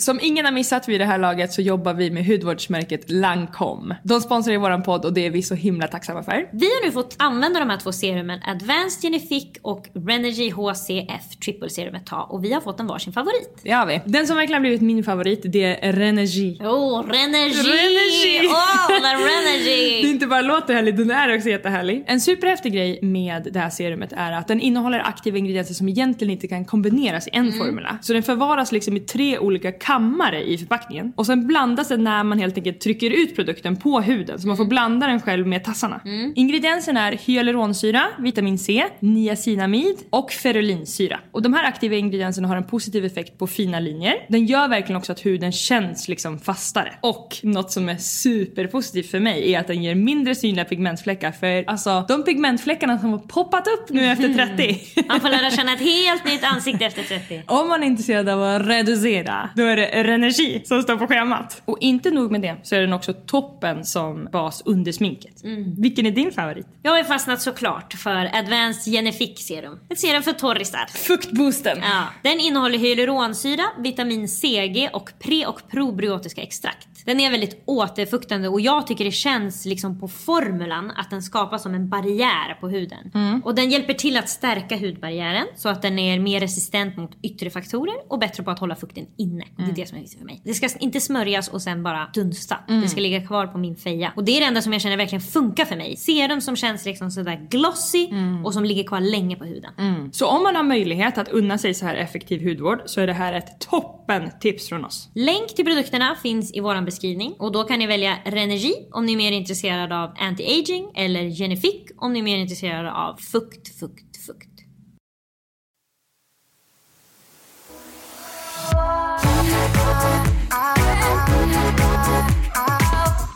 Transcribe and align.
Som 0.00 0.20
ingen 0.22 0.44
har 0.44 0.52
missat 0.52 0.88
vid 0.88 1.00
det 1.00 1.04
här 1.04 1.18
laget 1.18 1.52
så 1.52 1.62
jobbar 1.62 1.94
vi 1.94 2.10
med 2.10 2.26
hudvårdsmärket 2.26 3.10
Lancome. 3.10 3.96
De 4.04 4.20
sponsrar 4.20 4.58
våran 4.58 4.82
podd 4.82 5.04
och 5.04 5.12
det 5.12 5.26
är 5.26 5.30
vi 5.30 5.42
så 5.42 5.54
himla 5.54 5.86
tacksamma 5.86 6.22
för. 6.22 6.48
Vi 6.52 6.66
har 6.66 6.86
nu 6.86 6.92
fått 6.92 7.14
använda 7.18 7.60
de 7.60 7.70
här 7.70 7.76
två 7.76 7.92
serumen 7.92 8.40
Advanced 8.46 9.02
Genific 9.02 9.46
och 9.62 9.88
Renergy 9.94 10.50
HCF 10.50 11.36
Triple 11.44 11.70
Serum 11.70 11.94
ett 11.94 12.06
tag 12.06 12.32
och 12.32 12.44
vi 12.44 12.52
har 12.52 12.60
fått 12.60 12.80
en 12.80 12.86
varsin 12.86 13.12
favorit. 13.12 13.60
Det 13.62 13.70
har 13.70 13.86
vi. 13.86 14.00
Den 14.04 14.26
som 14.26 14.36
verkligen 14.36 14.54
har 14.54 14.60
blivit 14.60 14.80
min 14.80 15.04
favorit 15.04 15.40
det 15.44 15.86
är 15.86 15.92
Renergy. 15.92 16.58
Åh, 16.60 16.66
oh, 16.68 17.06
Renergy! 17.06 17.54
Renergy! 17.54 18.46
Åh, 18.46 18.52
oh, 18.52 19.02
Det 19.02 19.08
Renergy! 19.08 20.10
inte 20.10 20.26
bara 20.26 20.42
låter 20.42 20.74
härligt, 20.74 20.96
den 20.96 21.10
är 21.10 21.36
också 21.36 21.48
jättehärlig. 21.48 22.04
En 22.06 22.20
superhäftig 22.20 22.72
grej 22.72 22.98
med 23.02 23.48
det 23.52 23.58
här 23.58 23.70
serumet 23.70 24.12
är 24.12 24.32
att 24.32 24.48
den 24.48 24.60
innehåller 24.60 24.98
aktiva 24.98 25.38
ingredienser 25.38 25.74
som 25.74 25.88
egentligen 25.88 26.32
inte 26.32 26.48
kan 26.48 26.64
kombineras 26.64 27.26
i 27.26 27.30
en 27.32 27.52
formula. 27.52 27.98
Så 28.02 28.12
den 28.12 28.22
förvaras 28.22 28.72
liksom 28.72 28.96
i 28.96 29.00
tre 29.00 29.38
olika 29.38 29.72
kammare 29.84 30.42
i 30.42 30.58
förpackningen. 30.58 31.12
Och 31.16 31.26
sen 31.26 31.46
blandas 31.46 31.88
den 31.88 32.04
när 32.04 32.24
man 32.24 32.38
helt 32.38 32.56
enkelt 32.56 32.80
trycker 32.80 33.10
ut 33.10 33.36
produkten 33.36 33.76
på 33.76 34.00
huden. 34.00 34.40
Så 34.40 34.48
man 34.48 34.56
får 34.56 34.64
blanda 34.64 35.06
den 35.06 35.20
själv 35.20 35.46
med 35.46 35.64
tassarna. 35.64 36.00
Ingredienserna 36.34 37.08
är 37.08 37.12
hyaluronsyra, 37.12 38.02
vitamin 38.18 38.58
C, 38.58 38.84
niacinamid 39.00 39.96
och 40.10 40.30
ferulinsyra. 40.32 41.20
Och 41.32 41.42
de 41.42 41.54
här 41.54 41.64
aktiva 41.64 41.94
ingredienserna 41.94 42.48
har 42.48 42.56
en 42.56 42.64
positiv 42.64 43.04
effekt 43.04 43.38
på 43.38 43.46
fina 43.46 43.80
linjer. 43.80 44.14
Den 44.28 44.46
gör 44.46 44.68
verkligen 44.68 44.96
också 44.96 45.12
att 45.12 45.26
huden 45.26 45.52
känns 45.52 46.08
liksom 46.08 46.38
fastare. 46.38 46.92
Och 47.00 47.36
något 47.42 47.72
som 47.72 47.88
är 47.88 47.96
superpositivt 47.96 49.10
för 49.10 49.20
mig 49.20 49.52
är 49.52 49.60
att 49.60 49.66
den 49.66 49.82
ger 49.82 49.94
mindre 49.94 50.34
synliga 50.34 50.64
pigmentfläckar. 50.64 51.32
För 51.32 51.64
alltså 51.70 52.04
de 52.08 52.24
pigmentfläckarna 52.24 52.98
som 52.98 53.10
har 53.10 53.18
poppat 53.18 53.66
upp 53.66 53.90
nu 53.90 54.06
efter 54.06 54.34
30. 54.34 55.04
Man 55.08 55.20
får 55.20 55.28
lära 55.28 55.50
känna 55.50 55.72
ett 55.72 55.80
helt 55.80 56.24
nytt 56.24 56.44
ansikte 56.44 56.86
efter 56.86 57.02
30. 57.02 57.42
Om 57.46 57.68
man 57.68 57.82
är 57.82 57.86
intresserad 57.86 58.28
av 58.28 58.42
att 58.42 58.66
reducera, 58.66 59.50
då 59.56 59.62
är 59.62 59.73
det 59.76 60.04
Renergi 60.04 60.62
som 60.64 60.82
står 60.82 60.96
på 60.96 61.06
schemat. 61.06 61.62
Och 61.64 61.78
inte 61.80 62.10
nog 62.10 62.30
med 62.30 62.40
det, 62.40 62.56
så 62.62 62.74
är 62.74 62.80
den 62.80 62.92
också 62.92 63.12
toppen 63.12 63.84
som 63.84 64.28
bas 64.32 64.62
under 64.64 64.92
sminket. 64.92 65.44
Vilken 65.78 66.06
är 66.06 66.10
din 66.10 66.32
favorit? 66.32 66.66
Jag 66.82 66.90
har 66.90 66.98
ju 66.98 67.04
fastnat 67.04 67.42
såklart 67.42 67.92
för 67.92 68.30
Advanced 68.36 68.92
Genific 68.92 69.46
Serum. 69.46 69.78
Ett 69.90 69.98
serum 69.98 70.22
för 70.22 70.32
torrisar. 70.32 70.86
Fuktboosten! 70.86 71.78
Ja, 71.82 72.04
den 72.22 72.40
innehåller 72.40 72.78
hyaluronsyra, 72.78 73.64
vitamin 73.78 74.28
CG 74.28 74.90
och 74.92 75.10
pre 75.18 75.46
och 75.46 75.68
probiotiska 75.70 76.42
extrakt. 76.42 76.88
Den 77.04 77.20
är 77.20 77.30
väldigt 77.30 77.62
återfuktande 77.64 78.48
och 78.48 78.60
jag 78.60 78.86
tycker 78.86 79.04
det 79.04 79.10
känns 79.10 79.64
liksom 79.64 80.00
på 80.00 80.08
formulan 80.08 80.90
att 80.90 81.10
den 81.10 81.22
skapas 81.22 81.62
som 81.62 81.74
en 81.74 81.88
barriär 81.88 82.54
på 82.60 82.68
huden. 82.68 83.10
Och 83.44 83.54
den 83.54 83.70
hjälper 83.70 83.94
till 83.94 84.16
att 84.16 84.28
stärka 84.28 84.76
hudbarriären 84.76 85.46
så 85.56 85.68
att 85.68 85.82
den 85.82 85.98
är 85.98 86.18
mer 86.18 86.40
resistent 86.40 86.96
mot 86.96 87.10
yttre 87.22 87.50
faktorer 87.50 87.94
och 88.08 88.18
bättre 88.18 88.42
på 88.42 88.50
att 88.50 88.58
hålla 88.58 88.76
fukten 88.76 89.06
inne. 89.16 89.44
Det 89.66 89.70
är 89.70 89.74
det 89.74 89.86
som 89.88 89.98
är 89.98 90.02
viktigt 90.02 90.18
för 90.18 90.26
mig. 90.26 90.40
Det 90.44 90.54
ska 90.54 90.68
inte 90.80 91.00
smörjas 91.00 91.48
och 91.48 91.62
sen 91.62 91.82
bara 91.82 92.10
dunsta. 92.14 92.56
Det 92.82 92.88
ska 92.88 93.00
ligga 93.00 93.26
kvar 93.26 93.46
på 93.46 93.58
min 93.58 93.76
feja. 93.76 94.12
Och 94.16 94.24
det 94.24 94.36
är 94.36 94.40
det 94.40 94.46
enda 94.46 94.62
som 94.62 94.72
jag 94.72 94.82
känner 94.82 94.96
verkligen 94.96 95.22
funkar 95.22 95.64
för 95.64 95.76
mig. 95.76 95.96
Serum 95.96 96.40
som 96.40 96.56
känns 96.56 96.84
liksom 96.84 97.10
sådär 97.10 97.46
glossy 97.50 98.08
och 98.44 98.52
som 98.54 98.64
ligger 98.64 98.84
kvar 98.84 99.00
länge 99.00 99.36
på 99.36 99.44
huden. 99.44 99.72
Så 100.12 100.26
om 100.26 100.42
man 100.42 100.56
har 100.56 100.62
möjlighet 100.62 101.18
att 101.18 101.28
unna 101.28 101.58
sig 101.58 101.74
så 101.74 101.86
här 101.86 101.94
effektiv 101.94 102.48
hudvård 102.48 102.82
så 102.86 103.00
är 103.00 103.06
det 103.06 103.12
här 103.12 103.32
ett 103.32 103.60
toppen 103.60 104.30
tips 104.40 104.68
från 104.68 104.84
oss. 104.84 105.10
Länk 105.14 105.54
till 105.56 105.64
produkterna 105.64 106.16
finns 106.22 106.54
i 106.54 106.60
vår 106.60 106.84
beskrivning 106.84 107.34
och 107.38 107.52
då 107.52 107.64
kan 107.64 107.78
ni 107.78 107.86
välja 107.86 108.16
Renergy 108.24 108.74
om 108.92 109.06
ni 109.06 109.12
är 109.12 109.16
mer 109.16 109.32
intresserade 109.32 109.98
av 109.98 110.14
anti-aging 110.14 110.90
eller 110.94 111.22
Genific 111.22 111.82
om 111.96 112.12
ni 112.12 112.18
är 112.18 112.22
mer 112.22 112.38
intresserade 112.38 112.92
av 112.92 113.16
fukt, 113.16 113.80
fukt, 113.80 114.13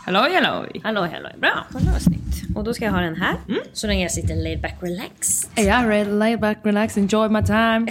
Halloj 0.08 0.34
halloj! 0.34 0.80
Hallå, 0.84 1.00
hallå. 1.00 1.28
Bra, 1.36 1.66
var 1.70 1.98
snyggt. 1.98 2.56
Och 2.56 2.64
då 2.64 2.74
ska 2.74 2.84
jag 2.84 2.92
ha 2.92 3.00
den 3.00 3.16
här. 3.16 3.34
Så 3.72 3.86
länge 3.86 4.02
jag 4.02 4.10
sitter 4.10 4.34
laid 4.34 4.60
back 4.60 4.74
relax. 4.80 5.50
Är 5.56 5.62
jag 5.62 5.90
ready, 5.90 6.10
lay 6.10 6.36
back, 6.36 6.58
relax, 6.62 6.96
enjoy 6.96 7.28
my 7.28 7.42
time? 7.42 7.86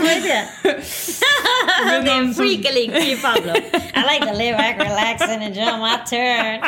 Vad 0.00 0.10
är 0.10 0.20
det? 0.20 0.44
det 2.04 2.10
är 2.10 2.18
en 2.18 2.34
freakaling 2.34 2.90
till 2.90 3.18
Pablo. 3.22 3.52
I 3.94 4.02
like 4.12 4.26
to 4.26 4.38
lay 4.38 4.52
back, 4.52 4.78
relax 4.78 5.22
and 5.22 5.42
enjoy 5.42 5.76
my 5.86 5.96
turn. 6.10 6.60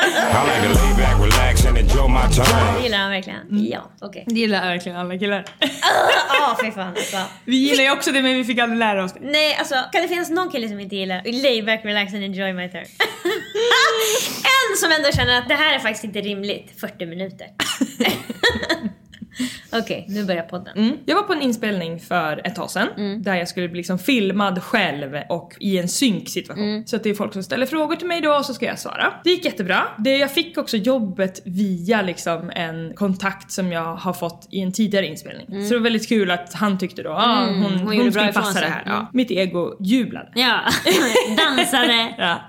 I 0.00 0.40
like 0.48 0.62
to 0.62 0.72
lay 0.80 0.92
back, 1.02 1.16
relax, 1.20 1.66
and 1.66 1.78
enjoy 1.78 2.08
my 2.08 2.34
time. 2.34 2.76
Det 2.76 2.82
gillar 2.82 2.98
han 2.98 3.10
verkligen. 3.10 3.40
Ja, 3.50 3.90
okej. 4.00 4.24
Det 4.26 4.40
gillar 4.40 4.60
verkligen 4.60 4.98
alla 4.98 5.18
killar. 5.18 5.44
Ja, 6.28 6.58
fy 6.64 6.70
fan 6.72 6.88
alltså. 6.88 7.16
Vi 7.44 7.56
gillar 7.56 7.84
ju 7.84 7.90
också 7.90 8.12
det 8.12 8.22
men 8.22 8.34
vi 8.36 8.44
fick 8.44 8.58
aldrig 8.58 8.78
lära 8.78 9.04
oss 9.04 9.12
det. 9.12 9.20
Nej, 9.22 9.56
alltså 9.58 9.74
kan 9.92 10.02
det 10.02 10.08
finnas 10.08 10.30
någon 10.30 10.50
kille 10.50 10.68
som 10.68 10.80
inte 10.80 10.96
gillar 10.96 11.42
lay 11.42 11.62
back, 11.62 11.80
relax 11.84 12.14
and 12.14 12.24
enjoy 12.24 12.52
my 12.52 12.68
turn? 12.68 12.84
en 14.70 14.76
som 14.76 14.92
ändå 14.92 15.12
känner 15.12 15.38
att 15.38 15.48
det 15.48 15.54
här 15.54 15.74
är 15.74 15.78
faktiskt 15.78 16.04
inte 16.04 16.20
rimligt. 16.20 16.80
40 16.80 17.06
minuter. 17.06 17.46
Okej, 19.72 20.04
nu 20.08 20.24
börjar 20.24 20.42
podden. 20.42 20.76
Mm. 20.76 20.96
Jag 21.06 21.16
var 21.16 21.22
på 21.22 21.32
en 21.32 21.42
inspelning 21.42 22.00
för 22.00 22.46
ett 22.46 22.54
tag 22.54 22.70
sedan 22.70 22.88
där 23.22 23.34
jag 23.34 23.48
skulle 23.48 23.68
bli 23.68 23.76
liksom 23.76 23.98
filmad 23.98 24.62
själv 24.62 25.16
och 25.28 25.56
i 25.60 25.78
en 25.78 25.88
synksituation. 25.88 26.84
Så 26.86 26.96
att 26.96 27.02
det 27.02 27.10
är 27.10 27.14
folk 27.14 27.32
som 27.32 27.42
ställer 27.42 27.66
frågor 27.66 27.96
till 27.96 28.06
mig 28.06 28.20
då 28.20 28.32
och 28.32 28.44
så 28.44 28.54
ska 28.54 28.66
jag 28.66 28.78
svara. 28.78 29.12
Det 29.24 29.30
gick 29.30 29.44
jättebra. 29.44 29.82
Det, 29.98 30.16
jag 30.16 30.34
fick 30.34 30.58
också 30.58 30.76
jobbet 30.76 31.42
via 31.44 32.02
liksom 32.02 32.50
en 32.54 32.94
kontakt 32.94 33.52
som 33.52 33.72
jag 33.72 33.96
har 33.96 34.12
fått 34.12 34.48
i 34.50 34.60
en 34.60 34.72
tidigare 34.72 35.06
inspelning. 35.06 35.46
Så 35.46 35.74
det 35.74 35.78
var 35.78 35.84
väldigt 35.84 36.08
kul 36.08 36.30
att 36.30 36.54
han 36.54 36.78
tyckte 36.78 37.02
då 37.02 37.10
ah, 37.10 37.46
hon, 37.46 37.62
hon, 37.62 37.86
hon 37.86 37.96
bra 37.96 38.10
skulle 38.12 38.32
passa 38.32 38.60
det 38.60 38.66
här. 38.66 38.82
Mm. 38.82 38.94
Ja. 38.94 39.10
Mitt 39.12 39.30
ego 39.30 39.76
jublade. 39.80 40.28
Ja, 40.34 40.60
dansade. 41.36 42.14
Ja. 42.18 42.40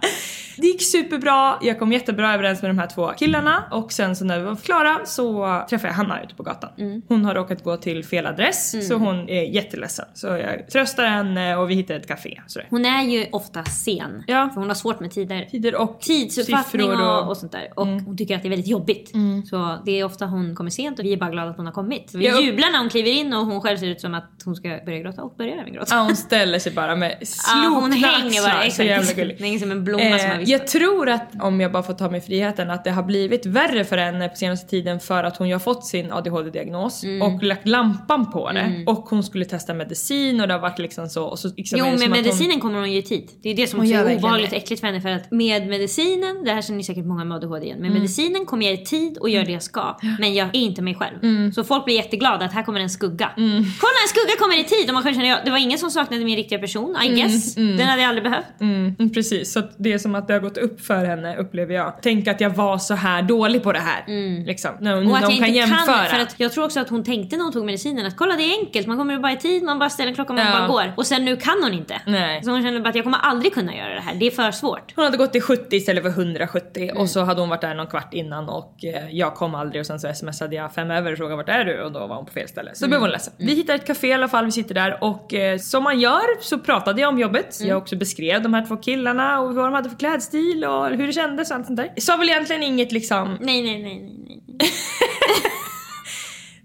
Det 0.61 0.67
gick 0.67 0.81
superbra, 0.81 1.57
jag 1.61 1.79
kom 1.79 1.91
jättebra 1.91 2.33
överens 2.33 2.61
med 2.61 2.69
de 2.71 2.77
här 2.79 2.87
två 2.87 3.07
killarna 3.17 3.63
och 3.71 3.91
sen 3.91 4.15
så 4.15 4.25
när 4.25 4.39
vi 4.39 4.45
var 4.45 4.55
klara 4.55 4.99
så 5.05 5.45
träffade 5.69 5.87
jag 5.89 5.95
Hanna 5.95 6.23
ute 6.23 6.35
på 6.35 6.43
gatan. 6.43 6.69
Hon 7.07 7.25
har 7.25 7.35
råkat 7.35 7.63
gå 7.63 7.77
till 7.77 8.03
fel 8.05 8.25
adress 8.25 8.87
så 8.87 8.95
hon 8.95 9.29
är 9.29 9.41
jätteledsen. 9.43 10.05
Så 10.13 10.27
jag 10.27 10.67
tröstar 10.71 11.05
henne 11.05 11.55
och 11.55 11.69
vi 11.69 11.75
hittar 11.75 11.95
ett 11.95 12.07
café. 12.07 12.41
Sådär. 12.47 12.67
Hon 12.69 12.85
är 12.85 13.03
ju 13.03 13.25
ofta 13.31 13.63
sen. 13.63 14.23
Ja. 14.27 14.49
För 14.53 14.59
hon 14.59 14.67
har 14.67 14.75
svårt 14.75 14.99
med 14.99 15.11
tider. 15.11 15.45
Tider 15.51 15.75
och 15.75 15.99
Tidsuppfattning 16.01 16.91
och, 16.91 17.29
och 17.29 17.37
sånt 17.37 17.51
där. 17.51 17.67
Och 17.75 17.87
hon 17.87 18.17
tycker 18.17 18.35
att 18.35 18.41
det 18.41 18.47
är 18.47 18.49
väldigt 18.49 18.67
jobbigt. 18.67 19.11
Så 19.49 19.77
det 19.85 19.99
är 19.99 20.03
ofta 20.03 20.25
hon 20.25 20.55
kommer 20.55 20.69
sent 20.69 20.99
och 20.99 21.05
vi 21.05 21.13
är 21.13 21.17
bara 21.17 21.29
glada 21.29 21.49
att 21.51 21.57
hon 21.57 21.65
har 21.65 21.73
kommit. 21.73 22.11
Vi 22.13 22.25
Ja, 22.27 22.37
och- 22.37 22.43
jublar 22.43 22.71
när 22.71 22.79
hon 22.79 22.89
kliver 22.89 23.11
in 23.11 23.33
och 23.33 23.45
hon 23.45 23.61
själv 23.61 23.77
ser 23.77 23.87
ut 23.87 24.01
som 24.01 24.13
att 24.13 24.31
hon 24.45 24.55
ska 24.55 24.79
börja 24.85 24.99
gråta 24.99 25.23
och 25.23 25.35
börjar 25.37 25.57
även 25.57 25.73
gråta. 25.73 25.95
Ja, 25.95 26.01
hon 26.01 26.15
ställer 26.15 26.59
sig 26.59 26.71
bara 26.71 26.95
med 26.95 27.11
Ja, 27.19 27.25
slokna 27.25 27.69
hon 27.79 27.91
hänger 27.91 28.41
bara. 28.41 28.51
axlar. 28.53 28.69
Så 28.69 28.83
jävla 28.83 29.01
Exakt. 29.11 29.17
gullig. 29.39 29.59
Som 29.61 29.71
en 29.71 29.83
blomma 29.83 30.19
som 30.19 30.29
har 30.29 30.37
Eh. 30.37 30.43
Jag 30.51 30.67
tror 30.67 31.09
att 31.09 31.31
om 31.41 31.61
jag 31.61 31.71
bara 31.71 31.83
får 31.83 31.93
ta 31.93 32.09
mig 32.09 32.21
friheten 32.21 32.71
att 32.71 32.83
det 32.83 32.91
har 32.91 33.03
blivit 33.03 33.45
värre 33.45 33.85
för 33.85 33.97
henne 33.97 34.29
på 34.29 34.35
senaste 34.35 34.69
tiden 34.69 34.99
för 34.99 35.23
att 35.23 35.37
hon 35.37 35.47
ju 35.47 35.53
har 35.55 35.59
fått 35.59 35.85
sin 35.85 36.11
ADHD-diagnos 36.11 37.03
Mm. 37.03 37.21
och 37.21 37.43
lagt 37.43 37.67
lampan 37.67 38.31
på 38.31 38.51
det 38.51 38.83
och 38.87 38.97
hon 39.09 39.23
skulle 39.23 39.45
testa 39.45 39.73
medicin 39.73 40.41
och 40.41 40.47
det 40.47 40.53
har 40.53 40.61
varit 40.61 40.79
liksom 40.79 41.07
så 41.09 41.23
och 41.23 41.39
så 41.39 41.47
liksom 41.57 41.79
Jo 41.79 41.85
att 41.85 42.09
medicinen 42.09 42.59
kommer 42.59 42.79
hon 42.79 42.91
ju 42.91 42.97
i 42.97 43.01
tid. 43.01 43.29
Det 43.43 43.49
är 43.49 43.55
det 43.55 43.67
som 43.67 43.79
Hon 43.79 43.87
är 43.89 43.93
verkligen 43.97 44.17
obehagligt 44.19 44.53
äckligt 44.53 44.79
för 44.79 44.87
henne 44.87 45.01
för 45.01 45.09
att 45.09 45.31
med 45.31 45.67
medicinen, 45.67 46.43
det 46.45 46.51
här 46.51 46.61
känner 46.61 46.77
ni 46.77 46.83
säkert 46.83 47.05
många 47.05 47.23
med 47.25 47.35
ADHD 47.37 47.65
igen, 47.65 47.77
med 47.79 47.87
Mm. 47.89 48.01
medicinen 48.01 48.45
kommer 48.45 48.65
jag 48.65 48.73
i 48.73 48.85
tid 48.85 49.17
och 49.17 49.29
gör 49.29 49.45
det 49.45 49.51
jag 49.51 49.63
ska. 49.63 49.97
Men 50.19 50.33
jag 50.33 50.47
är 50.47 50.59
inte 50.59 50.81
mig 50.81 50.95
själv. 50.95 51.23
Mm. 51.23 51.51
Så 51.53 51.63
folk 51.63 51.85
blir 51.85 51.95
jätteglada 51.95 52.45
att 52.45 52.53
här 52.53 52.63
kommer 52.63 52.79
en 52.79 52.89
skugga. 52.89 53.29
Kolla 53.35 53.97
en 54.05 54.09
skugga 54.09 54.35
kommer 54.39 54.59
i 54.59 54.63
tid 54.63 54.87
och 54.89 54.93
man 54.93 55.03
själv 55.03 55.13
känner 55.15 55.29
ja, 55.29 55.37
det 55.45 55.51
var 55.51 55.57
ingen 55.57 55.77
som 55.79 55.91
saknade 55.91 56.25
min 56.25 56.35
riktiga 56.35 56.59
person, 56.59 56.95
I 57.05 57.09
guess. 57.15 57.55
Den 57.55 57.79
hade 57.81 58.01
jag 58.01 58.09
aldrig 58.09 58.23
behövt. 58.23 58.45
Mm, 58.61 58.95
mm, 58.99 59.13
precis, 59.13 59.51
så 59.53 59.61
det 59.77 59.93
är 59.93 59.97
som 59.97 60.15
att 60.15 60.27
det 60.27 60.33
har 60.33 60.40
gått 60.41 60.57
upp 60.57 60.81
för 60.81 61.05
henne 61.05 61.37
upplever 61.37 61.75
jag. 61.75 61.93
Tänk 62.01 62.27
att 62.27 62.41
jag 62.41 62.49
var 62.49 62.77
så 62.77 62.93
här 62.93 63.21
dålig 63.21 63.63
på 63.63 63.71
det 63.71 63.79
här. 63.79 64.03
Liksom, 64.45 64.71
när, 64.79 64.91
Mm. 64.97 65.11
Och 65.11 65.15
att 65.17 65.21
jag 65.21 65.29
hon 65.29 65.37
kan 65.37 65.47
inte 65.47 65.59
jämföra. 65.59 65.95
kan, 65.95 66.05
för 66.05 66.19
att 66.19 66.39
jag 66.39 66.51
tror 66.51 66.65
också 66.65 66.79
att 66.79 66.89
hon 66.89 67.03
tänkte 67.03 67.37
när 67.37 67.43
hon 67.43 67.53
tog 67.53 67.65
medicinen 67.65 68.05
att 68.05 68.17
kolla 68.17 68.35
det 68.35 68.43
är 68.43 68.59
enkelt, 68.59 68.87
man 68.87 68.97
kommer 68.97 69.19
bara 69.19 69.31
i 69.31 69.37
tid, 69.37 69.63
man 69.63 69.79
bara 69.79 69.89
ställer 69.89 70.13
klockan, 70.13 70.35
man 70.35 70.45
Ja. 70.45 70.51
bara 70.59 70.67
går. 70.67 70.93
Och 70.97 71.05
sen 71.07 71.25
nu 71.25 71.35
kan 71.37 71.63
hon 71.63 71.73
inte. 71.73 72.01
Nej. 72.07 72.43
Så 72.43 72.51
hon 72.51 72.61
känner 72.63 72.79
bara 72.79 72.89
att 72.89 72.95
jag 72.95 73.03
kommer 73.03 73.17
aldrig 73.17 73.53
kunna 73.53 73.75
göra 73.75 73.93
det 73.95 74.01
här, 74.01 74.15
det 74.15 74.27
är 74.27 74.31
för 74.31 74.51
svårt. 74.51 74.93
Hon 74.95 75.05
hade 75.05 75.17
gått 75.17 75.31
till 75.31 75.41
70 75.41 75.75
istället 75.75 76.03
för 76.03 76.09
170 76.09 76.83
Mm. 76.83 76.97
och 76.97 77.09
så 77.09 77.23
hade 77.23 77.41
hon 77.41 77.49
varit 77.49 77.61
där 77.61 77.73
någon 77.75 77.87
kvart 77.87 78.13
innan 78.13 78.49
och 78.49 78.75
eh, 78.85 79.09
jag 79.11 79.35
kom 79.35 79.55
aldrig 79.55 79.79
och 79.79 79.85
sen 79.85 79.99
så 79.99 80.13
smsade 80.13 80.55
jag 80.55 80.73
fem 80.73 80.91
över 80.91 81.11
och 81.11 81.17
frågade 81.17 81.35
vart 81.37 81.49
är 81.49 81.65
du 81.65 81.81
och 81.81 81.91
då 81.91 82.07
var 82.07 82.15
hon 82.15 82.25
på 82.25 82.31
fel 82.31 82.47
ställe. 82.47 82.71
Så 82.73 82.85
Mm. 82.85 82.89
blev 82.89 83.01
hon 83.01 83.09
ledsen. 83.09 83.33
Vi 83.37 83.53
hittade 83.55 83.75
ett 83.75 83.87
café 83.87 84.07
i 84.07 84.13
alla 84.13 84.27
fall, 84.27 84.45
vi 84.45 84.51
sitter 84.51 84.75
där 84.75 84.97
och 85.03 85.33
eh, 85.33 85.57
som 85.57 85.83
man 85.83 85.99
gör 85.99 86.41
så 86.41 86.59
pratade 86.59 87.01
jag 87.01 87.09
om 87.09 87.19
jobbet. 87.19 87.59
Mm. 87.59 87.69
Jag 87.69 87.77
också 87.77 87.95
beskrev 87.95 88.41
de 88.41 88.53
här 88.53 88.65
två 88.65 88.77
killarna 88.77 89.39
och 89.39 89.55
vad 89.55 89.65
de 89.65 89.73
hade 89.73 89.89
för 89.89 89.97
klädstil 90.21 90.65
och 90.65 90.89
hur 90.89 91.07
det 91.07 91.13
kändes 91.13 91.51
och 91.51 91.57
allt 91.57 91.65
sånt 91.65 91.77
där. 91.77 91.93
Sa 91.97 92.17
väl 92.17 92.29
egentligen 92.29 92.63
inget 92.63 92.91
liksom, 92.91 93.37
Nej, 93.41 93.63
nej, 93.63 93.83
nej, 93.83 94.01
nej, 94.01 94.43
nej. 94.59 94.69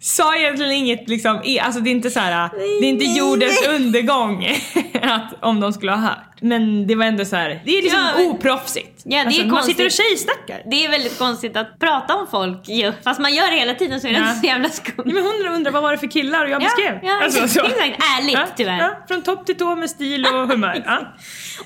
sa 0.01 0.37
egentligen 0.37 0.73
inget 0.73 1.09
liksom, 1.09 1.43
alltså 1.63 1.81
det 1.81 1.91
är 1.91 1.93
inte 1.93 2.11
så 2.11 2.21
här, 2.21 2.51
det 2.81 2.87
är 2.87 2.91
inte 2.91 3.05
jordens 3.05 3.69
undergång. 3.69 4.47
att, 5.03 5.35
om 5.43 5.61
de 5.61 5.73
skulle 5.73 5.93
ha 5.93 5.99
hört. 5.99 6.36
Men 6.41 6.87
det 6.87 6.95
var 6.95 7.05
ändå 7.05 7.25
så 7.25 7.37
här, 7.37 7.63
det 7.65 7.79
är 7.79 7.83
liksom 7.83 8.01
Ja, 8.01 8.11
men- 8.17 8.27
oproffsigt. 8.31 9.03
Ja, 9.05 9.11
det 9.11 9.17
är 9.17 9.27
alltså, 9.27 9.41
man 9.43 9.51
konstigt. 9.51 9.77
sitter 9.77 9.85
och 9.87 9.91
tjejsnackar. 9.93 10.63
Det 10.71 10.85
är 10.85 10.91
väldigt 10.91 11.19
konstigt 11.19 11.57
att 11.57 11.79
prata 11.79 12.15
om 12.15 12.27
folk 12.31 12.69
ju. 12.69 12.93
Fast 13.05 13.21
man 13.21 13.35
gör 13.35 13.51
det 13.51 13.57
hela 13.57 13.75
tiden 13.75 14.01
så 14.01 14.07
är 14.07 14.13
det 14.13 14.19
Ja. 14.19 14.29
inte 14.29 14.41
så 14.41 14.47
jävla 14.47 14.69
Ja, 14.69 14.73
skumt. 14.75 15.03
men 15.15 15.17
hon 15.25 15.47
undrar 15.55 15.73
vad 15.73 15.83
var 15.83 15.93
det 15.93 15.99
för 15.99 16.07
killar 16.07 16.45
och 16.45 16.51
jag 16.51 16.63
Ja, 16.63 16.67
beskrev. 16.67 16.99
ja, 17.03 17.23
Alltså, 17.25 17.45
exakt. 17.45 17.53
så. 17.55 17.83
Ärligt, 18.21 18.33
ja, 18.35 18.47
tyvärr. 18.57 18.79
Ja, 18.79 19.05
från 19.09 19.23
topp 19.23 19.47
till 19.47 19.57
tå 19.57 19.77
med 19.77 19.91
stil 19.91 20.27
och 20.27 20.49
humör. 20.49 20.83
Ja. 20.87 21.15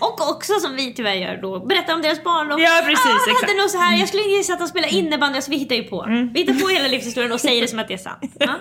Och 0.00 0.30
också 0.30 0.52
som 0.60 0.76
vi 0.76 0.94
tyvärr 0.94 1.14
gör 1.14 1.38
då, 1.42 1.66
berätta 1.66 1.94
om 1.94 2.02
deras 2.02 2.24
barndom. 2.24 2.60
Ja, 2.60 2.82
precis, 2.84 3.06
ah, 3.06 3.08
han 3.08 3.16
exakt. 3.30 3.40
hade 3.50 3.60
nog 3.60 3.70
så 3.70 3.78
här, 3.78 3.98
jag 3.98 4.08
skulle 4.08 4.22
gissa 4.22 4.52
att 4.52 4.58
de 4.58 4.68
spelar 4.68 4.94
innebandy, 4.94 5.36
alltså 5.36 5.50
vi 5.50 5.56
hittar 5.56 5.76
ju 5.76 5.82
på. 5.82 6.02
Mm. 6.04 6.32
Vi 6.32 6.40
hittar 6.40 6.54
på 6.54 6.68
hela 6.68 6.88
livshistorien 6.88 7.32
och 7.32 7.40
säger 7.40 7.62
det 7.62 7.68
som 7.68 7.78
att 7.78 7.88
det 7.88 7.94
är 7.94 7.98
sant. 7.98 8.20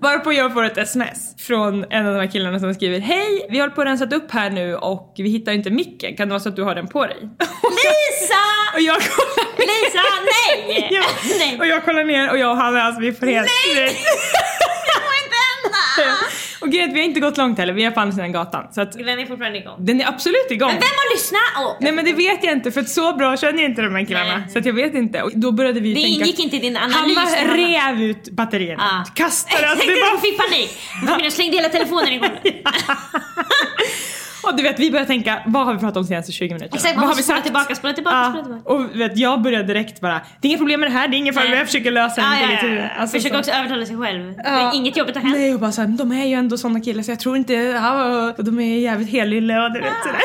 Varpå 0.00 0.32
jag 0.32 0.52
får 0.52 0.64
ett 0.64 0.78
sms 0.78 1.34
från 1.38 1.84
en 1.90 2.06
av 2.06 2.14
de 2.14 2.20
här 2.20 2.26
killarna 2.26 2.60
som 2.60 2.74
skriver 2.74 3.00
Hej, 3.00 3.46
vi 3.50 3.58
håller 3.58 3.74
på 3.74 3.80
att 3.80 3.86
rensa 3.86 4.04
upp 4.04 4.30
här 4.30 4.50
nu 4.50 4.76
och 4.76 5.14
vi 5.16 5.28
hittar 5.28 5.52
inte 5.52 5.70
micken. 5.70 6.16
Kan 6.16 6.28
det 6.28 6.32
vara 6.32 6.40
så 6.40 6.48
att 6.48 6.56
du 6.56 6.62
har 6.62 6.74
den 6.74 6.88
på 6.88 7.06
dig? 7.06 7.16
Lisa! 7.70 8.44
och 8.74 8.80
jag 8.80 8.96
kollar 8.96 9.58
Lisa, 9.58 10.02
nej! 10.24 10.88
Ja. 10.90 11.02
nej. 11.38 11.58
Och 11.60 11.66
jag 11.66 11.84
kollar 11.84 12.04
ner 12.04 12.30
och 12.30 12.38
jag 12.38 12.50
och 12.50 12.56
Hanna 12.56 12.82
alltså 12.82 13.00
vi 13.00 13.12
får 13.12 13.26
helt... 13.26 13.48
Det 13.74 13.74
får 13.74 13.84
inte 15.24 15.36
hända! 15.96 16.14
Och 16.64 16.70
grejen 16.72 16.92
vi 16.94 17.00
har 17.00 17.06
inte 17.06 17.20
gått 17.20 17.36
långt 17.36 17.58
heller, 17.58 17.72
vi 17.72 17.84
är 17.84 17.90
på 17.90 18.00
andra 18.00 18.14
sidan 18.14 18.32
gatan. 18.32 18.64
Så 18.72 18.80
att 18.80 18.92
Den 18.92 19.08
är 19.08 19.26
fortfarande 19.26 19.58
igång. 19.58 19.74
den 19.78 20.00
är 20.00 20.08
absolut 20.08 20.50
igång. 20.50 20.68
Men 20.68 20.76
vem 20.80 20.82
har 21.02 21.14
lyssnat? 21.14 21.40
Åh. 21.58 21.76
Nej 21.80 21.92
men 21.92 22.04
det 22.04 22.12
vet 22.12 22.44
jag 22.44 22.52
inte 22.52 22.70
för 22.70 22.82
så 22.82 23.12
bra 23.16 23.36
känner 23.36 23.62
jag 23.62 23.70
inte 23.70 23.82
de 23.82 23.94
här 23.94 24.04
killarna. 24.04 24.36
Nej. 24.38 24.50
Så 24.52 24.58
att 24.58 24.66
jag 24.66 24.72
vet 24.72 24.94
inte. 24.94 25.22
Och 25.22 25.30
då 25.34 25.52
började 25.52 25.80
vi 25.80 25.94
Det 25.94 26.00
tänka... 26.02 26.08
ingick 26.24 26.38
inte 26.38 26.56
i 26.56 26.58
din 26.58 26.76
analys. 26.76 26.96
Hanna 26.96 27.20
Hanna. 27.20 27.54
rev 27.94 28.02
ut 28.02 28.28
batterierna. 28.30 28.82
Ah. 28.82 29.10
Kastade 29.14 29.62
det 29.62 29.84
Jag 29.84 30.10
var... 30.12 30.18
fick 30.18 30.38
panik. 30.38 30.70
Jag 31.24 31.32
slängde 31.32 31.56
hela 31.56 31.68
telefonen 31.68 32.08
i 32.12 32.18
golvet. 32.18 32.42
Och 34.50 34.56
du 34.56 34.62
vet 34.62 34.78
vi 34.78 34.90
började 34.90 35.06
tänka, 35.06 35.42
vad 35.46 35.66
har 35.66 35.72
vi 35.74 35.78
pratat 35.80 35.96
om 35.96 36.02
de 36.02 36.08
senaste 36.08 36.32
20 36.32 36.48
minuterna? 36.54 36.76
Exakt, 36.76 36.96
vad 36.96 37.06
har 37.06 37.14
vi 37.14 37.22
spola 37.22 37.36
sagt? 37.36 37.44
tillbaka, 37.44 37.74
spola 37.74 37.92
tillbaka, 37.92 38.16
Ja, 38.16 38.30
spola 38.30 38.42
tillbaka. 38.58 38.70
Och 38.74 39.00
vet, 39.00 39.18
jag 39.18 39.42
började 39.42 39.64
direkt 39.64 40.00
bara, 40.00 40.20
det 40.40 40.48
är 40.48 40.50
inga 40.50 40.58
problem 40.58 40.80
med 40.80 40.90
det 40.90 40.94
här, 40.94 41.08
det 41.08 41.16
är 41.16 41.18
ingen 41.18 41.34
fara, 41.34 41.44
Nej. 41.44 41.58
jag 41.58 41.66
försöker 41.66 41.90
lösa 41.90 42.20
det. 42.20 42.26
ja, 42.42 42.58
ja, 42.62 42.68
ja. 42.68 42.88
Alltså, 43.00 43.16
Försöker 43.16 43.34
så. 43.34 43.38
också 43.40 43.50
övertala 43.50 43.86
sig 43.86 43.96
själv. 43.96 44.34
Ja. 44.44 44.72
Inget 44.74 44.96
jobbigt 44.96 45.14
har 45.14 45.22
hänt. 45.22 45.34
Nej 45.36 45.54
och 45.54 45.60
bara 45.60 45.72
såhär, 45.72 45.88
de 45.88 46.12
är 46.12 46.24
ju 46.26 46.34
ändå 46.34 46.58
såna 46.58 46.80
killar 46.80 47.02
så 47.02 47.10
jag 47.10 47.20
tror 47.20 47.36
inte, 47.36 47.54
ja, 47.54 48.32
och 48.38 48.44
de 48.44 48.60
är 48.60 48.78
jävligt 48.78 49.10
helylle 49.10 49.60
och 49.64 49.72
du 49.72 49.80
vet 49.80 49.92
sådär. 50.02 50.18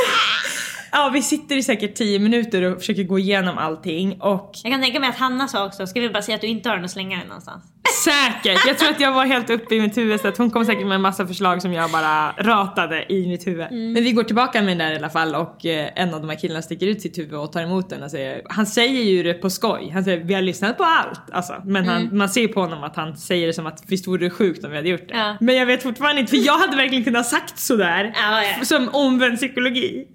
Ja 0.91 1.09
vi 1.13 1.21
sitter 1.21 1.55
i 1.57 1.63
säkert 1.63 1.95
10 1.95 2.19
minuter 2.19 2.61
och 2.61 2.79
försöker 2.79 3.03
gå 3.03 3.19
igenom 3.19 3.57
allting 3.57 4.21
och 4.21 4.51
Jag 4.63 4.71
kan 4.73 4.81
tänka 4.81 4.99
mig 4.99 5.09
att 5.09 5.17
Hanna 5.17 5.47
sa 5.47 5.65
också, 5.65 5.87
ska 5.87 5.99
vi 5.99 6.09
bara 6.09 6.21
säga 6.23 6.35
att 6.35 6.41
du 6.41 6.47
inte 6.47 6.69
har 6.69 6.75
den 6.75 6.83
och 6.85 6.91
slänga 6.91 7.17
den 7.17 7.27
någonstans? 7.27 7.63
Säkert, 8.03 8.65
jag 8.67 8.77
tror 8.77 8.89
att 8.89 8.99
jag 8.99 9.11
var 9.11 9.25
helt 9.25 9.49
uppe 9.49 9.75
i 9.75 9.81
mitt 9.81 9.97
huvud 9.97 10.19
så 10.21 10.27
att 10.27 10.37
hon 10.37 10.51
kom 10.51 10.65
säkert 10.65 10.85
med 10.87 10.95
en 10.95 11.01
massa 11.01 11.27
förslag 11.27 11.61
som 11.61 11.73
jag 11.73 11.91
bara 11.91 12.31
ratade 12.31 13.13
i 13.13 13.27
mitt 13.27 13.47
huvud. 13.47 13.65
Mm. 13.67 13.93
Men 13.93 14.03
vi 14.03 14.11
går 14.11 14.23
tillbaka 14.23 14.61
med 14.61 14.69
den 14.69 14.77
där 14.77 14.93
i 14.93 14.97
alla 14.97 15.09
fall 15.09 15.35
och 15.35 15.65
eh, 15.65 15.89
en 15.95 16.13
av 16.13 16.21
de 16.21 16.29
här 16.29 16.39
killarna 16.39 16.61
sticker 16.61 16.87
ut 16.87 17.01
sitt 17.01 17.17
huvud 17.17 17.33
och 17.39 17.51
tar 17.51 17.61
emot 17.61 17.89
den 17.89 18.03
och 18.03 18.11
säger, 18.11 18.41
han 18.49 18.65
säger 18.65 19.03
ju 19.03 19.23
det 19.23 19.33
på 19.33 19.49
skoj, 19.49 19.89
han 19.93 20.03
säger 20.03 20.17
vi 20.23 20.33
har 20.33 20.41
lyssnat 20.41 20.77
på 20.77 20.83
allt 20.83 21.21
alltså. 21.31 21.53
Men 21.65 21.87
han, 21.87 22.01
Mm. 22.01 22.17
man 22.17 22.29
ser 22.29 22.47
på 22.47 22.59
honom 22.61 22.83
att 22.83 22.95
han 22.95 23.17
säger 23.17 23.47
det 23.47 23.53
som 23.53 23.65
att 23.67 23.83
visst 23.87 24.07
vore 24.07 24.25
det 24.25 24.29
sjukt 24.29 24.63
om 24.63 24.69
vi 24.71 24.75
hade 24.77 24.89
gjort 24.89 25.07
det. 25.07 25.17
Ja. 25.17 25.37
Men 25.39 25.55
jag 25.55 25.65
vet 25.65 25.83
fortfarande 25.83 26.21
inte, 26.21 26.29
för 26.29 26.45
jag 26.45 26.57
hade 26.57 26.77
verkligen 26.77 27.03
kunnat 27.03 27.25
sagt 27.25 27.59
sådär. 27.59 28.13
Ja, 28.15 28.43
ja. 28.43 28.65
Som 28.65 28.89
omvänd 28.93 29.37
psykologi. 29.37 30.05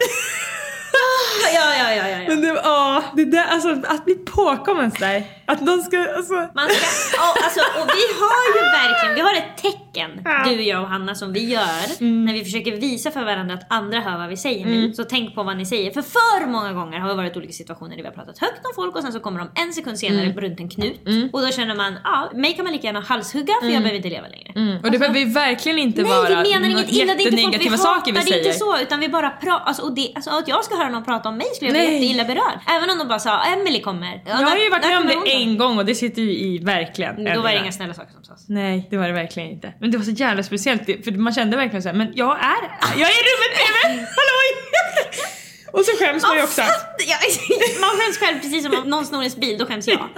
Ja, 1.54 1.74
ja, 1.78 1.94
ja, 1.94 2.08
ja. 2.08 2.18
Men 2.28 2.40
det, 2.40 2.48
ja, 2.48 3.02
det 3.16 3.24
där, 3.24 3.44
alltså 3.44 3.70
att 3.70 4.04
bli 4.04 4.14
påkommen 4.14 4.90
sådär. 4.90 5.24
Att 5.46 5.66
de 5.66 5.78
ska, 5.82 5.98
alltså. 6.16 6.34
Man 6.34 6.68
ska, 6.68 6.86
ja, 7.16 7.34
alltså, 7.44 7.60
och 7.80 7.86
vi 7.88 8.04
har 8.20 8.42
ju 8.56 8.60
verkligen, 8.80 9.14
vi 9.14 9.20
har 9.20 9.34
ett 9.34 9.56
tecken, 9.56 10.10
Ja. 10.24 10.44
du, 10.48 10.62
jag 10.62 10.82
och 10.82 10.88
Hanna, 10.88 11.14
som 11.14 11.32
vi 11.32 11.44
gör 11.50 12.02
när 12.24 12.32
vi 12.32 12.44
försöker 12.44 12.76
visa 12.76 13.10
för 13.10 13.24
varandra 13.24 13.54
att 13.54 13.66
andra 13.72 14.00
hör 14.00 14.18
vad 14.18 14.28
vi 14.28 14.36
säger 14.36 14.66
nu. 14.66 14.92
Så 14.92 15.04
tänk 15.04 15.34
på 15.34 15.42
vad 15.42 15.56
ni 15.56 15.66
säger. 15.66 15.90
För 15.90 16.02
för 16.02 16.46
många 16.46 16.72
gånger 16.72 16.98
har 16.98 17.08
det 17.08 17.14
varit 17.14 17.36
olika 17.36 17.52
situationer 17.52 17.96
där 17.96 18.02
vi 18.02 18.08
har 18.08 18.14
pratat 18.14 18.38
högt 18.38 18.66
om 18.66 18.72
folk 18.74 18.96
och 18.96 19.02
sen 19.02 19.12
så 19.12 19.20
kommer 19.20 19.38
de 19.38 19.50
en 19.62 19.72
sekund 19.72 19.98
senare 19.98 20.32
runt 20.32 20.60
en 20.60 20.68
knut. 20.70 21.00
Och 21.32 21.40
då 21.40 21.48
känner 21.48 21.74
man, 21.74 21.98
ja, 22.04 22.30
mig 22.34 22.54
kan 22.56 22.64
man 22.64 22.72
lika 22.72 22.86
gärna 22.86 23.00
halshugga 23.00 23.54
för 23.60 23.68
jag 23.68 23.82
behöver 23.82 23.96
inte 23.96 24.08
leva 24.08 24.26
längre. 24.28 24.80
Och 24.84 24.90
det 24.90 24.98
behöver 24.98 25.18
ju 25.18 25.24
verkligen 25.32 25.78
inte 25.78 26.02
Nej 26.02 26.10
vara 26.10 26.42
vi 26.42 26.52
menar 26.52 26.68
inget 26.68 26.92
illa, 26.92 27.14
det 27.14 27.22
är 27.22 27.38
inte 27.38 27.58
folk 27.58 27.72
vi 27.72 27.78
saker 27.78 28.12
vi 28.12 28.20
det 28.20 28.34
är 28.34 28.38
inte 28.38 28.52
så 28.52 28.78
utan 28.78 29.00
vi 29.00 29.08
bara 29.08 29.30
pratar, 29.30 29.64
alltså, 29.66 29.82
och 29.82 29.94
det, 29.94 30.12
alltså 30.14 30.30
att 30.30 30.48
jag 30.48 30.64
ska 30.64 30.76
höra 30.76 30.83
någon 30.90 31.04
prata 31.04 31.28
om 31.28 31.36
mig 31.36 31.46
skulle 31.54 31.70
jag 31.70 31.74
bli 31.74 31.86
Nej. 31.86 31.94
jätteilla 31.94 32.24
berörd. 32.24 32.58
Även 32.76 32.90
om 32.90 32.98
de 32.98 33.08
bara 33.08 33.18
sa 33.18 33.44
Emily 33.44 33.80
kommer. 33.80 34.22
Ja, 34.26 34.40
Jag 34.40 34.46
har 34.46 34.56
ju 34.56 34.70
varit 34.70 34.86
med 34.86 34.98
om 34.98 35.06
det 35.24 35.32
en 35.32 35.58
gång 35.58 35.78
och 35.78 35.84
det 35.84 35.94
sitter 35.94 36.22
ju 36.22 36.30
i 36.30 36.58
verkligen. 36.58 37.24
Då 37.24 37.40
var 37.40 37.50
det 37.50 37.58
inga 37.58 37.72
snälla 37.72 37.94
saker 37.94 38.12
som 38.12 38.24
sades. 38.24 38.48
Nej, 38.48 38.86
det 38.90 38.96
var 38.96 39.06
det 39.06 39.12
verkligen 39.12 39.50
inte. 39.50 39.72
Men 39.80 39.90
det 39.90 39.98
var 39.98 40.04
så 40.04 40.10
jävla 40.10 40.42
speciellt 40.42 40.84
för 40.84 41.12
man 41.12 41.32
kände 41.32 41.56
verkligen 41.56 41.82
så 41.82 41.88
här, 41.88 41.96
men 41.96 42.12
jag 42.14 42.36
är 42.38 42.62
jag 42.96 43.08
är 43.08 43.14
i 43.20 43.24
rummet 43.28 43.52
bredvid! 43.56 44.00
Hallå! 44.00 44.38
Och 45.76 45.84
så 45.84 46.04
skäms 46.04 46.22
man 46.22 46.36
ju 46.36 46.42
också. 46.42 46.60
Man 47.80 47.90
skäms 47.98 48.18
själv 48.18 48.38
precis 48.40 48.64
som 48.64 48.74
om 48.82 48.90
någon 48.90 49.06
snor 49.06 49.20
ens 49.20 49.36
bil, 49.36 49.58
då 49.58 49.66
skäms 49.66 49.88
jag. 49.88 49.96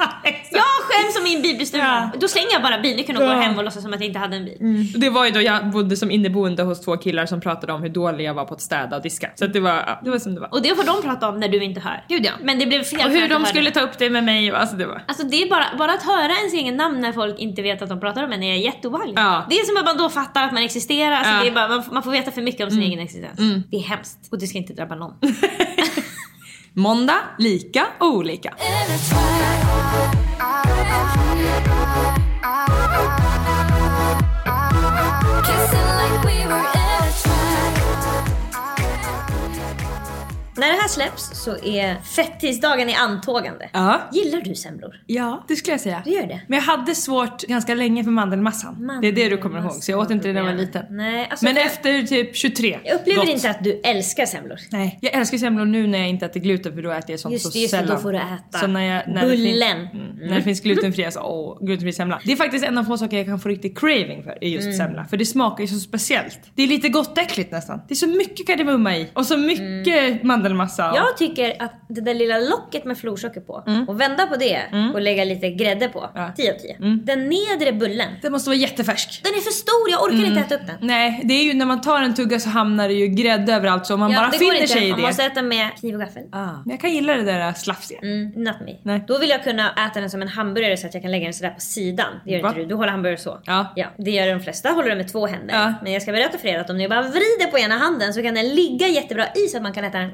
Jag 0.50 0.62
skäms 0.88 1.16
om 1.18 1.24
min 1.24 1.42
bil 1.42 1.56
blir 1.56 1.66
stulen. 1.66 1.86
Ja. 1.86 2.10
Då 2.20 2.28
slänger 2.28 2.52
jag 2.52 2.62
bara 2.62 2.78
bilnyckeln 2.78 3.18
och 3.18 3.24
går 3.28 3.34
hem 3.34 3.58
och 3.58 3.64
låtsas 3.64 3.82
som 3.82 3.92
att 3.94 4.00
jag 4.00 4.06
inte 4.06 4.18
hade 4.18 4.36
en 4.36 4.44
bil. 4.44 4.92
Det 5.00 5.10
var 5.10 5.24
ju 5.24 5.30
då 5.30 5.40
jag 5.40 5.70
bodde 5.70 5.96
som 5.96 6.10
inneboende 6.10 6.62
hos 6.62 6.80
två 6.80 6.96
killar 6.96 7.26
som 7.26 7.40
pratade 7.40 7.72
om 7.72 7.82
hur 7.82 7.88
dålig 7.88 8.24
jag 8.24 8.34
var 8.34 8.44
på 8.44 8.54
att 8.54 8.60
städa 8.60 8.96
och 8.96 9.02
diska. 9.02 9.30
Så 9.34 9.44
att 9.44 9.52
det 9.52 9.60
var, 9.60 9.70
ja, 9.70 10.00
det 10.04 10.10
var 10.10 10.18
som 10.18 10.34
det 10.34 10.40
var. 10.40 10.54
Och 10.54 10.62
det 10.62 10.76
får 10.76 10.84
de 10.84 11.02
prata 11.02 11.28
om 11.28 11.40
när 11.40 11.48
du 11.48 11.64
inte 11.64 11.80
hör. 11.80 12.04
Gud 12.08 12.24
ja. 12.26 12.32
Men 12.42 12.58
det 12.58 12.66
blev 12.66 12.82
fel 12.82 13.06
Och 13.06 13.12
hur 13.12 13.28
de 13.28 13.44
skulle 13.46 13.70
ta 13.70 13.80
upp 13.80 13.98
det 13.98 14.10
med 14.10 14.24
mig 14.24 14.50
alltså 14.50 14.76
det 14.76 14.86
var. 14.86 15.02
Alltså 15.08 15.26
det 15.26 15.42
är 15.42 15.48
bara, 15.50 15.64
bara 15.78 15.92
att 15.92 16.02
höra 16.02 16.32
ens 16.36 16.54
egen 16.54 16.76
namn 16.76 17.00
när 17.00 17.12
folk 17.12 17.38
inte 17.38 17.62
vet 17.62 17.82
att 17.82 17.88
de 17.88 18.00
pratar 18.00 18.24
om 18.24 18.32
en 18.32 18.42
är 18.42 18.54
jätteobehagligt. 18.56 19.18
Ja. 19.18 19.46
Det 19.50 19.56
är 19.56 19.64
som 19.64 19.76
att 19.76 19.84
man 19.84 19.96
då 19.96 20.08
fattar 20.10 20.44
att 20.44 20.52
man 20.52 20.62
existerar, 20.62 21.12
alltså 21.12 21.32
Ja. 21.32 21.40
det 21.42 21.48
är 21.48 21.52
bara, 21.54 21.68
man, 21.68 21.82
får- 21.84 21.92
man 21.94 22.02
får 22.02 22.10
veta 22.10 22.30
för 22.30 22.42
mycket 22.42 22.64
om 22.64 22.70
sin 22.70 22.82
egen 22.82 22.98
existens. 22.98 23.64
Det 23.70 23.76
är 23.76 23.80
hemskt 23.82 24.18
och 24.32 24.38
det 24.38 24.46
ska 24.46 24.58
inte 24.58 24.72
drabba 24.72 24.94
någon. 24.94 25.12
Måndag, 26.74 27.20
lika 27.38 27.86
och 27.98 28.06
olika. 28.06 28.54
När 40.56 40.66
det 40.72 40.78
här 40.80 40.88
släpps 40.88 41.30
så 41.44 41.50
är 41.64 41.94
fettisdagen 42.00 42.88
i 42.88 42.94
antågande. 42.94 43.68
Ja. 43.72 44.00
Gillar 44.12 44.40
du 44.40 44.54
semlor? 44.54 45.00
Ja, 45.06 45.44
det 45.48 45.56
skulle 45.56 45.72
jag 45.72 45.80
säga. 45.80 46.02
Du 46.04 46.10
gör 46.10 46.26
det? 46.26 46.40
Men 46.48 46.58
jag 46.58 46.64
hade 46.64 46.94
svårt 46.94 47.42
ganska 47.42 47.74
länge 47.74 48.04
för 48.04 48.10
mandelmassan. 48.10 48.98
det 49.02 49.08
är 49.08 49.12
det 49.12 49.28
du 49.28 49.36
kommer 49.36 49.58
ihåg, 49.60 49.72
så 49.72 49.90
jag 49.90 50.00
åt 50.00 50.10
inte 50.10 50.28
det 50.28 50.32
när 50.34 50.40
jag 50.40 50.46
var 50.46 50.54
liten. 50.54 50.82
Nej, 50.90 51.26
alltså 51.30 51.44
Men 51.44 51.54
för- 51.54 51.62
efter 51.62 52.02
typ 52.02 52.36
23. 52.36 52.78
Jag 52.84 52.94
upplever 53.00 53.20
gott. 53.20 53.28
inte 53.34 53.50
att 53.50 53.64
du 53.64 53.80
älskar 53.84 54.26
semlor. 54.26 54.58
Nej, 54.70 54.98
jag 55.02 55.12
älskar 55.14 55.38
semlor 55.38 55.64
nu 55.64 55.86
när 55.86 55.98
jag 55.98 56.08
inte 56.08 56.26
äter 56.26 56.40
gluten 56.40 56.74
för 56.74 56.82
då 56.82 56.90
äter 56.90 57.10
jag 57.10 57.20
sånt 57.20 57.32
Just 57.32 57.44
så 57.44 57.50
det, 57.52 57.58
just 57.58 57.72
det, 57.72 57.78
sällan. 57.78 57.96
då 57.96 58.02
får 58.02 58.12
du 58.12 58.18
äta 58.18 58.58
så 58.58 58.66
när 58.66 58.80
jag, 58.96 59.08
när 59.08 59.22
Det 59.22 59.36
bullen. 59.36 59.88
Mm, 60.26 60.30
När 60.30 60.36
det 60.36 60.42
finns 60.44 60.60
glutenfria 60.60 61.10
så, 61.10 61.20
åh, 61.20 61.66
glutenfri 61.66 61.92
semla. 61.92 62.20
Det 62.24 62.32
är 62.32 62.36
faktiskt 62.36 62.64
en 62.64 62.78
av 62.78 62.84
få 62.84 62.96
saker 62.98 63.16
jag 63.16 63.26
kan 63.26 63.38
få 63.40 63.48
riktigt 63.48 63.78
craving 63.78 64.22
för, 64.22 64.38
är 64.40 64.48
just 64.48 64.64
Mm. 64.66 64.76
semla. 64.76 65.04
För 65.04 65.16
det 65.16 65.26
smakar 65.26 65.62
ju 65.64 65.68
så 65.68 65.78
speciellt. 65.78 66.38
Det 66.54 66.62
är 66.62 66.66
lite 66.66 66.88
gott 66.88 67.18
äckligt 67.18 67.52
nästan. 67.52 67.80
Det 67.88 67.94
är 67.94 67.96
så 67.96 68.06
mycket 68.06 68.46
kardemumma 68.46 68.96
i 68.96 69.08
och 69.14 69.26
så 69.26 69.36
mycket 69.36 70.22
mandelmassa. 70.22 70.90
Och, 70.90 70.96
Mm. 70.96 71.06
Jag 71.08 71.16
tycker 71.16 71.62
att 71.62 71.72
det 71.88 72.00
där 72.00 72.14
lilla 72.14 72.38
locket 72.38 72.84
med 72.84 72.98
florsocker 72.98 73.40
på 73.40 73.64
och 73.88 74.00
vända 74.00 74.26
på 74.26 74.36
det 74.36 74.62
och 74.94 75.00
lägga 75.00 75.24
lite 75.24 75.50
grädde 75.50 75.88
på. 75.88 76.10
Ja. 76.14 76.32
10 76.36 76.54
av 76.54 76.58
10. 76.58 76.76
Den 77.04 77.28
nedre 77.28 77.72
bullen, 77.72 78.08
Det 78.22 78.30
måste 78.30 78.50
vara 78.50 78.56
jättefärsk. 78.58 79.20
den 79.24 79.32
är 79.34 79.40
för 79.40 79.50
stor, 79.50 79.90
jag 79.90 80.02
orkar 80.02 80.28
inte 80.28 80.40
äta 80.40 80.54
upp 80.54 80.66
den. 80.66 80.76
Nej, 80.80 81.20
det 81.24 81.34
är 81.34 81.44
ju 81.44 81.54
när 81.54 81.66
man 81.66 81.80
tar 81.80 82.02
en 82.02 82.14
tugga 82.14 82.40
så 82.40 82.48
hamnar 82.50 82.88
det 82.88 82.94
ju 82.94 83.06
grädde 83.06 83.52
överallt 83.54 83.86
så 83.86 83.94
om 83.94 84.00
man 84.00 84.12
bara 84.14 84.30
det 84.30 84.38
går 84.38 84.52
finner 84.52 84.66
sig 84.66 84.86
i 84.86 84.90
Man 84.90 85.00
det. 85.00 85.06
måste 85.06 85.24
äta 85.24 85.42
med 85.42 85.68
kniv 85.80 85.94
och 85.94 86.00
gaffel. 86.00 86.22
Ah, 86.32 86.44
men 86.64 86.70
jag 86.70 86.80
kan 86.80 86.90
gilla 86.94 87.14
det 87.14 87.22
där 87.22 87.52
slafsiga. 87.52 87.98
Mm, 88.02 88.24
not 88.44 88.56
me. 88.64 88.72
Nej. 88.82 89.04
Då 89.08 89.18
vill 89.18 89.28
jag 89.30 89.44
kunna 89.44 89.70
äta 89.90 90.00
den 90.00 90.10
som 90.16 90.22
en 90.22 90.28
hamburgare 90.28 90.76
så 90.76 90.86
att 90.86 90.94
jag 90.94 91.02
kan 91.02 91.10
lägga 91.10 91.24
den 91.24 91.34
sådär 91.34 91.50
på 91.50 91.60
sidan. 91.60 92.20
Det 92.24 92.30
gör 92.30 92.42
Va? 92.42 92.48
inte 92.48 92.60
du, 92.60 92.66
du 92.66 92.74
håller 92.74 92.90
hamburgare 92.90 93.18
så. 93.18 93.40
Ja. 93.44 93.72
ja. 93.76 93.86
Det 93.98 94.10
gör 94.10 94.34
de 94.34 94.40
flesta, 94.40 94.68
håller 94.68 94.88
den 94.88 94.98
med 94.98 95.12
två 95.12 95.26
händer. 95.26 95.54
Ja. 95.54 95.74
Men 95.82 95.92
jag 95.92 96.02
ska 96.02 96.12
berätta 96.12 96.38
för 96.38 96.48
er 96.48 96.58
att 96.58 96.70
om 96.70 96.76
ni 96.76 96.88
bara 96.88 97.02
vrider 97.02 97.50
på 97.50 97.58
ena 97.58 97.78
handen 97.78 98.14
så 98.14 98.22
kan 98.22 98.34
den 98.34 98.48
ligga 98.48 98.88
jättebra 98.88 99.26
i 99.34 99.48
så 99.48 99.56
att 99.56 99.62
man 99.62 99.72
kan 99.72 99.84
äta 99.84 99.98
den 99.98 100.12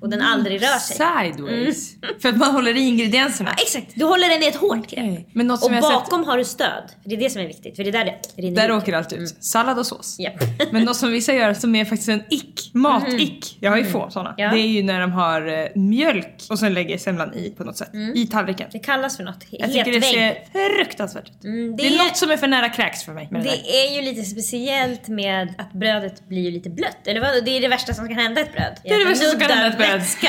och 0.00 0.10
den 0.10 0.22
aldrig 0.22 0.62
rör 0.62 0.78
sig. 0.78 0.96
Sideways. 0.96 1.94
För 2.22 2.28
att 2.28 2.36
man 2.36 2.50
håller 2.50 2.76
i 2.76 2.80
ingredienserna. 2.80 3.50
Ja, 3.56 3.62
exakt, 3.62 3.86
du 3.94 4.04
håller 4.04 4.28
den 4.28 4.42
i 4.42 4.46
ett 4.46 4.56
hårt 4.56 4.90
grepp. 4.90 5.04
Okej. 5.04 5.28
Men 5.32 5.46
något 5.46 5.58
Och 5.58 5.64
som 5.64 5.74
jag 5.74 5.82
har 5.82 5.90
sett, 5.90 6.10
bakom 6.10 6.24
har 6.24 6.38
du 6.38 6.44
stöd. 6.44 6.84
Det 7.04 7.14
är 7.14 7.18
det 7.18 7.30
som 7.30 7.42
är 7.42 7.46
viktigt, 7.46 7.76
för 7.76 7.84
det 7.84 7.90
är 7.90 7.92
där 7.92 8.04
det 8.04 8.42
rinner 8.42 8.62
där 8.62 8.76
ut. 8.76 8.82
åker 8.82 8.92
allt 8.92 9.12
ut. 9.12 9.44
Sallad 9.44 9.78
och 9.78 9.86
sås. 9.86 10.16
Japp. 10.18 10.34
Men 10.72 10.84
något 10.84 10.96
som 10.96 11.12
vissa 11.12 11.32
gör 11.32 11.54
som 11.54 11.74
är 11.74 11.84
faktiskt 11.84 12.08
en 12.08 12.22
ick, 12.30 12.70
mat-ick, 12.74 13.58
jag 13.60 13.70
har 13.70 13.78
ju 13.78 13.84
få 13.84 14.10
sådana. 14.10 14.34
Ja. 14.36 14.50
Det 14.50 14.58
är 14.58 14.68
ju 14.68 14.82
när 14.82 15.00
de 15.00 15.12
har 15.12 15.46
eh, 15.46 15.66
mjölk 15.74 16.46
och 16.50 16.58
sen 16.58 16.74
lägger 16.74 16.98
semlan 16.98 17.34
i 17.34 17.50
på 17.50 17.64
något 17.64 17.76
sätt. 17.76 17.90
I 18.14 18.26
tallriken. 18.26 18.70
Kallas 19.00 19.16
för 19.16 19.24
något. 19.24 19.44
Jag 19.50 19.72
tycker 19.72 19.92
det 19.92 20.02
ser 20.02 20.38
fruktansvärt 20.76 21.28
ut. 21.30 21.44
Mm, 21.44 21.76
det, 21.76 21.82
det 21.82 21.88
är 21.88 21.92
är- 22.00 22.04
något 22.04 22.16
som 22.16 22.30
är 22.30 22.36
för 22.36 22.46
nära 22.48 22.68
kräks 22.68 23.04
för 23.04 23.12
mig 23.12 23.28
det. 23.30 23.38
Det 23.38 23.86
är 23.86 23.94
ju 23.96 24.02
lite 24.02 24.22
speciellt 24.22 25.08
med 25.08 25.54
att 25.58 25.72
brödet 25.72 26.28
blir 26.28 26.52
lite 26.52 26.70
blött. 26.70 27.06
Eller 27.06 27.20
vad? 27.20 27.44
Det 27.44 27.50
är 27.56 27.60
det 27.60 27.68
värsta 27.68 27.94
som 27.94 28.08
kan 28.08 28.16
hända 28.16 28.40
ett 28.40 28.52
bröd. 28.52 28.76
Det 28.84 28.90
är 28.90 28.98
det 28.98 29.04
värsta 29.04 29.24
som 29.26 29.40
kan 29.40 29.50
hända 29.50 29.66
ett 29.66 29.76
bröd. 29.78 30.00
Vätska. 30.00 30.26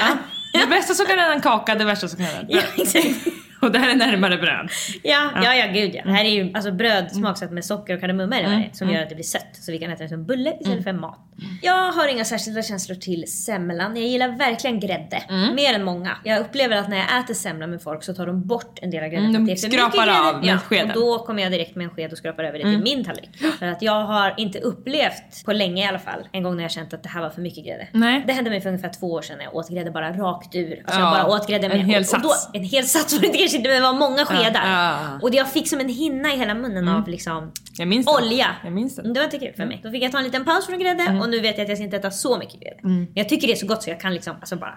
Ja. 0.53 0.59
Det 0.59 0.67
bästa 0.67 0.93
som 0.93 1.05
kan 1.05 1.19
hända 1.19 1.33
en 1.35 1.41
kaka, 1.41 1.75
det 1.75 1.85
värsta 1.85 2.07
som 2.07 2.17
kan 2.17 2.25
hända 2.25 2.41
ett 2.41 2.47
Ja, 2.49 2.61
bröd. 2.75 2.87
exakt. 2.87 3.25
Och 3.65 3.71
det 3.71 3.79
här 3.79 3.91
är 3.91 3.95
närmare 3.95 4.37
bröd. 4.37 4.69
Ja, 5.03 5.31
ja, 5.35 5.55
ja, 5.55 5.67
gud 5.73 5.95
ja. 5.95 6.01
Det 6.05 6.11
här 6.11 6.25
är 6.25 6.29
ju 6.29 6.51
alltså 6.53 6.71
bröd 6.71 7.11
smaksatt 7.11 7.51
med 7.51 7.65
socker 7.65 7.93
och 7.93 7.99
kardemumma 7.99 8.39
i 8.39 8.43
det 8.43 8.77
som 8.77 8.89
gör 8.89 9.03
att 9.03 9.09
det 9.09 9.15
blir 9.15 9.25
sött. 9.25 9.49
Så 9.51 9.71
vi 9.71 9.77
kan 9.77 9.91
äta 9.91 10.03
det 10.03 10.09
som 10.09 10.25
bulle 10.25 10.57
istället 10.59 10.83
för 10.83 10.93
mat. 10.93 11.19
Jag 11.61 11.91
har 11.91 12.07
inga 12.07 12.25
särskilda 12.25 12.61
känslor 12.61 12.95
till 12.95 13.31
semlan. 13.31 13.95
Jag 13.95 14.05
gillar 14.05 14.37
verkligen 14.37 14.79
grädde. 14.79 15.23
Mer 15.55 15.73
än 15.73 15.83
många. 15.83 16.17
Jag 16.23 16.39
upplever 16.39 16.77
att 16.77 16.89
när 16.89 16.97
jag 16.97 17.19
äter 17.19 17.33
semla 17.33 17.67
med 17.67 17.81
folk 17.81 18.03
så 18.03 18.13
tar 18.13 18.25
de 18.27 18.47
bort 18.47 18.79
en 18.81 18.91
del 18.91 19.03
av 19.03 19.09
grädden. 19.09 19.35
Mm, 19.35 19.45
de 19.45 19.55
skrapar 19.55 20.27
av 20.27 20.39
med 20.39 20.45
ja, 20.45 20.57
skeden. 20.57 20.89
Och 20.89 20.95
då 20.95 21.19
kommer 21.19 21.43
jag 21.43 21.51
direkt 21.51 21.75
med 21.75 21.83
en 21.83 21.89
sked 21.89 22.11
och 22.11 22.17
skrapar 22.17 22.43
över 22.43 22.57
det 22.59 22.63
till 22.63 22.81
min 22.83 23.03
tallrik. 23.05 23.29
För 23.59 23.65
att 23.65 23.81
jag 23.81 24.03
har 24.05 24.33
inte 24.37 24.59
upplevt, 24.59 25.45
på 25.45 25.53
länge 25.53 25.83
i 25.83 25.87
alla 25.87 25.99
fall, 25.99 26.27
en 26.31 26.43
gång 26.43 26.55
när 26.55 26.63
jag 26.63 26.71
känt 26.71 26.93
att 26.93 27.03
det 27.03 27.09
här 27.09 27.21
var 27.21 27.29
för 27.29 27.41
mycket 27.41 27.65
grädde. 27.65 27.87
Nej. 27.91 28.23
Det 28.27 28.33
hände 28.33 28.49
mig 28.49 28.61
för 28.61 28.69
ungefär 28.69 28.91
två 28.99 29.11
år 29.11 29.21
sedan 29.21 29.37
när 29.37 29.45
jag 29.45 29.55
åt 29.55 29.69
grädde 29.69 29.91
bara 29.91 30.11
rakt 30.11 30.55
ur. 30.55 30.81
Alltså 30.85 30.99
Ja, 31.01 31.17
jag 31.17 31.27
bara 31.27 31.35
åt 31.35 31.47
grädde 31.47 31.67
med 31.67 31.77
en 31.77 31.85
hel 31.85 32.05
sats. 32.05 32.49
En 32.53 32.63
hel 32.63 32.83
sats 32.83 33.13
var 33.13 33.21
det 33.21 33.50
kanske 33.51 33.57
inte, 33.57 33.69
men 33.69 33.81
det 33.81 33.87
var 33.87 34.09
många 34.09 34.25
skedar. 34.25 34.61
ja. 34.71 35.19
Och 35.21 35.35
jag 35.35 35.51
fick 35.51 35.67
som 35.69 35.79
en 35.79 35.89
hinna 35.89 36.33
i 36.33 36.37
hela 36.37 36.53
munnen 36.53 36.87
av 36.87 37.07
liksom 37.07 37.51
Jag 37.77 37.87
minns 37.87 38.05
det. 38.05 38.11
olja. 38.11 38.47
Jag 38.63 38.73
minns 38.73 38.95
det. 38.95 39.13
Det 39.13 39.19
var 39.19 39.25
inte 39.25 39.39
kul 39.39 39.53
för 39.57 39.65
mig. 39.65 39.79
Då 39.83 39.91
fick 39.91 40.03
jag 40.03 40.11
ta 40.11 40.17
en 40.17 40.23
liten 40.23 40.45
paus 40.45 40.65
från 40.65 40.79
grädde 40.79 41.19
och 41.21 41.29
nu 41.29 41.39
vet 41.39 41.57
jag 41.57 41.63
att 41.63 41.69
jag 41.69 41.77
ska 41.77 41.83
inte 41.85 41.97
äta 41.97 42.11
så 42.11 42.37
mycket 42.37 42.61
grädde. 42.61 42.79
Men 42.81 43.07
jag 43.13 43.29
tycker 43.29 43.47
det 43.47 43.53
är 43.53 43.57
så 43.57 43.67
gott 43.67 43.83
så 43.83 43.89
jag 43.89 43.99
kan 43.99 44.13
liksom 44.13 44.35
alltså 44.35 44.55
bara 44.55 44.73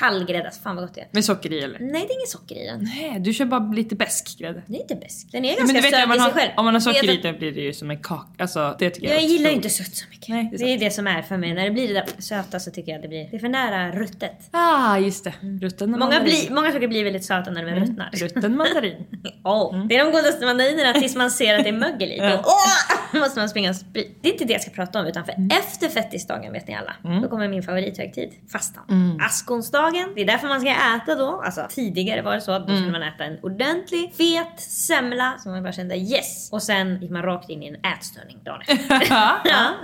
kall 0.00 0.24
grädde. 0.26 0.50
Fan 0.62 0.76
vad 0.76 0.84
gott 0.84 0.94
det 0.94 1.00
är. 1.00 1.08
Med 1.10 1.24
socker 1.24 1.52
i 1.52 1.60
eller? 1.62 1.78
Nej 1.78 1.90
det 1.90 2.12
är 2.12 2.16
inget 2.18 2.28
socker 2.28 2.54
i 2.54 2.66
den. 2.66 2.80
Nej, 2.96 3.16
du 3.20 3.32
kör 3.32 3.44
bara 3.44 3.60
lite 3.72 3.94
besk 3.96 4.38
grädde. 4.38 4.62
Det 4.66 4.76
är 4.76 4.80
inte 4.80 4.94
bäst. 4.94 5.32
Den 5.32 5.44
är 5.44 5.56
ganska 5.56 5.82
söt 5.82 5.94
om 6.02 6.08
man, 6.08 6.16
i 6.16 6.20
sig 6.20 6.28
har, 6.30 6.30
själv. 6.40 6.50
om 6.56 6.64
man 6.64 6.74
har 6.74 6.80
socker 6.80 7.10
i 7.10 7.16
det 7.16 7.32
blir 7.32 7.52
det 7.52 7.60
ju 7.60 7.72
som 7.72 7.90
en 7.90 8.02
kaka. 8.02 8.24
Alltså 8.42 8.76
det 8.78 8.90
tycker 8.90 9.08
jag 9.08 9.16
Jag 9.16 9.24
gillar 9.24 9.50
ju 9.50 9.56
inte 9.56 9.70
sött 9.70 9.94
så 9.96 10.04
mycket. 10.10 10.28
Nej, 10.28 10.48
det 10.52 10.56
är 10.64 10.66
det, 10.66 10.72
är 10.74 10.78
det 10.78 10.90
som 10.90 11.06
är 11.06 11.22
för 11.22 11.36
mig. 11.36 11.54
När 11.54 11.64
det 11.64 11.70
blir 11.70 11.88
det 11.88 11.94
där 11.94 12.04
söta 12.18 12.60
så 12.60 12.70
tycker 12.70 12.92
jag 12.92 12.96
att 12.98 13.02
det 13.02 13.08
blir, 13.08 13.28
det 13.30 13.36
är 13.36 13.40
för 13.40 13.48
nära 13.48 13.90
ruttet. 13.92 14.48
Ah, 14.50 14.98
just 14.98 15.24
det. 15.24 15.32
Rutten 15.62 15.90
Många, 15.90 15.98
mandarin. 16.04 16.24
blir, 16.24 16.50
många 16.54 16.72
saker 16.72 16.88
blir 16.88 17.04
väldigt 17.04 17.24
söta 17.24 17.50
när 17.50 17.64
de 17.64 17.70
Mm. 17.70 17.84
ruttnar. 17.84 18.10
Rutten 18.12 18.56
mandarin. 18.56 19.06
Åh, 19.44 19.84
Det 19.88 19.96
är 19.96 20.04
de 20.04 20.10
godaste 20.12 20.46
mandarinerna 20.46 20.92
tills 21.00 21.16
man 21.16 21.30
ser 21.30 21.58
att 21.58 21.64
det 21.64 21.68
är 21.70 21.72
mögel 21.72 22.08
i. 22.12 22.18
Åh, 22.20 22.99
måste 23.14 23.38
man 23.40 23.48
springa 23.48 23.70
och 23.70 23.76
spy. 23.76 24.08
Det 24.20 24.28
är 24.28 24.32
inte 24.32 24.44
det 24.44 24.52
jag 24.52 24.62
ska 24.62 24.70
prata 24.70 25.00
om 25.00 25.06
utan 25.06 25.24
för 25.24 25.32
Mm. 25.32 25.48
efter 25.50 25.88
fettisdagen 25.88 26.52
vet 26.52 26.68
ni 26.68 26.74
alla. 26.74 27.20
Då 27.22 27.28
kommer 27.28 27.48
min 27.48 27.62
favorithögtid. 27.62 28.32
Fastan. 28.52 29.18
Askonsdagen. 29.26 30.12
Det 30.14 30.20
är 30.20 30.26
därför 30.26 30.48
man 30.48 30.60
ska 30.60 30.70
äta 30.70 31.14
då. 31.14 31.42
Alltså 31.44 31.66
tidigare 31.70 32.22
var 32.22 32.34
det 32.34 32.40
så 32.40 32.52
att 32.52 32.68
då 32.68 32.76
skulle 32.76 32.92
man 32.92 33.02
äta 33.02 33.24
en 33.24 33.38
ordentlig 33.42 34.12
fet 34.14 34.60
semla 34.60 35.34
som 35.38 35.52
man 35.52 35.62
bara 35.62 35.72
kände 35.72 35.96
yes. 35.96 36.52
Och 36.52 36.62
sen 36.62 37.00
gick 37.02 37.10
man 37.10 37.22
rakt 37.22 37.50
in 37.50 37.62
i 37.62 37.66
en 37.68 37.92
ätstörning 37.92 38.38
dagen 38.44 38.60
efter. 38.68 39.02
ja. 39.44 39.74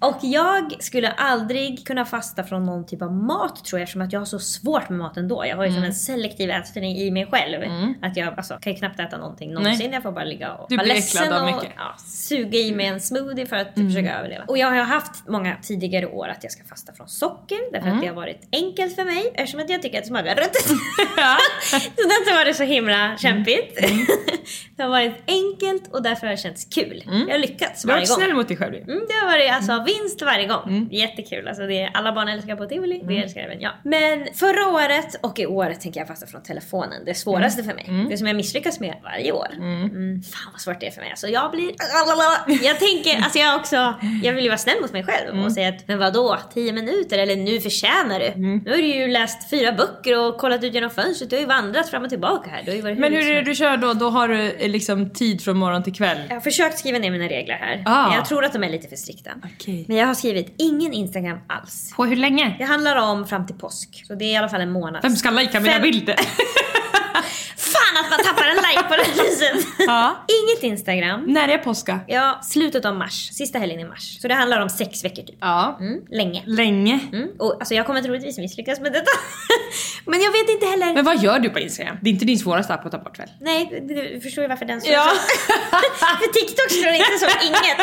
Och 0.00 0.18
jag 0.22 0.82
skulle 0.82 1.10
aldrig 1.10 1.86
kunna 1.86 2.04
fasta 2.04 2.44
från 2.44 2.66
någon 2.66 2.86
typ 2.86 3.02
av 3.02 3.12
mat 3.12 3.64
tror 3.64 3.80
jag 3.80 3.82
eftersom 3.82 4.02
att 4.02 4.12
jag 4.12 4.20
har 4.20 4.24
så 4.24 4.38
svårt 4.38 4.88
med 4.88 4.98
mat 4.98 5.16
ändå. 5.16 5.46
Jag 5.46 5.56
har 5.56 5.66
ju 5.66 5.72
som 5.72 5.82
en 5.82 5.94
selektiv 5.94 6.50
ätstörning 6.50 6.96
i 6.96 7.10
mig 7.10 7.26
själv. 7.30 7.70
Att 8.02 8.16
jag 8.16 8.34
alltså, 8.36 8.58
kan 8.60 8.72
ju 8.72 8.78
knappt 8.78 9.00
äta 9.00 9.16
någonting 9.16 9.52
någonsin. 9.52 9.92
Jag 9.92 10.02
får 10.02 10.12
bara 10.12 10.24
ligga 10.24 10.52
och 10.52 10.66
Du 10.68 10.76
vara 10.76 10.86
ledsen 10.86 11.32
och 11.32 11.64
ja, 11.76 11.94
suga 12.06 12.58
i 12.58 12.74
mig 12.74 12.86
en 12.86 13.00
smoothie 13.00 13.46
för 13.46 13.56
att 13.56 13.74
försöka 13.74 14.18
överleva. 14.18 14.44
Och 14.48 14.58
jag 14.58 14.66
har 14.66 14.76
haft 14.76 15.28
många 15.28 15.56
tidigare 15.62 16.06
år 16.06 16.28
att 16.28 16.42
jag 16.42 16.52
ska 16.52 16.64
fasta 16.64 16.92
från 16.92 17.08
socker 17.08 17.72
därför 17.72 17.88
att 17.88 18.00
det 18.00 18.06
har 18.06 18.14
varit 18.14 18.48
enkelt 18.52 18.94
för 18.94 19.04
mig 19.04 19.32
eftersom 19.34 19.60
att 19.60 19.70
jag 19.70 19.82
tycker 19.82 19.98
att 19.98 20.04
det 20.04 20.08
smakar 20.08 20.36
rött. 20.36 20.56
Ja. 21.16 21.36
så 21.70 22.02
därför 22.08 22.38
var 22.38 22.44
det 22.44 22.54
så 22.54 22.62
himla 22.62 23.16
kämpigt. 23.18 23.78
det 24.76 24.82
har 24.82 24.90
varit 24.90 25.16
enkelt 25.26 25.94
och 25.94 26.02
därför 26.02 26.26
har 26.26 26.34
det 26.34 26.40
känts 26.40 26.64
kul. 26.64 27.02
Jag 27.06 27.34
har 27.34 27.38
lyckats 27.38 27.82
Du 27.82 27.88
har 27.88 27.94
varje 27.94 28.00
varit 28.00 28.08
gång. 28.08 28.24
snäll 28.24 28.34
mot 28.34 28.48
dig 28.48 28.56
själv 28.56 28.74
ju. 28.74 28.80
Mm, 28.80 29.00
det 29.08 29.14
har 29.14 29.26
varit 29.26 29.50
alltså 29.52 29.84
vinst 29.92 30.22
varje 30.22 30.46
gång. 30.46 30.88
Jättekul. 30.90 31.48
Alltså 31.48 31.66
det 31.66 31.80
är, 31.80 31.90
alla 31.94 32.12
barn 32.12 32.28
älskar 32.28 32.56
på 32.56 32.66
tivoli, 32.66 33.00
det 33.08 33.18
älskar 33.18 33.40
även 33.40 33.60
jag. 33.60 33.72
Men 33.84 34.26
förra 34.34 34.66
året 34.74 35.16
och 35.22 35.38
i 35.38 35.46
år 35.46 35.74
tänker 35.80 36.00
jag 36.00 36.08
fasta 36.08 36.26
från 36.26 36.42
telefonen. 36.42 37.04
Det 37.06 37.14
svåraste 37.14 37.62
för 37.64 37.74
mig. 37.74 38.06
Det 38.10 38.16
som 38.16 38.26
jag 38.26 38.36
misslyckas 38.36 38.80
med 38.80 38.94
varje 39.02 39.32
år. 39.32 39.46
Mm. 39.56 40.22
Fan 40.22 40.52
vad 40.52 40.60
svårt 40.60 40.80
det 40.80 40.86
är 40.86 40.90
för 40.90 41.00
mig. 41.00 41.10
Alltså 41.10 41.28
jag 41.28 41.50
blir... 41.50 41.70
Jag 42.64 42.78
tänker, 42.78 43.16
alltså 43.24 43.38
jag 43.38 43.60
också... 43.60 43.94
Jag 44.22 44.32
vill 44.32 44.44
ju 44.44 44.50
vara 44.50 44.58
snäll 44.58 44.80
mot 44.80 44.92
mig 44.92 45.04
själv 45.04 45.44
och 45.44 45.52
säga 45.52 45.68
att 45.68 45.88
men 45.88 45.98
vadå, 45.98 46.38
10 46.54 46.72
minuter 46.72 47.18
eller 47.18 47.36
nu 47.36 47.60
förtjänar 47.60 48.20
du. 48.20 48.40
Nu 48.40 48.70
har 48.70 48.76
du 48.76 48.86
ju 48.86 49.08
läst 49.08 49.50
fyra 49.50 49.72
böcker 49.72 50.18
och 50.18 50.38
kollat 50.38 50.64
ut 50.64 50.74
genom 50.74 50.90
fönstret. 50.90 51.30
Du 51.30 51.36
har 51.36 51.40
ju 51.40 51.46
vandrat 51.46 51.88
fram 51.90 52.02
och 52.02 52.08
tillbaka 52.08 52.50
här. 52.50 52.62
Du 52.64 52.70
har 52.70 52.76
ju 52.76 52.82
varit 52.82 52.98
Men 52.98 53.12
hur 53.12 53.30
är 53.30 53.34
det 53.34 53.42
du 53.42 53.54
kör 53.54 53.76
då? 53.76 53.92
Då 53.92 54.08
har 54.08 54.28
du 54.28 54.50
eh, 54.50 54.68
liksom 54.68 55.10
tid 55.10 55.42
från 55.42 55.56
morgon 55.56 55.82
till 55.82 55.94
kväll? 55.94 56.18
Jag 56.28 56.36
har 56.36 56.40
försökt 56.40 56.78
skriva 56.78 56.98
ner 56.98 57.10
mina 57.10 57.24
regler 57.24 57.54
här. 57.54 57.82
Ah. 57.86 58.14
Jag 58.14 58.24
tror 58.24 58.44
att 58.44 58.52
de 58.52 58.64
är 58.64 58.68
lite 58.70 58.88
för 58.88 58.96
strikta. 58.96 59.30
Men 59.88 59.96
jag 59.96 60.06
har 60.06 60.14
skrivit 60.14 60.54
ingen 60.58 60.92
Instagram 60.92 61.38
alls. 61.46 61.92
På 61.96 62.04
hur 62.04 62.16
länge? 62.16 62.54
Det 62.58 62.64
handlar 62.64 62.96
om 62.96 63.26
fram 63.26 63.46
till 63.46 63.56
påsk. 63.56 64.02
Så 64.06 64.14
det 64.14 64.24
är 64.24 64.32
i 64.32 64.36
alla 64.36 64.48
fall 64.48 64.60
en 64.60 64.70
månad. 64.72 65.02
Vem 65.02 65.16
ska 65.16 65.30
lajka 65.30 65.60
mina 65.60 65.72
Fem- 65.72 65.82
bilder? 65.82 66.16
Fan 67.56 68.04
att 68.04 68.10
man 68.10 68.18
tappar 68.24 68.44
en 68.48 68.56
like 68.56 68.82
på 68.88 68.94
det 68.96 69.22
viset! 69.22 69.66
Ja. 69.78 70.24
Inget 70.28 70.62
Instagram. 70.62 71.24
När 71.26 71.48
är 71.48 71.58
påska? 71.58 72.00
Ja, 72.06 72.40
slutet 72.42 72.84
av 72.84 72.94
mars. 72.96 73.30
Sista 73.32 73.58
helgen 73.58 73.80
i 73.80 73.84
mars. 73.84 74.18
Så 74.20 74.28
det 74.28 74.34
handlar 74.34 74.60
om 74.60 74.68
sex 74.68 75.04
veckor 75.04 75.22
typ. 75.22 75.36
Ja. 75.40 75.76
Mm, 75.80 76.00
länge. 76.10 76.42
Länge. 76.46 77.00
Mm. 77.12 77.28
Och, 77.38 77.56
alltså 77.60 77.74
jag 77.74 77.86
kommer 77.86 78.02
troligtvis 78.02 78.38
misslyckas 78.38 78.80
med 78.80 78.92
detta. 78.92 79.10
Men 80.06 80.20
jag 80.22 80.32
vet 80.32 80.50
inte 80.50 80.66
heller. 80.66 80.94
Men 80.94 81.04
vad 81.04 81.22
gör 81.22 81.38
du 81.38 81.50
på 81.50 81.58
Instagram? 81.58 81.96
Det 82.02 82.10
är 82.10 82.12
inte 82.12 82.24
din 82.24 82.38
svåraste 82.38 82.74
app 82.74 82.86
att 82.86 82.92
ta 82.92 82.98
bort 82.98 83.18
väl? 83.18 83.28
Nej, 83.40 83.84
du 83.88 83.94
du 83.94 84.20
förstår 84.20 84.42
ju 84.44 84.48
varför 84.48 84.64
den 84.64 84.80
står 84.80 84.92
Ja. 84.92 85.12
så. 85.14 85.46
För 86.20 86.32
TikTok 86.32 86.70
står 86.70 86.90
det 86.90 86.96
inte 86.96 87.18
som 87.18 87.28
inget. 87.48 87.78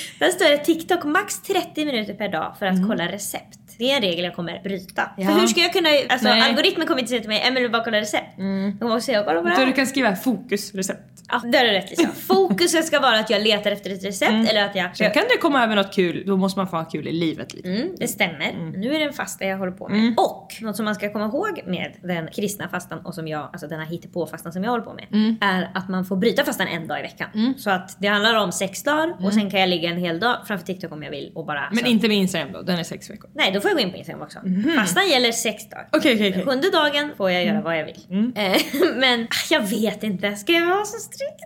Där 0.18 0.30
står 0.30 0.44
det 0.50 0.58
TikTok 0.58 1.04
max 1.04 1.42
30 1.42 1.84
minuter 1.84 2.14
per 2.14 2.28
dag 2.28 2.56
för 2.58 2.66
att 2.66 2.88
kolla 2.88 3.12
recept. 3.12 3.58
Det 3.78 3.90
är 3.92 3.96
en 3.96 4.02
regel 4.02 4.24
jag 4.24 4.34
kommer 4.36 4.62
bryta. 4.62 5.10
Ja. 5.16 5.26
För 5.28 5.40
hur 5.40 5.46
ska 5.46 5.60
jag 5.60 5.72
kunna, 5.72 5.88
alltså 6.08 6.28
Nej. 6.28 6.40
algoritmen 6.40 6.86
kommer 6.86 7.00
inte 7.00 7.08
säga 7.08 7.20
till 7.20 7.28
mig 7.28 7.40
Emelie 7.46 7.68
bara 7.68 7.84
kolla 7.84 7.99
recept. 8.00 8.36
De 8.36 8.76
kommer 8.80 8.94
också 8.94 9.04
säga 9.06 9.22
kolla 9.24 9.40
på 9.42 9.48
det 9.48 9.54
Så 9.54 9.60
här. 9.60 9.66
du 9.66 9.72
kan 9.72 9.86
skriva 9.86 10.16
fokusrecept. 10.16 11.09
Ja, 11.32 11.42
där 11.44 11.64
är 11.64 11.72
det 11.72 11.78
rätt 11.78 11.90
Lisa. 11.90 12.08
Fokuset 12.28 12.84
ska 12.86 13.00
vara 13.00 13.18
att 13.18 13.30
jag 13.30 13.42
letar 13.42 13.70
efter 13.70 13.90
ett 13.90 14.04
recept 14.04 14.50
eller 14.50 14.64
att 14.64 14.74
jag... 14.74 14.96
Sen 14.96 15.10
kan 15.10 15.22
du 15.30 15.38
komma 15.38 15.64
över 15.64 15.76
något 15.76 15.94
kul, 15.94 16.22
då 16.26 16.36
måste 16.36 16.58
man 16.58 16.68
få 16.68 16.76
ha 16.76 16.84
kul 16.84 17.08
i 17.08 17.12
livet 17.12 17.54
lite. 17.54 17.68
Mm, 17.68 17.88
det 17.98 18.08
stämmer. 18.08 18.72
Nu 18.76 18.94
är 18.94 18.98
det 18.98 19.04
en 19.04 19.12
fasta 19.12 19.44
jag 19.44 19.58
håller 19.58 19.72
på 19.72 19.88
med. 19.88 20.14
Och 20.18 20.56
något 20.60 20.76
som 20.76 20.84
man 20.84 20.94
ska 20.94 21.12
komma 21.12 21.24
ihåg 21.26 21.60
med 21.66 21.92
den 22.02 22.28
kristna 22.28 22.68
fastan 22.68 22.98
och 23.06 23.14
som 23.14 23.28
jag, 23.28 23.48
alltså 23.52 23.66
den 23.66 23.80
här 23.80 23.86
hittepå-fastan 23.86 24.52
som 24.52 24.64
jag 24.64 24.70
håller 24.70 24.84
på 24.84 24.94
med. 24.94 25.36
Är 25.40 25.70
att 25.74 25.88
man 25.88 26.04
får 26.04 26.16
bryta 26.16 26.44
fastan 26.44 26.66
en 26.68 26.86
dag 26.86 26.98
i 26.98 27.02
veckan. 27.02 27.54
Så 27.58 27.70
att 27.70 27.96
det 28.00 28.08
handlar 28.08 28.34
om 28.34 28.52
sex 28.52 28.82
dagar 28.82 29.16
och 29.26 29.34
sen 29.34 29.50
kan 29.50 29.60
jag 29.60 29.68
ligga 29.68 29.90
en 29.90 29.96
hel 29.96 30.20
dag 30.20 30.36
framför 30.46 30.66
TikTok 30.66 30.92
om 30.92 31.02
jag 31.02 31.10
vill 31.10 31.32
och 31.34 31.46
bara... 31.46 31.68
Men 31.72 31.78
så- 31.84 31.86
inte 31.90 32.08
med 32.08 32.16
Instagram 32.16 32.52
då, 32.52 32.62
den 32.62 32.78
är 32.78 32.82
sex 32.84 33.10
veckor. 33.10 33.30
Nej, 33.34 33.52
då 33.52 33.60
får 33.60 33.70
jag 33.70 33.76
gå 33.78 33.82
in 33.82 33.90
på 33.90 33.96
Instagram 33.96 34.22
också. 34.22 34.38
Fastan 34.76 35.08
gäller 35.08 35.32
sex 35.32 35.68
dagar. 35.68 35.88
Okej, 35.92 36.14
okej, 36.14 36.30
okej. 36.30 36.44
Sjunde 36.44 36.70
dagen 36.70 37.10
får 37.16 37.30
jag 37.30 37.44
göra 37.44 37.60
vad 37.60 37.78
jag 37.78 37.84
vill. 37.84 38.32
Eh, 38.36 38.56
men 38.96 39.26
jag 39.50 39.60
vet 39.60 40.02
inte, 40.02 40.36
ska 40.36 40.52
jag 40.52 40.66
vara 40.66 40.84
så 40.84 40.98
strikt? 41.20 41.40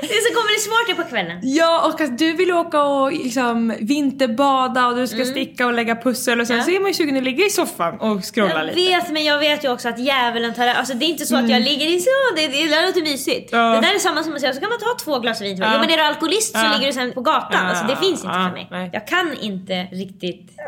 det 0.00 0.06
så 0.08 0.34
kommer 0.34 0.54
det 0.54 0.60
svårt 0.60 0.86
det 0.96 1.02
på 1.02 1.08
kvällen. 1.10 1.38
Ja, 1.42 1.86
och 1.94 2.00
att 2.00 2.18
du 2.18 2.32
vill 2.32 2.52
åka 2.52 2.82
och 2.82 3.12
liksom 3.12 3.74
vinterbada 3.80 4.86
och 4.86 4.96
du 4.96 5.06
ska 5.06 5.24
sticka 5.24 5.66
och 5.66 5.72
lägga 5.72 5.96
pussel 5.96 6.40
och 6.40 6.46
sen 6.46 6.56
Ja. 6.56 6.62
så 6.62 6.70
är 6.70 6.80
man 6.80 6.88
ju 6.88 6.94
sugen 6.94 7.16
att 7.16 7.22
ligga 7.22 7.46
i 7.46 7.50
soffan 7.50 8.00
och 8.00 8.24
scrolla 8.34 8.54
Jag 8.54 8.66
lite. 8.66 8.76
vet 8.76 9.10
men 9.10 9.24
jag 9.24 9.38
vet 9.38 9.64
ju 9.64 9.72
också 9.72 9.88
att 9.88 9.98
djävulen 9.98 10.54
tar 10.54 10.66
Alltså 10.66 10.94
det 10.94 11.04
är 11.04 11.08
inte 11.08 11.26
så 11.26 11.36
att 11.36 11.48
jag 11.48 11.62
ligger 11.62 11.86
i 11.86 12.00
så, 12.00 12.10
det, 12.36 12.46
det 12.48 12.68
där 12.68 12.86
låter 12.86 13.02
mysigt. 13.02 13.48
Ja. 13.52 13.58
Det 13.58 13.80
där 13.80 13.94
är 13.94 13.98
samma 13.98 14.22
som 14.22 14.34
att 14.34 14.40
säga 14.40 14.52
så 14.54 14.60
kan 14.60 14.68
man 14.68 14.78
ta 14.78 15.04
två 15.04 15.18
glas 15.18 15.40
vin. 15.42 15.56
Ja. 15.56 15.70
Jo 15.74 15.80
men 15.80 15.90
är 15.90 15.96
du 15.96 16.02
alkoholist 16.02 16.52
så 16.58 16.68
ligger 16.72 16.86
du 16.86 16.92
sen 16.92 17.12
på 17.12 17.20
gatan. 17.20 17.66
Alltså 17.66 17.84
det 17.86 17.96
finns 17.96 18.24
inte 18.24 18.34
för 18.34 18.52
mig. 18.52 18.68
Nej. 18.70 18.90
Jag 18.92 19.06
kan 19.06 19.36
inte 19.40 19.74
riktigt... 19.92 20.50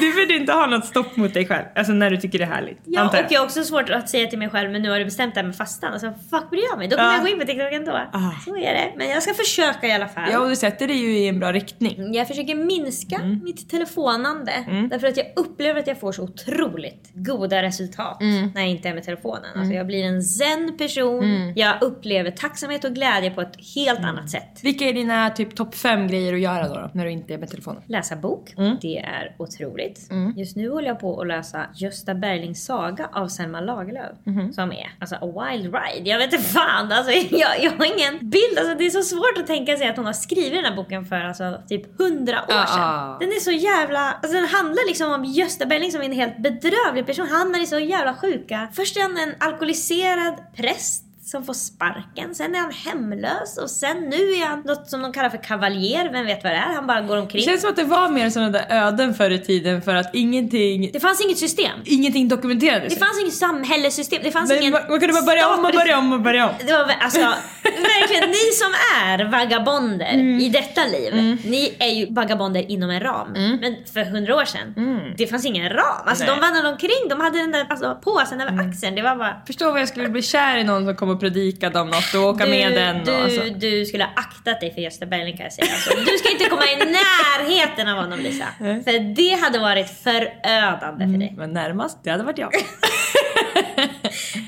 Du 0.00 0.12
vill 0.12 0.30
inte 0.30 0.52
ha 0.52 0.66
något 0.66 0.84
stopp 0.86 1.16
mot 1.16 1.34
dig 1.34 1.46
själv, 1.46 1.64
alltså 1.76 1.92
när 1.92 2.10
du 2.10 2.16
tycker 2.16 2.38
det 2.38 2.44
är 2.44 2.48
härligt. 2.48 2.78
Ja, 2.84 3.00
antar 3.00 3.18
och 3.24 3.32
jag 3.32 3.40
har 3.40 3.44
också 3.46 3.64
svårt 3.64 3.90
att 3.90 4.08
säga 4.10 4.26
till 4.26 4.38
mig 4.38 4.50
själv 4.50 4.70
men 4.70 4.82
nu 4.82 4.90
har 4.90 4.98
du 5.02 5.06
bestämt 5.06 5.34
det 5.34 5.40
här 5.40 5.46
med 5.46 5.56
fastan. 5.56 5.92
Alltså 5.92 6.12
fuck 6.30 6.50
bryr 6.50 6.62
jag 6.70 6.78
mig? 6.78 6.88
Då 6.88 6.96
kommer 6.96 7.08
Ja. 7.08 7.14
jag 7.16 7.22
gå 7.22 7.28
in 7.28 7.38
på 7.40 7.46
TikTok 7.46 7.72
ändå. 7.72 7.92
Ah. 8.12 8.30
Så 8.44 8.56
är 8.56 8.74
det. 8.74 8.92
Men 8.96 9.08
jag 9.08 9.22
ska 9.22 9.34
försöka 9.34 9.86
i 9.86 9.92
alla 9.92 10.08
fall. 10.08 10.28
Ja, 10.32 10.38
och 10.40 10.48
du 10.48 10.56
sätter 10.56 10.88
dig 10.88 10.96
ju 10.96 11.18
i 11.18 11.28
en 11.28 11.38
bra 11.40 11.52
riktning. 11.52 12.14
Jag 12.14 12.28
försöker 12.28 12.54
minska 12.54 13.16
Mm. 13.16 13.40
mitt 13.44 13.70
telefonande 13.70 14.52
därför 14.90 15.06
att 15.06 15.16
jag 15.16 15.26
upplever 15.36 15.80
att 15.80 15.86
jag 15.86 16.00
får 16.00 16.12
så 16.12 16.22
otroligt 16.22 17.10
goda 17.14 17.62
resultat 17.62 18.20
Mm. 18.22 18.50
när 18.54 18.60
jag 18.62 18.70
inte 18.70 18.88
är 18.88 18.94
med 18.94 19.02
telefonen. 19.04 19.44
Alltså 19.56 19.72
jag 19.74 19.86
blir 19.86 20.04
en 20.04 20.22
zen 20.22 20.76
person. 20.78 21.52
Jag 21.56 21.82
upplever 21.82 22.30
tacksamhet 22.30 22.84
och 22.84 22.94
glädje 22.94 23.30
på 23.30 23.40
ett 23.40 23.56
helt 23.74 23.98
Mm. 23.98 24.10
annat 24.10 24.30
sätt. 24.30 24.60
Vilka 24.62 24.84
är 24.84 24.92
dina 24.92 25.30
typ 25.30 25.54
topp 25.56 25.74
fem 25.74 26.08
grejer 26.08 26.34
att 26.34 26.40
göra 26.40 26.68
då, 26.68 26.74
då 26.74 26.90
när 26.94 27.04
du 27.04 27.10
inte 27.10 27.34
är 27.34 27.38
med 27.38 27.50
telefonen? 27.50 27.82
Läsa 27.86 28.16
bok, 28.16 28.54
Mm. 28.58 28.76
det 28.82 28.98
är 28.98 29.34
otroligt. 29.38 30.08
Just 30.36 30.56
nu 30.56 30.70
håller 30.70 30.88
jag 30.88 31.00
på 31.00 31.20
att 31.20 31.26
läsa 31.26 31.66
Gösta 31.74 32.14
Berlings 32.14 32.64
saga 32.64 33.08
av 33.12 33.28
Selma 33.28 33.60
Lagerlöf. 33.60 34.16
Mhm. 34.24 34.52
Som 34.52 34.72
är 34.72 34.90
alltså 35.00 35.16
a 35.16 35.26
wild 35.26 35.74
ride. 35.74 36.10
Jag 36.10 36.18
vet 36.18 36.32
inte 36.32 36.44
fan, 36.44 36.92
alltså, 36.92 37.12
jag, 37.30 37.64
jag 37.64 37.70
har 37.70 37.98
ingen 37.98 38.18
bild. 38.30 38.58
Alltså, 38.58 38.74
det 38.74 38.86
är 38.86 38.90
så 38.90 39.02
svårt 39.02 39.38
att 39.38 39.46
tänka 39.46 39.76
sig 39.76 39.88
att 39.88 39.96
hon 39.96 40.06
har 40.06 40.12
skrivit 40.12 40.52
den 40.52 40.64
här 40.64 40.76
boken 40.76 41.04
för 41.04 41.16
alltså, 41.16 41.60
typ 41.68 41.98
hundra 41.98 42.42
år 42.42 42.66
sedan. 42.66 42.80
ja. 42.80 43.16
Den 43.20 43.28
är 43.28 43.40
så 43.40 43.50
jävla... 43.52 44.12
Alltså, 44.12 44.32
den 44.32 44.48
handlar 44.48 44.86
liksom 44.86 45.12
om 45.12 45.24
Gösta 45.24 45.66
Berling 45.66 45.92
som 45.92 46.00
är 46.00 46.04
en 46.04 46.12
helt 46.12 46.38
bedrövlig 46.38 47.06
person. 47.06 47.28
Han 47.30 47.52
i 47.62 47.66
så 47.66 47.78
jävla 47.78 48.14
sjuka... 48.14 48.68
Först 48.72 48.96
är 48.96 49.02
han 49.02 49.16
en 49.16 49.34
alkoholiserad 49.40 50.34
präst 50.56 51.04
som 51.32 51.44
får 51.44 51.54
sparken. 51.54 52.34
Sen 52.34 52.54
är 52.54 52.58
han 52.58 52.70
hemlös 52.72 53.58
och 53.62 53.70
sen 53.70 53.96
nu 54.00 54.16
är 54.16 54.46
han 54.46 54.60
något 54.60 54.88
som 54.90 55.02
de 55.02 55.12
kallar 55.12 55.30
för 55.30 55.42
kavaljer. 55.42 56.12
Vem 56.12 56.26
vet 56.26 56.44
vad 56.44 56.52
det 56.52 56.56
är? 56.56 56.74
Han 56.74 56.86
bara 56.86 57.00
går 57.00 57.16
Det 57.16 57.22
omkring. 57.22 57.42
känns 57.42 57.60
som 57.60 57.70
att 57.70 57.76
det 57.76 57.84
var 57.84 58.08
mer 58.08 58.30
sådana 58.30 58.50
där 58.50 58.66
öden 58.70 59.14
förr 59.14 59.30
i 59.30 59.38
tiden 59.38 59.82
för 59.82 59.94
att 59.94 60.14
ingenting, 60.14 60.90
Det 60.92 61.00
fanns 61.00 61.24
inget 61.24 61.38
system. 61.38 61.72
ingenting 61.84 62.28
dokumenterades. 62.28 62.94
Det 62.94 63.00
fanns 63.00 63.20
inget 63.20 63.34
samhällssystem. 63.34 64.20
Det 64.22 64.30
fanns 64.30 64.50
Men 64.50 64.58
ingen... 64.58 64.72
man, 64.72 64.82
man 64.88 65.00
kunde 65.00 65.14
bara 65.14 65.22
börja 65.26 65.48
om 65.54 65.64
och 65.64 65.72
börja 65.72 65.98
om 65.98 66.12
och 66.12 66.20
börja 66.20 66.48
om. 66.48 66.54
Det 66.66 66.72
var 66.72 66.94
alltså, 67.00 67.20
verkligen 67.62 68.28
ni 68.30 68.52
som 68.52 68.72
är 69.04 69.24
vagabonder 69.24 70.12
Mm. 70.12 70.40
i 70.40 70.48
detta 70.48 70.84
liv. 70.84 71.38
Ni 71.44 71.74
är 71.78 71.88
ju 71.88 72.06
vagabonder 72.14 72.70
inom 72.70 72.90
en 72.90 73.00
ram. 73.00 73.28
Men 73.32 73.76
för 73.92 74.04
hundra 74.04 74.36
år 74.36 74.44
sedan, 74.44 74.74
det 75.18 75.26
fanns 75.26 75.44
ingen 75.46 75.68
ram. 75.70 75.84
Alltså 76.06 76.24
Mm. 76.24 76.34
Nej. 76.36 76.40
de 76.40 76.46
vandrade 76.46 76.68
omkring, 76.74 77.08
de 77.10 77.20
hade 77.20 77.38
den 77.38 77.52
där 77.52 77.66
alltså, 77.70 77.98
påsen 78.04 78.40
över 78.40 78.68
axeln. 78.68 78.94
Det 78.94 79.02
var 79.02 79.16
bara... 79.16 79.36
Förstå 79.46 79.70
vad 79.72 79.80
jag 79.80 79.88
skulle 79.88 80.08
bli 80.08 80.22
kär 80.22 80.56
i 80.56 80.64
någon 80.64 80.84
som 80.86 80.96
kom 80.96 81.10
och 81.10 81.20
predikade 81.22 81.80
om 81.80 81.90
något 81.90 82.14
och 82.14 82.22
åka 82.22 82.46
med 82.46 82.72
den. 82.72 83.04
Du, 83.04 83.14
alltså. 83.14 83.40
du 83.56 83.84
skulle 83.84 84.04
ha 84.04 84.10
aktat 84.16 84.60
dig 84.60 84.74
för 84.74 84.80
Gösta 84.80 85.06
Berling 85.06 85.36
kan 85.36 85.44
jag 85.44 85.52
säga. 85.52 85.72
Alltså, 85.72 85.90
du 85.90 86.18
ska 86.18 86.30
inte 86.30 86.44
komma 86.44 86.64
i 86.64 86.76
närheten 86.76 87.88
av 87.88 87.98
honom 87.98 88.20
Lisa. 88.20 88.46
För 88.58 89.14
det 89.14 89.34
hade 89.44 89.58
varit 89.58 89.90
förödande 89.90 91.04
för 91.04 91.18
dig. 91.18 91.34
Men 91.36 91.52
närmast, 91.52 92.04
det 92.04 92.10
hade 92.10 92.24
varit 92.24 92.38
jag. 92.38 92.52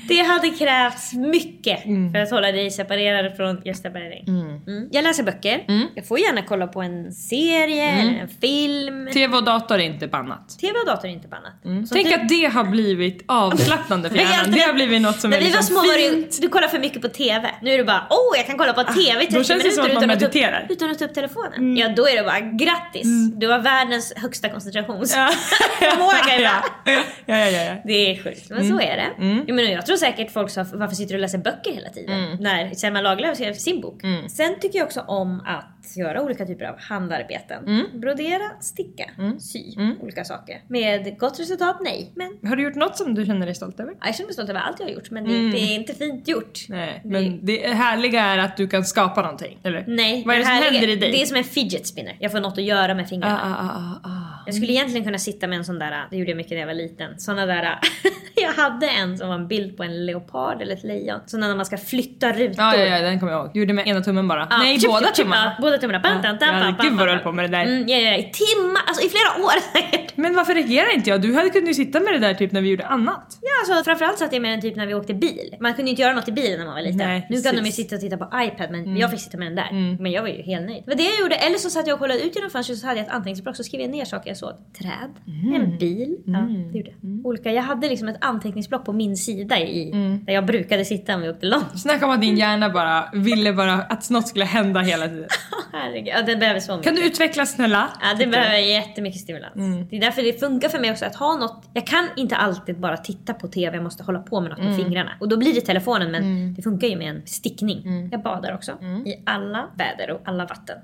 Det 0.07 0.21
hade 0.21 0.49
krävts 0.49 1.13
mycket 1.13 1.85
Mm. 1.85 2.13
för 2.13 2.19
att 2.19 2.31
hålla 2.31 2.51
dig 2.51 2.71
separerad 2.71 3.35
från 3.37 3.61
Gösta 3.65 3.89
Berling. 3.89 4.23
Mm. 4.27 4.89
Jag 4.91 5.03
läser 5.03 5.23
böcker. 5.23 5.63
Mm. 5.67 5.87
Jag 5.95 6.07
får 6.07 6.19
gärna 6.19 6.41
kolla 6.41 6.67
på 6.67 6.81
en 6.81 7.11
serie 7.11 7.89
eller 7.91 8.19
en 8.21 8.27
film. 8.41 9.07
TV 9.13 9.37
och 9.37 9.43
dator 9.43 9.75
är 9.75 9.79
inte 9.83 10.07
bannat. 10.07 10.59
TV 10.59 10.73
och 10.79 10.85
dator 10.85 11.07
är 11.07 11.11
inte 11.13 11.27
bannat. 11.27 11.65
Mm. 11.65 11.85
Tänk 11.91 12.07
du- 12.07 12.13
att 12.13 12.29
det 12.29 12.45
har 12.45 12.63
blivit 12.63 13.23
avslappnande 13.27 14.09
för 14.09 14.17
hjärnan. 14.17 14.51
Det 14.51 14.59
har 14.59 14.73
blivit 14.73 15.01
något 15.01 15.19
som 15.19 15.29
När 15.29 15.37
är 15.37 15.41
vi 15.41 15.47
var 15.49 15.57
liksom 15.57 15.75
små 15.75 15.79
var 15.91 16.09
fint. 16.11 16.31
det, 16.31 16.41
du 16.41 16.49
kollar 16.49 16.67
för 16.67 16.79
mycket 16.79 17.01
på 17.01 17.07
TV. 17.07 17.49
Nu 17.61 17.71
är 17.71 17.77
det 17.77 17.83
bara 17.83 18.07
åh 18.09 18.37
jag 18.37 18.45
kan 18.47 18.57
kolla 18.57 18.73
på 18.73 18.83
TV 18.83 19.23
i 19.23 19.25
30 19.27 19.33
då 19.37 19.43
känns 19.43 19.47
det 19.47 19.53
minuter 19.57 19.71
som 19.75 19.83
att 19.83 19.93
man 19.93 20.03
utan, 20.03 20.09
att 20.09 20.23
upp. 20.23 20.35
Mm. 20.35 20.65
utan 20.69 20.91
att 20.91 20.99
ta 20.99 21.05
upp 21.05 21.13
telefonen. 21.13 21.77
Ja 21.77 21.89
då 21.89 22.07
är 22.07 22.17
det 22.17 22.23
bara 22.23 22.39
grattis. 22.39 23.07
Du 23.35 23.47
har 23.47 23.59
världens 23.59 24.13
högsta 24.15 24.49
koncentrations... 24.49 25.15
Ja. 25.25 25.31
Ja, 25.81 26.61
ja, 27.25 27.49
ja, 27.49 27.61
ja. 27.63 27.73
Det 27.85 27.93
är 28.11 28.23
sjukt, 28.23 28.49
men 28.49 28.69
så 28.69 28.79
är 28.79 28.95
det. 28.97 29.07
Jag, 29.47 29.55
menar, 29.55 29.69
jag 29.69 29.85
tror 29.85 29.94
säkert 29.97 30.31
folk 30.31 30.49
sa 30.49 30.65
varför 30.73 30.95
sitter 30.95 31.13
du 31.13 31.15
och 31.17 31.21
läser 31.21 31.37
böcker 31.37 31.71
hela 31.71 31.89
tiden? 31.89 32.37
När 32.39 32.73
Selma 32.75 33.01
Lagerlöf 33.01 33.35
skrev 33.35 33.53
sin 33.53 33.81
bok. 33.81 34.01
Sen 34.29 34.59
tycker 34.59 34.79
jag 34.79 34.85
också 34.85 35.01
om 35.01 35.43
att 35.45 35.74
göra 35.97 36.21
olika 36.21 36.45
typer 36.45 36.65
av 36.65 36.75
handarbeten. 36.79 37.85
Brodera, 37.93 38.49
sticka, 38.61 39.03
sy 39.39 39.63
olika 40.01 40.23
saker. 40.23 40.61
Med 40.67 41.17
gott 41.19 41.39
resultat, 41.39 41.77
nej. 41.81 42.11
Men 42.15 42.49
Har 42.49 42.55
du 42.55 42.63
gjort 42.63 42.75
något 42.75 42.97
som 42.97 43.15
du 43.15 43.25
känner 43.25 43.45
dig 43.45 43.55
stolt 43.55 43.79
över? 43.79 43.93
jag 44.05 44.15
känner 44.15 44.27
mig 44.27 44.33
stolt 44.33 44.49
över 44.49 44.59
allt 44.59 44.79
jag 44.79 44.87
har 44.87 44.93
gjort 44.93 45.11
men 45.11 45.23
det, 45.23 45.51
det 45.51 45.59
är 45.59 45.75
inte 45.75 45.93
fint 45.93 46.27
gjort. 46.27 46.59
Nej, 46.69 47.01
Det- 47.03 47.09
men 47.09 47.45
det 47.45 47.67
härliga 47.73 48.21
är 48.23 48.37
att 48.37 48.57
du 48.57 48.67
kan 48.67 48.85
skapa 48.85 49.21
någonting, 49.21 49.59
eller? 49.63 49.83
Nej, 49.87 50.23
Vad 50.25 50.35
är 50.35 50.39
det 50.39 50.45
som 50.45 50.53
här 50.53 50.71
händer 50.71 50.87
i 50.89 50.95
dig? 50.95 51.11
Det 51.11 51.21
är 51.21 51.25
som 51.25 51.37
en 51.37 51.43
fidget 51.43 51.87
spinner. 51.87 52.15
Jag 52.19 52.31
får 52.31 52.39
något 52.39 52.57
att 52.57 52.63
göra 52.63 52.93
med 52.93 53.05
Ah, 53.05 53.07
fingrarna. 53.07 53.41
ah, 53.43 53.65
ah, 53.65 53.99
ah, 54.03 54.09
ah. 54.09 54.43
Jag 54.45 54.55
skulle 54.55 54.71
egentligen 54.73 55.03
kunna 55.05 55.17
sitta 55.17 55.47
med 55.47 55.57
en 55.57 55.65
sån 55.65 55.79
där, 55.79 56.07
det 56.11 56.17
gjorde 56.17 56.31
jag 56.31 56.37
mycket 56.37 56.51
när 56.51 56.59
jag 56.59 56.67
var 56.67 56.73
liten, 56.73 57.19
såna 57.19 57.45
där, 57.45 57.79
jag 58.35 58.51
hade 58.51 58.87
en 58.89 59.17
som 59.17 59.27
var 59.27 59.35
en 59.35 59.47
bild 59.47 59.77
på 59.77 59.83
en 59.83 60.05
leopard 60.05 60.61
eller 60.61 60.73
ett 60.73 60.83
lejon. 60.83 61.19
Såna 61.25 61.47
när 61.47 61.55
man 61.55 61.65
ska 61.65 61.77
flytta 61.77 62.31
rutor. 62.33 62.55
Ja, 62.57 62.75
ja, 62.77 62.85
ja, 62.85 63.01
den 63.01 63.19
kommer 63.19 63.31
jag 63.31 63.45
ihåg. 63.45 63.57
Gjorde 63.57 63.73
med 63.73 63.87
ena 63.87 64.01
tummen 64.01 64.27
bara. 64.27 64.47
Nej, 64.49 64.79
tjup, 64.79 64.91
båda 64.91 65.07
tummarna. 65.11 65.57
Båda 65.77 65.81
tummarna. 65.81 65.99
Bam, 65.99 66.15
Ja. 66.23 66.37
tam, 66.39 66.55
Ja, 66.55 66.61
bam, 66.61 66.75
gud 66.81 66.91
bam, 66.91 66.97
vad 66.97 67.07
du 67.07 67.11
bam, 67.11 67.15
höll 67.15 67.23
på 67.23 67.31
med 67.31 67.43
det 67.51 67.57
där. 67.57 67.63
Mm, 67.65 67.87
ja, 67.87 67.97
ja, 67.97 68.13
i 68.17 68.23
timmar, 68.41 68.81
alltså 68.87 69.01
i 69.05 69.09
flera 69.09 69.45
år 69.45 69.57
säkert. 69.73 70.17
Men 70.23 70.35
varför 70.35 70.53
reagerar 70.53 70.93
inte 70.95 71.09
jag? 71.09 71.21
Du 71.21 71.35
hade 71.35 71.49
kunnat 71.49 71.69
ju 71.69 71.73
sitta 71.73 71.99
med 71.99 72.13
det 72.13 72.19
där 72.19 72.33
typ 72.33 72.51
när 72.51 72.61
vi 72.61 72.69
gjorde 72.69 72.85
annat. 72.85 73.37
Ja, 73.41 73.49
alltså, 73.73 73.83
framförallt 73.89 74.17
satt 74.19 74.33
jag 74.33 74.41
med 74.41 74.51
den 74.51 74.61
typ 74.61 74.75
när 74.75 74.85
vi 74.87 74.93
åkte 74.93 75.13
bil. 75.13 75.55
Man 75.59 75.73
kunde 75.73 75.89
ju 75.89 75.89
inte 75.89 76.01
göra 76.01 76.13
något 76.13 76.27
i 76.27 76.31
bilen 76.31 76.57
när 76.59 76.65
man 76.65 76.75
var 76.75 76.81
liten. 76.81 76.97
Nej, 76.97 77.27
nu 77.29 77.41
kan 77.41 77.55
de 77.55 77.65
ju 77.65 77.71
sitta 77.71 77.95
och 77.95 78.01
titta 78.01 78.17
på 78.17 78.29
iPad 78.35 78.71
men 78.71 78.97
jag 78.97 79.11
fick 79.11 79.19
sitta 79.19 79.37
med 79.37 79.47
den 79.47 79.55
där. 79.55 79.97
Men 80.03 80.11
jag 80.11 80.21
var 80.21 80.29
ju 80.29 80.41
helt 80.41 80.65
nöjd. 80.69 80.83
Var 80.87 80.95
det 80.95 81.03
jag 81.03 81.19
gjorde. 81.19 81.35
Eller 81.35 81.57
så 81.57 81.69
satt 81.69 81.87
jag 81.87 81.93
och 81.93 81.99
kollade 81.99 82.19
ut 82.21 82.35
genom 82.35 82.49
fönstret 82.49 82.79
så 82.79 82.87
hade 82.87 82.99
jag 82.99 83.07
ett 83.07 83.13
anteckningsblock 83.13 83.55
så 83.55 83.63
skrev 83.63 83.81
jag 83.81 83.89
ner 83.89 84.05
saker 84.05 84.29
jag 84.29 84.37
såg. 84.37 84.51
Träd, 84.81 85.11
en 85.55 85.77
bil. 85.77 86.17
Ja, 86.25 86.39
det 86.71 86.77
gjorde 86.77 86.89
jag. 87.01 87.25
Olika. 87.25 87.51
Jag 87.51 87.63
hade 87.63 87.89
liksom 87.89 88.07
ett 88.07 88.17
anteckningsblock 88.21 88.85
på 88.85 88.93
min 88.93 89.15
sida 89.17 89.59
i, 89.59 89.91
där 90.25 90.33
jag 90.33 90.45
brukade 90.45 90.85
sitta 90.85 91.15
om 91.15 91.21
vi 91.21 91.29
åkte 91.29 91.45
långt. 91.45 91.79
Snacka 91.79 92.05
om 92.05 92.11
att 92.11 92.21
din 92.21 92.37
hjärna 92.37 92.69
bara 92.69 93.09
ville 93.13 93.53
bara 93.53 93.73
att 93.73 94.09
något 94.09 94.27
skulle 94.27 94.45
hända 94.45 94.79
hela 94.79 95.07
tiden. 95.07 95.27
Herregud, 95.75 96.07
ja, 96.07 96.21
den 96.21 96.39
behöver 96.39 96.59
så 96.59 96.71
mycket. 96.77 96.85
Kan 96.85 96.95
du 96.95 97.07
utveckla 97.07 97.45
snälla? 97.45 97.89
Ja, 98.01 98.07
det 98.17 98.27
behöver 98.27 98.57
jättemycket 98.57 99.21
stimulans. 99.21 99.89
Det 99.89 99.95
är 99.97 100.01
därför 100.01 100.21
det 100.21 100.39
funkar 100.39 100.69
för 100.69 100.79
mig 100.79 100.91
också 100.91 101.05
att 101.05 101.15
ha 101.15 101.35
något. 101.37 101.63
Jag 101.73 101.87
kan 101.87 102.07
inte 102.15 102.35
alltid 102.35 102.79
bara 102.79 102.97
titta 102.97 103.33
på 103.33 103.47
TV, 103.47 103.77
jag 103.77 103.83
måste 103.83 104.03
hålla 104.03 104.19
på 104.19 104.41
med 104.41 104.49
något 104.49 104.59
med 104.59 104.75
fingrarna. 104.75 105.11
Och 105.19 105.29
då 105.29 105.37
blir 105.37 105.53
det 105.55 105.61
telefonen, 105.61 106.11
men 106.11 106.53
det 106.53 106.61
funkar 106.61 106.87
ju 106.87 106.95
med 106.95 107.09
en 107.09 107.21
stickning. 107.25 108.09
Jag 108.11 108.21
badar 108.21 108.53
också 108.55 108.71
i 109.05 109.13
alla 109.25 109.65
väder 109.77 110.11
och 110.11 110.21
alla 110.25 110.45
vatten. 110.45 110.77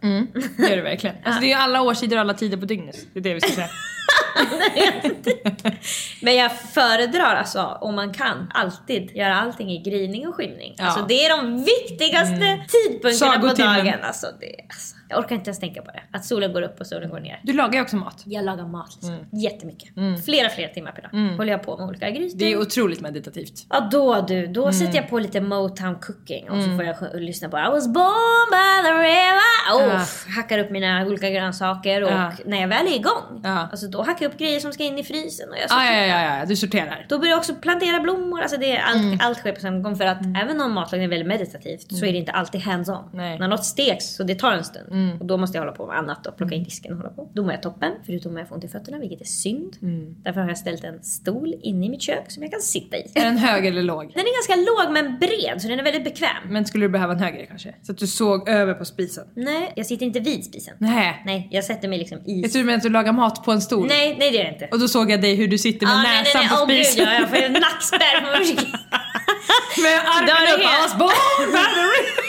Det 0.58 0.70
gör 0.70 0.76
du 0.76 0.82
verkligen. 0.82 1.16
Alltså 1.24 1.42
det 1.42 1.46
är 1.48 1.50
ju 1.50 1.54
alla 1.56 1.82
årstider 1.82 2.18
och 2.18 2.22
alla 2.22 2.34
tider 2.34 2.58
på 2.58 2.66
dygnet. 2.66 2.96
Det 3.14 3.20
är 3.20 3.24
det 3.24 3.34
vi 3.34 3.42
ska 3.42 3.52
säga. 3.52 3.68
Men 6.22 6.36
jag 6.36 6.59
föredrar 6.59 7.36
alltså, 7.36 7.77
om 7.81 7.96
man 7.96 8.14
kan, 8.14 8.51
alltid 8.53 9.16
göra 9.16 9.36
allting 9.36 9.72
i 9.72 9.77
gryning 9.77 10.27
och 10.27 10.36
skymning. 10.36 10.75
Ja. 10.77 10.86
Alltså 10.86 11.05
det 11.07 11.25
är 11.25 11.38
de 11.38 11.64
viktigaste 11.64 12.66
tidpunkterna 12.68 13.31
på 13.31 13.48
Sagotimmen. 13.48 13.86
dagen. 13.86 14.00
Alltså, 14.03 14.27
det, 14.40 14.55
alltså, 14.70 14.96
jag 15.12 15.20
orkar 15.20 15.36
inte 15.36 15.50
ens 15.50 15.60
tänka 15.60 15.82
på 15.82 15.92
det. 15.92 16.02
Att 16.14 16.26
solen 16.26 16.54
går 16.54 16.62
upp 16.62 16.80
och 16.80 16.88
solen 16.88 17.10
går 17.10 17.20
ner. 17.20 17.40
Du 17.44 17.54
lagar 17.54 17.74
ju 17.74 17.82
också 17.82 17.96
mat. 17.96 18.22
Jag 18.26 18.46
lagar 18.46 18.66
mat 18.68 18.90
liksom. 18.96 19.40
jättemycket. 19.42 19.90
Flera, 20.26 20.50
flera 20.50 20.70
timmar 20.74 20.92
per 20.92 21.02
dag. 21.02 21.38
Håller 21.38 21.52
jag 21.52 21.64
på 21.64 21.78
med 21.78 21.88
olika 21.88 22.10
grytor. 22.10 22.38
Det 22.40 22.46
är 22.52 22.60
otroligt 22.60 23.02
meditativt. 23.02 23.66
Ja 23.70 23.88
då 23.92 24.22
du, 24.22 24.48
då 24.48 24.72
sätter 24.72 24.96
jag 24.96 25.10
på 25.10 25.20
lite 25.20 25.42
Motown 25.42 25.96
cooking 25.96 26.50
och 26.50 26.64
så 26.64 26.70
får 26.76 26.84
jag 26.86 26.96
lyssna 27.22 27.50
på 27.50 27.58
I 27.58 27.62
was 27.62 27.88
born 27.88 28.52
by 28.52 28.88
the 28.88 28.94
river. 28.94 29.42
Oh, 29.76 29.94
Ja. 29.94 30.06
Hackar 30.36 30.60
upp 30.60 30.70
mina 30.72 31.06
olika 31.06 31.30
grönsaker 31.30 32.04
och 32.04 32.12
Ja. 32.12 32.32
när 32.46 32.62
jag 32.62 32.68
väl 32.68 32.88
är 32.88 32.96
igång, 32.96 33.42
Ja. 33.44 33.68
alltså 33.72 33.88
då 33.88 34.02
hackar 34.02 34.26
jag 34.26 34.32
upp 34.34 34.40
grejer 34.40 34.60
som 34.60 34.74
ska 34.74 34.84
in 34.84 34.98
i 34.98 35.04
frysen 35.04 35.50
och 35.50 35.56
jag 35.56 35.64
Ah, 35.66 35.68
sorterar. 35.68 36.08
ja, 36.08 36.08
ja, 36.08 36.22
ja, 36.34 36.38
ja, 36.40 36.46
du 36.46 36.56
sorterar. 36.56 37.06
Då 37.10 37.18
börjar 37.20 37.32
jag 37.32 37.38
också 37.40 37.56
plantera 37.56 38.00
blommor, 38.00 38.42
alltså 38.42 38.58
det 38.58 38.76
är 38.78 38.82
allt, 38.82 39.22
allt 39.24 39.38
sker 39.38 39.52
på 39.52 39.60
samma 39.60 39.80
gång 39.80 39.96
för 39.96 40.06
att 40.06 40.22
även 40.44 40.62
om 40.62 40.74
matlagning 40.74 41.06
är 41.06 41.10
väldigt 41.10 41.28
meditativt 41.28 41.92
så 41.98 42.06
är 42.06 42.12
det 42.12 42.18
inte 42.18 42.32
alltid 42.32 42.62
hands-on. 42.62 43.10
Nej. 43.14 43.40
När 43.40 43.48
något 43.48 43.66
steks 43.66 44.06
så 44.16 44.24
det 44.24 44.36
tar 44.36 44.52
en 44.52 44.64
stund 44.64 44.88
och 45.20 45.25
då 45.25 45.37
måste 45.37 45.57
jag 45.57 45.61
hålla 45.61 45.77
på 45.77 45.87
med 45.87 45.98
annat 45.98 46.27
och 46.27 46.37
plocka 46.37 46.55
in 46.55 46.64
disken 46.64 46.92
och 46.92 46.98
hålla 46.98 47.09
på. 47.09 47.31
Då 47.33 47.44
mår 47.44 47.51
jag 47.51 47.61
toppen, 47.64 47.92
förutom 48.05 48.33
att 48.35 48.40
jag 48.40 48.48
får 48.48 48.55
ont 48.55 48.64
i 48.64 48.68
fötterna 48.68 49.00
vilket 49.00 49.22
är 49.22 49.25
synd. 49.25 49.75
Därför 50.24 50.42
har 50.42 50.48
jag 50.48 50.57
ställt 50.57 50.83
en 50.83 51.03
stol 51.03 51.53
inne 51.61 51.85
i 51.85 51.90
mitt 51.90 52.01
kök 52.01 52.25
som 52.31 52.44
jag 52.44 52.51
kan 52.51 52.61
sitta 52.61 52.98
i. 52.98 53.11
Är 53.16 53.25
den 53.25 53.37
hög 53.37 53.66
eller 53.66 53.83
låg? 53.83 54.11
Den 54.16 54.20
är 54.25 54.35
ganska 54.50 54.55
låg 54.72 54.94
men 54.94 55.20
bred 55.20 55.61
så 55.61 55.68
den 55.68 55.79
är 55.79 55.83
väldigt 55.83 56.03
bekväm. 56.03 56.44
Men 56.50 56.66
skulle 56.66 56.85
du 56.85 56.90
behöva 56.90 57.14
en 57.14 57.20
högre 57.20 57.46
kanske? 57.46 57.75
Så 57.81 57.92
att 57.92 57.98
du 57.98 58.07
såg 58.07 58.50
över 58.50 58.74
på 58.74 58.85
spisen? 58.85 59.27
Nej, 59.35 59.74
jag 59.75 59.85
sitter 59.85 60.05
inte 60.05 60.20
vid 60.20 60.46
spisen. 60.46 60.74
Nej. 60.79 61.22
Nej, 61.25 61.48
jag 61.51 61.64
sätter 61.64 61.87
mig 61.87 61.98
liksom 62.00 62.18
i... 62.25 62.42
Jag 62.42 62.51
tror 62.51 62.59
du 62.59 62.66
menar 62.66 62.77
att 62.77 62.83
du 62.83 62.90
lagar 62.90 63.14
mat 63.14 63.44
på 63.46 63.51
en 63.51 63.61
stol? 63.61 63.87
Nej, 63.87 64.16
nej 64.20 64.31
det 64.31 64.37
gör 64.37 64.44
jag 64.44 64.53
inte. 64.53 64.68
Och 64.72 64.79
då 64.79 64.87
såg 64.87 65.11
jag 65.11 65.22
dig 65.22 65.35
hur 65.35 65.48
du 65.48 65.57
sitter 65.57 65.85
med 65.87 65.96
Ah, 65.96 66.01
nej, 66.03 66.11
nej, 66.14 66.24
näsan 66.24 66.42
nej. 66.42 66.50
på 66.50 66.55
Åh, 66.64 66.68
gud, 66.68 66.85
spisen. 66.85 67.05
ja, 67.05 67.14
jag 67.14 67.29
får 67.29 67.59
nackspärr. 67.59 68.22
Med 69.83 70.00
armen 70.00 70.53
upp. 70.53 70.59
I 70.59 70.64
helt- 70.68 70.83
was 70.83 70.98
born 71.00 71.51
by 71.51 71.57
the 71.75 71.81
river. 71.81 72.22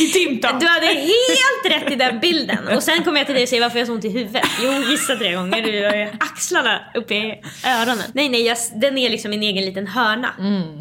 I 0.00 0.12
timtal. 0.12 0.60
Du 0.60 0.66
hade 0.66 0.86
helt 0.86 1.82
rätt 1.82 1.92
i 1.92 1.96
den 1.96 2.20
bilden. 2.20 2.68
Och 2.76 2.82
sen 2.82 3.04
kom 3.04 3.16
jag 3.16 3.26
till 3.26 3.34
dig 3.34 3.42
och 3.42 3.48
säger 3.48 3.62
varför 3.62 3.78
jag 3.78 3.82
har 3.84 3.86
så 3.86 3.94
ont 3.94 4.04
i 4.04 4.08
huvudet. 4.08 4.42
Jo, 4.62 4.70
gissa 4.90 5.16
tre 5.16 5.34
gånger. 5.34 5.62
Du 5.62 5.84
har 5.84 6.10
axlarna 6.20 6.80
uppe 6.94 7.14
i 7.14 7.42
öronen. 7.66 8.04
Nej, 8.12 8.28
nej, 8.28 8.42
jag, 8.46 8.56
den 8.74 8.98
är 8.98 9.10
liksom 9.10 9.32
en 9.32 9.42
egen 9.42 9.64
liten 9.64 9.86
hörna. 9.86 10.28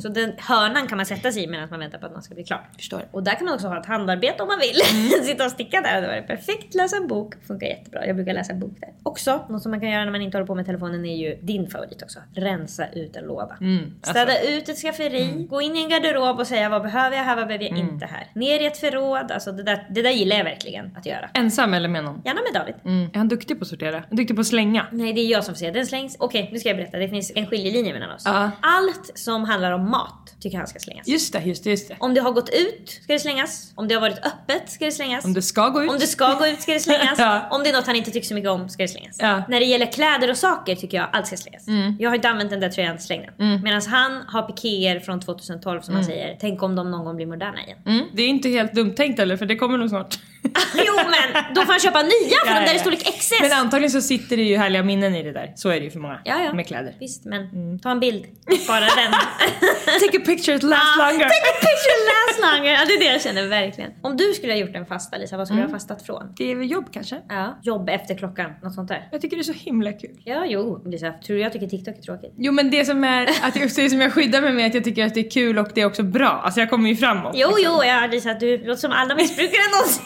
Så 0.01 0.09
den 0.09 0.33
hörnan 0.37 0.87
kan 0.87 0.97
man 0.97 1.05
sätta 1.05 1.31
sig 1.31 1.43
i 1.43 1.47
medan 1.47 1.67
man 1.69 1.79
väntar 1.79 1.97
på 1.99 2.05
att 2.05 2.13
någon 2.13 2.21
ska 2.23 2.33
bli 2.35 2.43
klar. 2.43 2.69
Förstår. 2.75 3.01
Och 3.11 3.23
där 3.23 3.31
kan 3.35 3.45
man 3.45 3.53
också 3.53 3.67
ha 3.67 3.79
ett 3.79 3.85
handarbete 3.85 4.43
om 4.43 4.47
man 4.47 4.59
vill. 4.59 4.81
Sitta 5.25 5.45
och 5.45 5.51
sticka 5.51 5.81
där. 5.81 6.01
Det 6.01 6.07
var 6.07 6.21
perfekt. 6.21 6.75
Läsa 6.75 6.97
en 6.97 7.07
bok. 7.07 7.33
Funkar 7.47 7.67
jättebra. 7.67 8.05
Jag 8.05 8.15
brukar 8.15 8.33
läsa 8.33 8.53
en 8.53 8.59
bok 8.59 8.73
där. 8.79 8.89
Också, 9.03 9.45
något 9.49 9.61
som 9.61 9.71
man 9.71 9.79
kan 9.79 9.89
göra 9.89 10.03
när 10.05 10.11
man 10.11 10.21
inte 10.21 10.37
håller 10.37 10.47
på 10.47 10.55
med 10.55 10.65
telefonen 10.65 11.05
är 11.05 11.15
ju 11.17 11.35
din 11.41 11.69
favorit 11.69 12.01
också. 12.03 12.19
Rensa 12.35 12.85
ut 12.93 13.15
en 13.15 13.23
låda. 13.25 13.43
alltså. 13.43 14.11
Städa 14.11 14.41
ut 14.41 14.69
ett 14.69 14.77
skafferi. 14.77 15.47
Gå 15.49 15.61
in 15.61 15.75
i 15.77 15.83
en 15.83 15.89
garderob 15.89 16.39
och 16.39 16.47
säga 16.47 16.69
vad 16.69 16.81
behöver 16.81 17.17
jag 17.17 17.23
här, 17.23 17.35
vad 17.35 17.47
behöver 17.47 17.65
jag 17.65 17.77
inte 17.77 18.05
här. 18.05 18.27
Ner 18.35 18.59
i 18.59 18.65
ett 18.65 18.77
förråd. 18.77 19.06
Alltså 19.15 19.51
det 19.51 19.63
där, 19.63 19.87
det 19.89 20.01
där 20.01 20.11
gillar 20.11 20.37
jag 20.37 20.43
verkligen 20.43 20.97
att 20.97 21.05
göra. 21.05 21.29
Ensam 21.33 21.73
eller 21.73 21.89
med 21.89 22.03
någon? 22.03 22.21
Gärna 22.25 22.41
med 22.41 22.61
David. 22.61 22.75
Mm. 22.85 23.09
Är 23.13 23.17
han 23.17 23.27
duktig 23.27 23.59
på 23.59 23.63
att 23.63 23.67
sortera? 23.67 23.97
Är 23.97 24.15
duktig 24.15 24.35
på 24.35 24.41
att 24.41 24.47
slänga? 24.47 24.85
Nej, 24.91 25.13
det 25.13 25.21
är 25.21 25.31
jag 25.31 25.43
som 25.43 25.53
får 25.53 25.59
säga. 25.59 25.71
Den 25.71 25.87
slängs. 25.87 26.15
Okej, 26.19 26.49
nu 26.53 26.59
ska 26.59 26.69
jag 26.69 26.77
berätta. 26.77 26.97
Det 26.97 27.09
finns 27.09 27.31
en 27.35 27.47
skiljelinje 27.47 27.93
mellan 27.93 28.11
oss. 28.11 28.23
Ja. 28.25 28.51
Allt 28.61 29.11
som 29.15 29.43
handlar 29.43 29.71
om 29.71 29.89
mat 29.89 30.26
tycker 30.41 30.57
han 30.57 30.67
ska 30.67 30.79
slängas. 30.79 31.07
Just 31.07 31.33
det, 31.33 31.39
just 31.41 31.63
det, 31.63 31.69
just 31.69 31.87
det. 31.87 31.95
Om 31.99 32.13
det 32.13 32.21
har 32.21 32.31
gått 32.31 32.49
ut 32.49 32.99
ska 33.03 33.13
det 33.13 33.19
slängas. 33.19 33.71
Om 33.75 33.87
det 33.87 33.93
har 33.95 34.01
varit 34.01 34.17
öppet 34.17 34.69
ska 34.69 34.85
det 34.85 34.91
slängas. 34.91 35.25
Om 35.25 35.33
det 35.33 35.41
ska 35.41 35.69
gå 35.69 35.83
ut. 35.83 35.89
Om 35.89 35.99
det 35.99 36.07
ska 36.07 36.33
gå 36.33 36.47
ut 36.47 36.61
ska 36.61 36.73
det 36.73 36.79
slängas. 36.79 37.19
Ja. 37.27 37.47
Om 37.51 37.63
det 37.63 37.69
är 37.69 37.73
något 37.73 37.87
han 37.87 37.95
inte 37.95 38.11
tycker 38.11 38.27
så 38.27 38.33
mycket 38.33 38.49
om 38.49 38.69
ska 38.69 38.83
det 38.83 38.87
slängas. 38.89 39.15
Ja. 39.19 39.43
När 39.49 39.59
det 39.59 39.65
gäller 39.65 39.91
kläder 39.91 40.29
och 40.29 40.37
saker 40.37 40.75
tycker 40.75 40.97
jag 40.97 41.07
allt 41.13 41.27
ska 41.27 41.37
slängas. 41.37 41.65
Jag 41.99 42.09
har 42.09 42.15
inte 42.15 42.29
använt 42.29 42.49
den 42.49 42.59
där 42.59 42.69
tröjan, 42.69 42.99
släng 42.99 43.29
den. 43.37 43.61
Medan 43.63 43.81
han 43.81 44.23
har 44.27 44.41
pikéer 44.41 44.99
från 44.99 45.19
2012 45.19 45.81
som 45.81 45.95
han 45.95 46.03
säger, 46.03 46.37
tänk 46.41 46.63
om 46.63 46.75
de 46.75 46.91
någon 46.91 47.05
gång 47.05 47.15
blir 47.15 47.25
moderna 47.25 47.63
igen. 47.63 47.77
Mm. 47.85 48.05
Det 48.13 48.23
är 48.23 48.27
inte 48.27 48.49
helt 48.49 48.73
dumt 48.73 48.93
tänkt 48.95 49.19
eller 49.19 49.37
för 49.37 49.45
det 49.45 49.55
kommer 49.55 49.77
nog 49.77 49.89
snart. 49.89 50.19
jo 50.73 50.93
men 50.95 51.43
då 51.55 51.61
får 51.61 51.71
han 51.71 51.79
köpa 51.79 52.01
nya 52.01 52.11
för 52.45 52.53
Ja, 52.53 52.59
de 52.59 52.65
där 52.65 52.67
ja, 52.67 52.73
är 52.73 52.79
storlek 52.79 52.99
XS. 53.19 53.33
Men 53.41 53.51
antagligen 53.51 53.91
så 53.91 54.01
sitter 54.01 54.37
det 54.37 54.43
ju 54.43 54.57
härliga 54.57 54.83
minnen 54.83 55.15
i 55.15 55.23
det 55.23 55.31
där. 55.31 55.53
Så 55.55 55.69
är 55.69 55.79
det 55.79 55.85
ju 55.85 55.91
för 55.91 55.99
många. 55.99 56.21
ja, 56.23 56.43
ja. 56.43 56.53
Med 56.53 56.67
kläder. 56.67 56.95
Visst 56.99 57.25
men 57.25 57.79
ta 57.79 57.91
en 57.91 57.99
bild. 57.99 58.25
Bara 58.67 58.79
den. 58.79 58.89
Picture, 60.31 60.55
it 60.57 60.63
lasts 60.63 60.97
Ah, 60.99 61.03
longer. 61.05 61.25
Take 61.35 61.47
a 61.53 61.57
picture 61.67 61.97
last 62.11 62.37
longer. 62.47 62.71
Ja 62.77 62.85
det 62.87 62.93
är 62.93 62.99
det 62.99 63.11
jag 63.15 63.21
känner 63.21 63.47
verkligen. 63.47 63.91
Om 64.01 64.17
du 64.17 64.33
skulle 64.33 64.53
ha 64.53 64.57
gjort 64.59 64.75
en 64.75 64.85
fasta 64.85 65.17
Lisa, 65.17 65.37
vad 65.37 65.47
skulle 65.47 65.59
Mm. 65.59 65.69
du 65.69 65.73
ha 65.73 65.79
fastat 65.79 66.05
från? 66.05 66.33
Det 66.37 66.51
är 66.51 66.55
väl 66.55 66.71
jobb 66.71 66.85
kanske? 66.93 67.15
Ja. 67.29 67.59
Jobb 67.63 67.89
efter 67.89 68.15
klockan, 68.17 68.51
något 68.63 68.73
sånt 68.73 68.87
där. 68.87 69.07
Jag 69.11 69.21
tycker 69.21 69.35
det 69.37 69.41
är 69.41 69.43
så 69.43 69.53
himla 69.53 69.91
kul. 69.93 70.17
Ja 70.25 70.45
jo 70.47 70.81
Lisa, 70.85 71.11
tror 71.25 71.35
du 71.35 71.41
jag 71.41 71.53
tycker 71.53 71.67
TikTok 71.67 71.97
är 71.97 72.01
tråkigt? 72.01 72.33
Jo 72.37 72.51
men 72.51 72.71
det 72.71 72.85
som 72.85 73.03
är, 73.03 73.23
att 73.41 73.55
jag, 73.55 73.69
det 73.75 73.89
som 73.89 74.01
jag 74.01 74.13
skyddar 74.13 74.41
mig 74.41 74.53
med 74.53 74.63
är 74.63 74.67
att 74.69 74.73
jag 74.75 74.83
tycker 74.83 75.05
att 75.05 75.13
det 75.13 75.19
är 75.25 75.31
kul 75.31 75.57
och 75.59 75.67
det 75.75 75.81
är 75.81 75.85
också 75.85 76.03
bra. 76.03 76.41
Alltså 76.45 76.59
jag 76.59 76.69
kommer 76.69 76.89
ju 76.89 76.95
framåt. 76.95 77.31
Jo 77.35 77.47
liksom. 77.57 77.73
jo, 77.77 77.83
ja 77.83 78.07
Lisa 78.11 78.33
du 78.33 78.57
låter 78.57 78.81
som 78.81 78.91
alla 78.91 79.15
missbrukare 79.15 79.61
någonsin. 79.75 80.03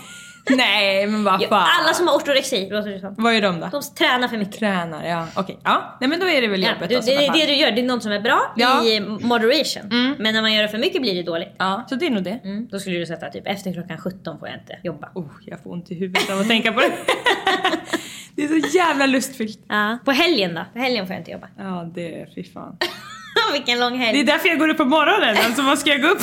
Nej 0.50 1.08
men 1.08 1.24
vad 1.24 1.44
fan. 1.44 1.68
Alla 1.80 1.94
som 1.94 2.08
har 2.08 2.16
ortorexi 2.16 2.70
låter 2.70 2.90
det 2.90 3.00
som. 3.00 3.16
Vad 3.18 3.34
är 3.34 3.42
de 3.42 3.60
då? 3.60 3.70
De 3.72 3.82
tränar 3.98 4.28
för 4.28 4.38
mycket. 4.38 4.60
Tränar, 4.60 5.06
ja. 5.06 5.28
Okej. 5.36 5.58
Ja. 5.64 5.98
Nej 6.02 6.10
men 6.10 6.20
då 6.20 6.28
är 6.30 6.42
det 6.42 6.48
väl 6.48 6.64
Ja, 6.64 6.70
jobbet 6.74 6.90
du, 6.90 6.96
alltså, 6.96 7.12
det 7.12 7.26
är 7.26 7.34
det 7.34 7.46
du 7.46 7.54
gör, 7.54 7.72
det 7.72 7.82
är 7.82 7.86
något 7.86 8.04
som 8.04 8.12
är 8.12 8.20
bra 8.20 8.54
Ja. 8.56 8.84
i 8.84 9.00
moderation. 9.00 10.16
Men 10.20 10.34
när 10.34 10.42
man 10.42 10.54
gör 10.54 10.62
det 10.64 10.70
för 10.70 10.78
mycket 10.78 11.02
blir 11.02 11.16
det 11.16 11.24
dåligt. 11.24 11.56
Ja, 11.58 11.86
så 11.90 11.96
det 11.96 12.06
är 12.06 12.10
nog 12.10 12.24
det. 12.24 12.40
Mm. 12.44 12.68
Då 12.72 12.80
skulle 12.80 12.98
du 13.00 13.06
sätta 13.06 13.30
typ 13.30 13.48
efter 13.48 13.74
klockan 13.74 13.98
17 13.98 14.40
får 14.40 14.48
jag 14.48 14.58
inte 14.58 14.78
jobba. 14.84 15.10
Oh, 15.16 15.26
jag 15.46 15.64
får 15.64 15.72
ont 15.74 15.92
i 15.92 15.96
huvudet 15.96 16.30
av 16.30 16.40
att 16.40 16.48
tänka 16.48 16.72
på 16.74 16.80
det. 16.80 16.92
det 18.36 18.44
är 18.44 18.48
så 18.62 18.78
jävla 18.78 19.06
lustfyllt. 19.06 19.60
Ja. 19.70 19.98
På 20.06 20.12
helgen 20.12 20.56
då? 20.56 20.62
På 20.74 20.80
helgen 20.80 21.08
får 21.08 21.14
jag 21.14 21.22
inte 21.22 21.32
jobba. 21.32 21.48
Ja, 21.58 21.92
det 21.96 22.22
är 22.22 22.28
fy 22.36 22.44
fan. 22.44 22.78
Vilken 23.54 23.80
lång 23.80 23.98
helg. 23.98 24.14
Det 24.14 24.32
är 24.32 24.34
därför 24.34 24.50
jag 24.50 24.60
går 24.60 24.70
upp 24.70 24.78
på 24.78 24.86
morgonen. 24.86 25.38
Alltså 25.46 25.62
vad 25.62 25.80
ska 25.80 25.90
jag 25.90 26.02
gå 26.02 26.08
upp? 26.08 26.22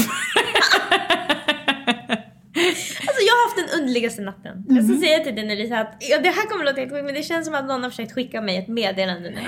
Alltså 3.08 3.22
jag 3.28 3.34
har 3.34 3.48
haft 3.48 3.56
den 3.70 3.80
underligaste 3.80 4.22
natten. 4.22 4.64
Jag 4.68 4.84
ska 4.84 4.98
säga 5.06 5.18
till 5.18 5.34
dig 5.34 5.46
nu 5.46 5.54
Lisa 5.56 5.78
att 5.78 5.96
ja, 6.00 6.18
det 6.18 6.28
här 6.28 6.48
kommer 6.48 6.64
låta 6.64 6.80
helt 6.80 6.92
sjukt 6.92 7.04
men 7.04 7.14
det 7.14 7.22
känns 7.22 7.46
som 7.46 7.54
att 7.54 7.66
någon 7.66 7.82
har 7.82 7.90
försökt 7.90 8.12
skicka 8.12 8.40
mig 8.40 8.56
ett 8.56 8.68
meddelande 8.68 9.30
nu. 9.30 9.40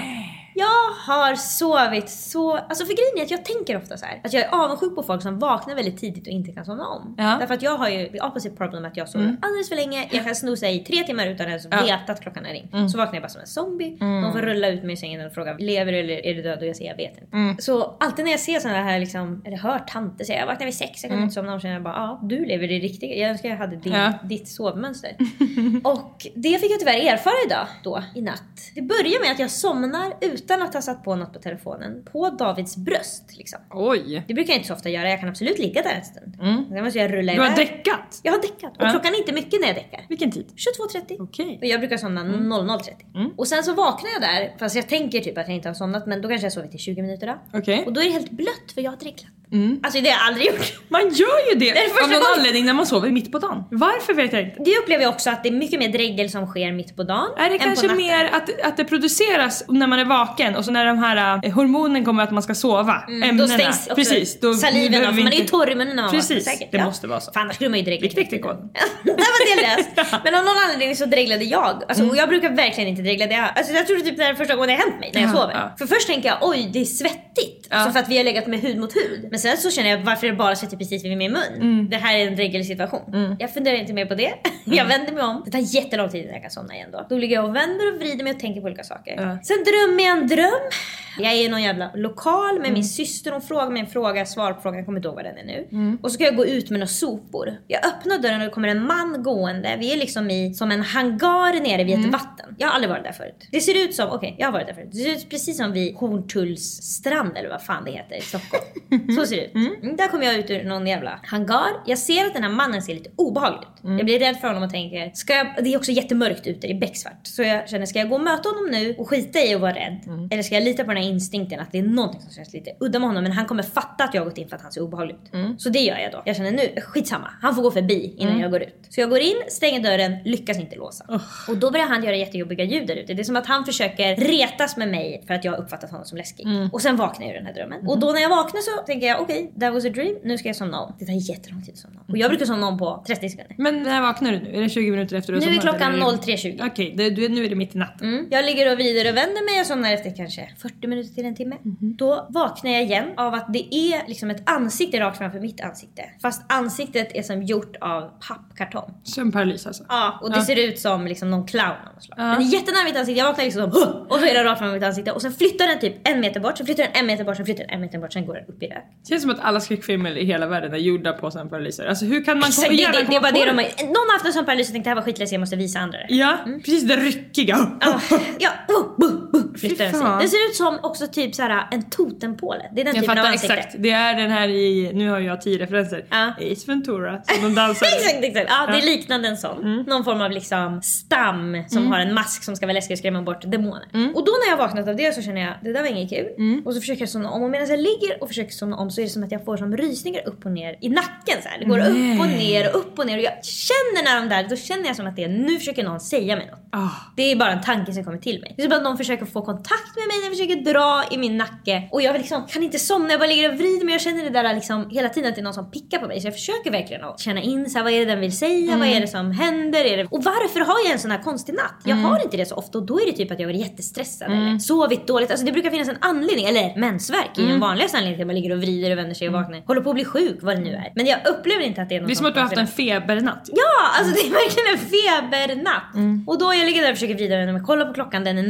Jag 0.54 1.12
har 1.14 1.34
sovit 1.34 2.10
så... 2.10 2.56
Alltså 2.56 2.84
för 2.86 2.92
grejen 2.94 3.18
är 3.18 3.22
att 3.22 3.30
jag 3.30 3.44
tänker 3.44 3.76
ofta 3.76 3.96
så 3.96 4.06
här 4.06 4.20
att 4.24 4.32
jag 4.32 4.42
är 4.42 4.64
avundsjuk 4.64 4.94
på 4.94 5.02
folk 5.02 5.22
som 5.22 5.38
vaknar 5.38 5.74
väldigt 5.74 5.98
tidigt 5.98 6.26
och 6.26 6.32
inte 6.32 6.52
kan 6.52 6.64
somna 6.64 6.88
om. 6.88 7.14
Ja. 7.18 7.36
Därför 7.40 7.54
att 7.54 7.62
jag 7.62 7.76
har 7.78 7.88
ju 7.88 8.08
the 8.08 8.20
opposite 8.20 8.56
problem 8.56 8.84
att 8.84 8.96
jag 8.96 9.08
sover 9.08 9.36
alldeles 9.42 9.68
för 9.68 9.76
länge. 9.76 10.08
Jag 10.12 10.24
kan 10.24 10.34
snosa 10.34 10.68
i 10.68 10.78
tre 10.78 11.02
timmar 11.02 11.26
utan 11.26 11.46
att 11.46 11.48
ens 11.48 11.66
Ja. 11.70 11.82
veta 11.82 12.12
att 12.12 12.20
klockan 12.20 12.46
är 12.46 12.52
ringt. 12.52 12.90
Så 12.92 12.98
vaknar 12.98 13.14
jag 13.14 13.22
bara 13.22 13.28
som 13.28 13.40
en 13.40 13.46
zombie. 13.46 13.96
Någon 14.00 14.32
får 14.32 14.38
rulla 14.40 14.68
ut 14.68 14.82
mig 14.82 14.92
i 14.92 14.96
sängen 14.96 15.26
och 15.26 15.32
fråga 15.32 15.52
lever 15.58 15.92
du 15.92 15.98
eller 15.98 16.26
är 16.26 16.34
du 16.34 16.42
död? 16.42 16.58
Och 16.58 16.66
jag 16.66 16.76
säger 16.76 16.90
jag 16.90 16.96
vet 16.96 17.18
inte. 17.22 17.62
Så 17.62 17.96
alltid 18.00 18.24
när 18.24 18.32
jag 18.32 18.40
ser 18.40 18.58
sådana 18.60 18.82
här 18.82 18.98
liksom, 19.00 19.42
eller 19.46 19.56
hör 19.56 19.78
tanter 19.78 20.24
säga 20.24 20.38
jag 20.38 20.46
vaknar 20.46 20.64
vid 20.66 20.74
sex, 20.74 21.02
jag 21.04 21.12
kan 21.12 21.22
inte 21.22 21.34
somna 21.34 21.52
om. 21.54 21.60
känner 21.60 21.74
jag 21.74 21.82
bara 21.82 21.94
ja 21.94 22.20
du 22.22 22.44
lever 22.46 22.68
det 22.68 22.78
riktiga. 22.78 23.14
Jag 23.16 23.30
önskar 23.30 23.48
jag 23.48 23.56
hade 23.56 23.76
din, 23.76 23.92
Ja. 23.92 24.12
ditt 24.24 24.48
sovmönster. 24.48 25.16
och 25.84 26.26
det 26.34 26.58
fick 26.60 26.70
jag 26.72 26.78
tyvärr 26.78 27.12
erfara 27.12 27.34
idag 27.46 27.66
då 27.84 28.02
i 28.14 28.22
natt. 28.22 28.40
Det 28.74 28.82
börjar 28.82 29.22
med 29.22 29.32
att 29.32 29.38
jag 29.38 29.50
somnar 29.50 30.12
utan 30.20 30.49
att 30.62 30.74
ha 30.74 30.82
satt 30.82 31.04
på 31.04 31.16
något 31.16 31.32
på 31.32 31.38
telefonen 31.38 32.04
på 32.12 32.30
Davids 32.30 32.76
bröst 32.76 33.36
liksom. 33.36 33.58
Oj. 33.70 34.24
Det 34.28 34.34
brukar 34.34 34.50
jag 34.52 34.58
inte 34.58 34.68
så 34.68 34.74
ofta 34.74 34.88
göra, 34.88 35.10
jag 35.10 35.20
kan 35.20 35.28
absolut 35.28 35.58
ligga 35.58 35.82
där 35.82 35.94
en 35.94 36.04
stund. 36.04 36.36
Mm. 36.42 36.64
Sen 36.68 36.84
måste 36.84 36.98
jag 36.98 37.12
rulla 37.12 37.32
Du 37.32 37.38
har 37.40 37.46
iväg. 37.46 37.56
däckat? 37.56 38.20
Jag 38.22 38.32
har 38.32 38.40
däckat 38.42 38.76
och 38.76 38.84
Ja. 38.84 38.90
klockan 38.90 39.14
är 39.14 39.18
inte 39.18 39.32
mycket 39.32 39.60
när 39.60 39.66
jag 39.66 39.76
däckar. 39.76 40.06
Vilken 40.08 40.30
tid? 40.30 40.46
22.30. 40.56 41.16
Okej. 41.22 41.58
Och 41.62 41.66
jag 41.66 41.80
brukar 41.80 41.96
somna 41.96 42.20
00.30. 42.24 43.30
Och 43.36 43.48
sen 43.48 43.62
så 43.64 43.74
vaknar 43.74 44.10
jag 44.10 44.20
där, 44.22 44.54
fast 44.58 44.76
jag 44.76 44.88
tänker 44.88 45.20
typ 45.20 45.38
att 45.38 45.48
jag 45.48 45.56
inte 45.56 45.68
har 45.68 45.74
somnat 45.74 46.06
men 46.06 46.22
då 46.22 46.28
kanske 46.28 46.44
jag 46.46 46.52
sovit 46.52 46.74
i 46.74 46.78
20 46.78 47.02
minuter 47.02 47.26
då. 47.26 47.58
Okej. 47.58 47.82
Och 47.86 47.92
då 47.92 48.00
är 48.00 48.04
det 48.04 48.10
helt 48.10 48.30
blött 48.30 48.72
för 48.74 48.80
jag 48.80 48.90
har 48.90 48.96
dreglat. 48.98 49.32
Mm. 49.52 49.80
Alltså 49.82 50.00
det 50.00 50.10
har 50.10 50.16
jag 50.18 50.26
aldrig 50.26 50.46
gjort. 50.46 50.72
Man 50.88 51.00
gör 51.00 51.52
ju 51.52 51.58
det, 51.58 51.72
Det 51.72 51.80
av 52.02 52.08
någon 52.10 52.20
gången. 52.20 52.22
anledning 52.38 52.64
när 52.66 52.72
man 52.72 52.86
sover 52.86 53.10
mitt 53.10 53.32
på 53.32 53.38
dagen. 53.38 53.64
Varför 53.70 54.14
vet 54.14 54.32
jag 54.32 54.42
inte. 54.42 54.62
Det 54.64 54.78
upplever 54.78 55.02
jag 55.04 55.12
också 55.12 55.30
att 55.30 55.42
det 55.42 55.48
är 55.48 55.52
mycket 55.52 55.78
mer 55.78 55.88
dregel 55.88 56.30
som 56.30 56.46
sker 56.46 56.72
mitt 56.72 56.96
på 56.96 57.02
dagen 57.02 57.28
Är 57.38 57.50
det 57.50 57.58
kanske 57.58 57.88
mer 57.94 58.24
att, 58.32 58.60
att 58.62 58.76
det 58.76 58.84
produceras 58.84 59.64
när 59.68 59.86
man 59.86 59.98
är 59.98 60.04
vaken 60.04 60.56
och 60.56 60.64
så 60.64 60.70
när 60.70 60.86
de 60.86 60.98
här 60.98 61.40
eh, 61.44 61.52
hormonen 61.52 62.04
kommer 62.04 62.22
att 62.22 62.30
man 62.30 62.42
ska 62.42 62.54
sova, 62.54 63.04
Mm, 63.08 63.22
ämnena. 63.22 63.48
då 63.48 63.54
stängs 63.58 63.80
också 63.86 63.94
Precis, 63.94 64.40
då 64.40 64.54
saliven 64.54 65.06
av, 65.06 65.12
för 65.12 65.22
man 65.22 65.32
är 65.32 65.36
ju 65.36 65.44
torr 65.46 65.70
i 65.70 65.74
munnen 65.74 65.96
man 65.96 66.10
Precis, 66.10 66.44
säkert. 66.44 66.72
det 66.72 66.84
måste 66.84 67.06
vara 67.06 67.20
så. 67.20 67.32
För 67.32 67.40
annars 67.40 67.54
skulle 67.54 67.70
man 67.70 67.78
ju 67.78 67.84
dregla. 67.84 68.02
Vi 68.02 68.14
knäckte 68.14 68.36
hela 68.36 68.48
tiden. 68.48 68.56
koden. 68.56 68.70
det 69.04 69.10
var 69.12 69.56
det 69.56 69.76
löst. 69.76 70.10
Men 70.24 70.34
av 70.34 70.44
någon 70.44 70.56
anledning 70.70 70.96
så 70.96 71.06
dreglade 71.06 71.44
jag. 71.44 71.82
Alltså, 71.88 72.00
Mm. 72.00 72.10
Och 72.10 72.16
jag 72.16 72.28
brukar 72.28 72.50
verkligen 72.50 72.88
inte 72.90 73.02
dregla. 73.02 73.26
Det 73.26 73.34
är, 73.34 73.48
alltså, 73.56 73.72
jag 73.72 73.86
tror 73.86 73.96
typ 73.98 74.16
det 74.16 74.24
är 74.24 74.34
första 74.34 74.54
gången 74.54 74.68
det 74.68 74.74
har 74.74 74.80
hänt 74.90 75.00
mig 75.00 75.10
när 75.14 75.20
jag 75.20 75.30
Ja, 75.30 75.34
sover. 75.34 75.54
ja. 75.54 75.74
För 75.78 75.86
först 75.86 76.06
tänker 76.06 76.28
jag 76.28 76.38
oj 76.40 76.70
det 76.72 76.80
är 76.80 76.84
svettigt. 76.84 77.66
Ja. 77.70 77.76
Alltså 77.76 77.92
för 77.92 78.00
att 78.00 78.08
vi 78.08 78.16
har 78.16 78.24
legat 78.24 78.46
med 78.46 78.60
hud 78.60 78.78
mot 78.78 78.96
hud. 78.96 79.28
Men 79.30 79.39
sen 79.40 79.56
så 79.56 79.70
känner 79.70 79.90
jag 79.90 79.98
varför 79.98 80.26
är 80.26 80.30
det 80.30 80.36
bara 80.36 80.56
svettigt 80.56 80.78
precis 80.78 81.04
vid 81.04 81.18
min 81.18 81.32
mun? 81.32 81.42
Mm. 81.54 81.88
Det 81.90 81.96
här 81.96 82.18
är 82.18 82.26
en 82.26 82.36
dregelsituation. 82.36 83.36
Jag 83.38 83.54
funderar 83.54 83.76
inte 83.76 83.92
mer 83.92 84.06
på 84.06 84.14
det. 84.14 84.32
jag 84.64 84.84
vänder 84.84 85.12
mig 85.12 85.22
om. 85.22 85.42
Det 85.44 85.50
tar 85.50 85.58
jättelång 85.74 86.08
tid 86.10 86.20
innan 86.22 86.32
jag 86.34 86.42
kan 86.42 86.50
somna 86.50 86.74
igen 86.74 86.88
då. 86.92 87.06
Då 87.08 87.18
ligger 87.18 87.34
jag 87.36 87.44
och 87.44 87.56
vänder 87.56 87.94
och 87.94 88.00
vrider 88.00 88.24
mig 88.24 88.32
och 88.32 88.40
tänker 88.40 88.60
på 88.60 88.66
olika 88.66 88.84
saker. 88.84 89.14
Ja. 89.16 89.38
Sen 89.42 89.56
drömmer 89.64 90.04
jag 90.04 90.18
en 90.18 90.26
dröm. 90.26 90.70
Jag 91.18 91.32
är 91.32 91.36
i 91.44 91.48
någon 91.48 91.62
jävla 91.62 91.90
lokal 91.94 92.54
med 92.54 92.60
Mm. 92.60 92.72
min 92.74 92.84
syster. 92.84 93.32
Hon 93.32 93.40
frågar 93.42 93.70
mig 93.70 93.80
en 93.80 93.86
fråga, 93.86 94.26
svar 94.26 94.52
på 94.52 94.60
frågan. 94.60 94.76
Jag 94.78 94.86
kommer 94.86 94.98
inte 94.98 95.08
ihåg 95.08 95.16
vad 95.16 95.24
den 95.24 95.38
är 95.38 95.44
nu. 95.44 95.66
Mm. 95.72 95.98
Och 96.02 96.10
så 96.10 96.14
ska 96.14 96.24
jag 96.24 96.36
gå 96.36 96.46
ut 96.46 96.70
med 96.70 96.80
några 96.80 96.86
sopor. 96.88 97.56
Jag 97.66 97.86
öppnar 97.86 98.18
dörren 98.18 98.40
och 98.40 98.46
det 98.46 98.52
kommer 98.52 98.68
en 98.68 98.86
man 98.86 99.22
gående. 99.22 99.76
Vi 99.78 99.92
är 99.92 99.96
liksom 99.96 100.30
i 100.30 100.54
som 100.54 100.70
en 100.70 100.82
hangar 100.82 101.60
nere 101.62 101.84
vid 101.84 101.94
ett 101.94 101.98
Mm. 101.98 102.10
vatten. 102.10 102.54
Jag 102.58 102.68
har 102.68 102.74
aldrig 102.74 102.90
varit 102.90 103.04
där 103.04 103.12
förut. 103.12 103.48
Det 103.52 103.60
ser 103.60 103.84
ut 103.84 103.94
som, 103.94 104.10
okej 104.10 104.34
jag 104.38 104.46
har 104.46 104.52
varit 104.52 104.66
där 104.66 104.74
förut. 104.74 104.88
Det 104.92 104.98
ser 104.98 105.10
ut 105.10 105.30
precis 105.30 105.56
som 105.56 105.72
vid 105.72 105.94
Horntulls 105.96 106.62
strand 106.82 107.36
eller 107.36 107.48
vad 107.48 107.62
fan 107.62 107.84
det 107.84 107.90
heter 107.90 108.16
i 108.16 108.20
Stockholm. 108.20 108.64
Så 109.18 109.26
ser 109.30 109.36
ut. 109.44 109.54
Mm, 109.54 109.96
Där 109.96 110.08
kommer 110.08 110.24
jag 110.26 110.34
ut 110.38 110.50
ur 110.50 110.64
någon 110.64 110.86
jävla 110.86 111.20
hangar. 111.22 111.70
Jag 111.86 111.98
ser 111.98 112.26
att 112.26 112.34
den 112.34 112.42
här 112.42 112.50
mannen 112.50 112.82
ser 112.82 112.94
lite 112.94 113.10
obehaglig 113.16 113.60
ut. 113.62 113.84
Mm. 113.84 113.96
Jag 113.98 114.04
blir 114.06 114.18
rädd 114.18 114.36
för 114.40 114.48
honom 114.48 114.62
och 114.62 114.70
tänker, 114.70 115.10
ska 115.14 115.34
jag, 115.34 115.46
det 115.64 115.74
är 115.74 115.76
också 115.76 115.90
jättemörkt 115.92 116.46
ute, 116.46 116.66
det 116.66 116.72
är 116.72 116.80
becksvart. 116.80 117.20
Så 117.22 117.42
jag 117.42 117.68
känner, 117.68 117.86
ska 117.86 117.98
jag 117.98 118.08
gå 118.08 118.14
och 118.14 118.20
möta 118.20 118.48
honom 118.48 118.68
nu 118.70 118.94
och 118.98 119.08
skita 119.08 119.38
i 119.40 119.54
att 119.54 119.60
vara 119.60 119.72
rädd? 119.74 120.00
Mm. 120.06 120.28
Eller 120.30 120.42
ska 120.42 120.54
jag 120.54 120.64
lita 120.64 120.84
på 120.84 120.92
den 120.92 121.02
här 121.02 121.10
instinkten 121.10 121.60
att 121.60 121.72
det 121.72 121.78
är 121.78 121.82
någonting 121.82 122.20
som 122.20 122.30
känns 122.32 122.52
lite 122.52 122.70
udda 122.80 122.98
med 122.98 123.08
honom 123.08 123.22
men 123.22 123.32
han 123.32 123.46
kommer 123.46 123.62
fatta 123.62 124.04
att 124.04 124.14
jag 124.14 124.20
har 124.20 124.26
gått 124.28 124.38
in 124.38 124.48
för 124.48 124.56
att 124.56 124.62
han 124.62 124.72
ser 124.72 124.80
obehaglig 124.80 125.14
ut. 125.14 125.34
Mm. 125.34 125.58
Så 125.58 125.68
det 125.68 125.78
gör 125.78 125.98
jag 125.98 126.12
då. 126.12 126.22
Jag 126.24 126.36
känner 126.36 126.50
nu, 126.52 126.80
skitsamma, 126.80 127.30
han 127.42 127.54
får 127.54 127.62
gå 127.62 127.70
förbi 127.70 128.14
innan 128.18 128.40
jag 128.40 128.50
går 128.50 128.62
ut. 128.62 128.76
Så 128.88 129.00
jag 129.00 129.10
går 129.10 129.18
in, 129.20 129.36
stänger 129.48 129.80
dörren, 129.80 130.16
lyckas 130.24 130.58
inte 130.58 130.76
låsa. 130.76 131.20
Och 131.48 131.56
då 131.56 131.70
börjar 131.70 131.86
han 131.86 132.04
göra 132.04 132.16
jättejobbiga 132.16 132.64
ljud 132.64 132.86
där 132.86 132.96
ute. 132.96 133.14
Det 133.14 133.22
är 133.22 133.24
som 133.24 133.36
att 133.36 133.46
han 133.46 133.64
försöker 133.64 134.16
retas 134.16 134.76
med 134.76 134.88
mig 134.88 135.24
för 135.26 135.34
att 135.34 135.44
jag 135.44 135.52
har 135.52 135.58
uppfattat 135.58 135.90
honom 135.90 136.04
som 136.06 136.18
läskig. 136.18 136.46
Och 136.72 136.82
sen 136.82 136.96
vaknar 136.96 137.26
jag 137.26 137.34
ur 137.34 137.38
den 137.38 137.46
här 137.46 137.54
drömmen. 137.54 137.86
Och 137.88 137.98
då 137.98 138.12
när 138.12 138.20
jag 138.20 138.28
vaknar 138.28 138.60
så 138.60 138.82
tänker 138.86 139.06
jag 139.06 139.19
okej, 139.22 139.52
that 139.60 139.74
was 139.74 139.84
a 139.84 139.88
dream, 139.88 140.14
nu 140.24 140.38
ska 140.38 140.48
jag 140.48 140.56
somna 140.56 140.80
om. 140.80 140.94
Det 140.98 141.06
tar 141.06 141.30
jättelång 141.30 141.62
tid 141.62 141.72
att 141.74 141.78
somna 141.80 142.00
om. 142.00 142.06
Och 142.08 142.18
jag 142.18 142.30
brukar 142.30 142.46
somna 142.46 142.66
om 142.66 142.78
på 142.78 143.04
30 143.06 143.28
sekunder. 143.28 143.54
Men 143.58 143.82
när 143.82 144.00
vaknar 144.00 144.32
du 144.32 144.40
nu? 144.40 144.56
Är 144.56 144.60
det 144.62 144.68
20 144.68 144.90
minuter 144.90 145.16
efter 145.16 145.32
du 145.32 145.38
har 145.40 145.46
Nu 145.46 145.56
är 145.56 145.60
klockan 145.60 145.94
eller? 145.94 146.04
03.20. 146.06 146.66
Okej, 146.66 146.94
det- 146.96 147.10
du- 147.10 147.28
nu 147.28 147.44
är 147.44 147.48
det 147.48 147.54
mitt 147.56 147.74
i 147.74 147.78
natten. 147.78 148.08
Mm. 148.08 148.26
Jag 148.30 148.44
ligger 148.44 148.72
och 148.72 148.78
vrider 148.78 149.10
och 149.12 149.16
vänder 149.16 149.52
mig 149.54 149.60
och 149.60 149.66
somnar 149.66 149.92
efter 149.92 150.16
kanske 150.16 150.48
40 150.62 150.86
minuter 150.86 151.14
till 151.14 151.24
en 151.24 151.34
timme. 151.34 151.56
Mhm. 151.62 151.96
Då 151.96 152.26
vaknar 152.30 152.70
jag 152.70 152.82
igen 152.82 153.04
av 153.16 153.34
att 153.34 153.52
det 153.52 153.74
är 153.74 154.08
liksom 154.08 154.30
ett 154.30 154.50
ansikte 154.50 155.00
rakt 155.00 155.18
framför 155.18 155.40
mitt 155.40 155.60
ansikte. 155.60 156.02
Fast 156.22 156.52
ansiktet 156.52 157.08
är 157.14 157.22
som 157.22 157.42
gjort 157.42 157.76
av 157.80 158.10
pappkartong. 158.28 158.94
Sömnparalys 159.04 159.66
alltså. 159.66 159.84
Ja, 159.88 160.18
och 160.22 160.30
det 160.30 160.36
Ja. 160.38 160.44
ser 160.44 160.68
ut 160.68 160.78
som 160.78 161.06
liksom 161.06 161.30
någon 161.30 161.46
clown 161.46 161.66
av 161.70 161.94
något 161.94 162.02
slag. 162.04 162.18
Ja. 162.18 162.22
Men 162.24 162.38
det 162.38 162.44
är 162.44 162.52
jättenära 162.60 162.84
mitt 162.84 162.96
ansikte, 162.96 163.18
jag 163.18 163.26
vaknar 163.26 163.44
liksom 163.44 163.62
och 164.08 164.18
så 164.18 164.24
är 164.26 164.34
den 164.34 164.44
rakt 164.44 164.58
framför 164.58 164.74
mitt 164.74 164.84
ansikte 164.84 165.12
och 165.12 165.22
sen 165.22 165.32
flyttar 165.32 165.66
den 165.66 165.78
typ 165.78 166.08
en 166.08 166.20
meter 166.20 166.40
bort, 166.40 166.56
sen 166.58 166.66
flyttar 166.66 166.82
den 166.84 166.92
en 166.94 167.06
meter 167.06 167.24
bort, 167.24 167.36
sen 167.36 167.44
flyttar 167.44 167.64
den 167.64 167.74
en 167.74 167.80
meter 167.80 167.98
bort, 167.98 168.12
sen 168.12 168.26
går 168.26 168.34
den 168.34 168.44
upp 168.46 168.62
i 168.62 168.66
rök. 168.66 168.84
Det 169.02 169.08
känns 169.08 169.22
som 169.22 169.30
att 169.30 169.40
alla 169.40 169.60
skräckfilmer 169.60 170.18
i 170.18 170.24
hela 170.24 170.46
världen 170.46 170.74
är 170.74 170.78
gjorda 170.78 171.12
på 171.12 171.30
sömnparalyser. 171.30 171.86
Alltså 171.86 172.04
hur 172.04 172.24
kan 172.24 172.38
man 172.38 172.48
Exakt, 172.48 172.68
komma 172.68 172.76
det, 172.76 172.86
det, 172.86 172.98
det 172.98 173.06
komma 173.06 173.20
på 173.20 173.38
det 173.38 173.44
de. 173.44 173.52
Någon 173.86 173.94
har 173.94 174.12
haft 174.12 174.26
en 174.26 174.32
sån 174.32 174.44
paralys 174.44 174.68
och 174.68 174.72
tänkt 174.72 174.84
det 174.84 174.90
här 174.90 174.94
var 174.94 175.02
skitläskigt, 175.02 175.32
jag 175.32 175.40
måste 175.40 175.56
visa 175.56 175.78
andra 175.78 175.98
det. 175.98 176.14
Ja, 176.14 176.38
precis 176.64 176.82
det 176.82 176.96
ryckiga. 176.96 177.56
Ah, 177.80 178.00
ja, 178.38 178.50
oh, 178.68 178.96
buh, 178.98 179.19
flyttar 179.58 179.84
den 179.84 179.94
sig. 179.94 180.06
Det 180.20 180.28
ser 180.28 180.48
ut 180.50 180.56
som 180.56 180.78
också 180.82 181.06
typ 181.06 181.34
såhär 181.34 181.68
en 181.70 181.90
totempåle. 181.90 182.70
Det 182.74 182.80
är 182.80 182.84
den 182.84 182.94
Jag 182.94 183.02
typen 183.04 183.18
av 183.18 183.22
fattar 183.22 183.32
ansikte. 183.32 183.54
exakt. 183.56 183.76
Det 183.78 183.90
är 183.90 184.14
den 184.16 184.30
här 184.30 184.48
i, 184.48 184.90
nu 184.94 185.10
har 185.10 185.18
jag 185.20 185.40
tio 185.42 185.58
referenser. 185.58 186.04
Ja. 186.10 186.26
Ace 186.52 186.64
Ventura 186.66 187.22
som 187.22 187.42
de 187.44 187.54
dansar. 187.54 187.86
exakt, 187.96 188.24
exakt. 188.24 188.46
Ja, 188.50 188.66
det 188.66 188.72
är 188.72 188.78
Ja. 188.78 188.84
liknande 188.84 189.28
en 189.28 189.36
sån. 189.36 189.84
Någon 189.88 190.04
form 190.04 190.20
av 190.20 190.30
liksom 190.30 190.80
stam 190.82 191.64
som 191.68 191.86
har 191.92 191.98
en 191.98 192.14
mask 192.14 192.42
som 192.44 192.56
ska 192.56 192.66
vara 192.66 192.74
läskig 192.74 192.94
och 192.94 192.98
skrämma 192.98 193.22
bort 193.22 193.42
demoner. 193.50 193.84
Och 194.14 194.24
då 194.24 194.32
när 194.44 194.50
jag 194.50 194.56
vaknat 194.56 194.88
av 194.88 194.96
det 194.96 195.14
så 195.14 195.22
känner 195.22 195.40
jag 195.40 195.54
det 195.62 195.72
där 195.72 195.80
var 195.80 195.88
inget 195.88 196.10
kul. 196.10 196.62
Och 196.64 196.74
så 196.74 196.80
försöker 196.80 197.02
jag 197.02 197.08
somna 197.08 197.30
om 197.30 197.42
och 197.42 197.50
medan 197.50 197.68
jag 197.68 197.78
ligger 197.80 198.22
och 198.22 198.28
försöker 198.28 198.52
somna 198.52 198.76
om 198.76 198.90
så 198.90 199.00
är 199.00 199.04
det 199.04 199.10
som 199.10 199.22
att 199.24 199.32
jag 199.32 199.44
får 199.44 199.56
som 199.56 199.76
rysningar 199.76 200.28
upp 200.28 200.44
och 200.46 200.52
ner 200.52 200.76
i 200.80 200.88
nacken 200.88 201.42
så 201.42 201.48
här. 201.48 201.58
Det 201.58 201.64
går 201.64 201.78
Nej. 201.78 202.14
upp 202.14 202.20
och 202.20 202.26
ner 202.28 202.68
och 202.74 202.80
upp 202.80 202.98
och 202.98 203.06
ner 203.06 203.16
och 203.18 203.22
jag 203.24 203.44
känner 203.44 204.04
när 204.04 204.20
de 204.20 204.28
där, 204.34 204.48
då 204.48 204.56
känner 204.56 204.86
jag 204.86 204.96
som 204.96 205.06
att 205.06 205.16
det 205.16 205.24
är 205.24 205.28
nu 205.28 205.58
försöker 205.58 205.84
någon 205.84 206.00
säga 206.00 206.36
mig 206.36 206.46
något. 206.50 206.60
Ah. 206.72 206.88
Det 207.16 207.22
är 207.32 207.36
bara 207.36 207.52
en 207.52 207.60
tanke 207.62 207.92
som 207.92 208.04
kommer 208.04 208.18
till 208.18 208.40
mig. 208.40 208.54
Det 208.56 208.62
är 208.62 208.68
som 208.68 208.76
att 208.76 208.82
någon 208.82 208.96
försöker 208.98 209.19
få 209.26 209.42
kontakt 209.42 209.96
med 209.96 210.06
mig, 210.08 210.16
den 210.22 210.30
försöker 210.30 210.72
dra 210.72 211.04
i 211.10 211.18
min 211.18 211.36
nacke. 211.36 211.88
Och 211.92 212.02
jag 212.02 212.18
liksom 212.18 212.46
kan 212.46 212.62
inte 212.62 212.78
somna, 212.78 213.10
jag 213.10 213.20
bara 213.20 213.28
ligger 213.28 213.52
och 213.52 213.58
vrider 213.58 213.84
mig. 213.84 213.94
Jag 213.94 214.00
känner 214.00 214.24
det 214.24 214.30
där 214.30 214.54
liksom 214.54 214.90
hela 214.90 215.08
tiden 215.08 215.28
att 215.28 215.34
det 215.34 215.40
är 215.40 215.42
någon 215.42 215.54
som 215.54 215.70
pickar 215.70 215.98
på 215.98 216.06
mig. 216.06 216.20
Så 216.20 216.26
jag 216.26 216.34
försöker 216.34 216.70
verkligen 216.70 217.04
att 217.04 217.20
känna 217.20 217.42
in 217.42 217.70
så 217.70 217.78
här, 217.78 217.84
vad 217.84 217.92
är 217.92 217.98
det 217.98 218.04
den 218.04 218.20
vill 218.20 218.36
säga, 218.36 218.76
vad 218.76 218.88
är 218.88 219.00
det 219.00 219.08
som 219.08 219.30
händer? 219.30 219.84
Är 219.84 219.96
det... 219.96 220.04
Och 220.10 220.24
varför 220.24 220.60
har 220.60 220.76
jag 220.84 220.92
en 220.92 220.98
sån 220.98 221.10
här 221.10 221.22
konstig 221.22 221.54
natt? 221.54 221.80
Jag 221.84 221.96
har 221.96 222.22
inte 222.22 222.36
det 222.36 222.46
så 222.46 222.54
ofta 222.54 222.78
och 222.78 222.86
då 222.86 223.00
är 223.00 223.06
det 223.06 223.12
typ 223.12 223.30
att 223.30 223.40
jag 223.40 223.46
varit 223.46 223.60
jättestressad 223.60 224.32
eller 224.32 224.58
sovit 224.58 225.06
dåligt. 225.06 225.30
Alltså 225.30 225.46
det 225.46 225.52
brukar 225.52 225.70
finnas 225.70 225.88
en 225.88 225.98
anledning, 226.00 226.44
eller 226.44 226.76
mensvärk 226.76 227.38
är 227.38 227.42
ju 227.42 227.48
den 227.48 227.60
vanligaste 227.60 227.96
anledningen 227.96 228.18
till 228.18 228.22
att 228.22 228.26
man 228.26 228.36
ligger 228.36 228.52
och 228.52 228.58
vrider 228.58 228.90
och 228.90 228.98
vänder 228.98 229.14
sig 229.14 229.28
och 229.28 229.34
vaknar. 229.34 229.62
Håller 229.66 229.80
på 229.80 229.90
att 229.90 229.94
bli 229.94 230.04
sjuk, 230.04 230.38
vad 230.42 230.56
det 230.56 230.60
nu 230.60 230.74
är. 230.74 230.92
Men 230.94 231.06
jag 231.06 231.18
upplever 231.26 231.62
inte 231.62 231.82
att 231.82 231.88
det 231.88 231.96
är 231.96 232.00
något 232.00 232.08
Det 232.08 232.12
är 232.12 232.16
som 232.16 232.26
att 232.26 232.34
du 232.34 232.40
har 232.40 232.46
haft 232.46 232.58
en 232.58 232.66
febernatt. 232.66 233.48
Ja, 233.52 233.98
alltså 233.98 234.14
det 234.14 234.20
är 234.20 234.32
verkligen 234.32 234.68
en 234.74 234.78
febernatt. 234.78 236.26
Och 236.26 236.38
då 236.38 236.54
jag 236.54 236.66
ligger 236.66 236.82
där 236.82 236.90
och 236.90 236.96
försöker 236.96 237.14
vrida 237.14 237.52
mig, 237.52 237.62
kollar 237.62 237.86
på 237.86 237.94
klockan, 237.94 238.24
den 238.24 238.38
är 238.38 238.42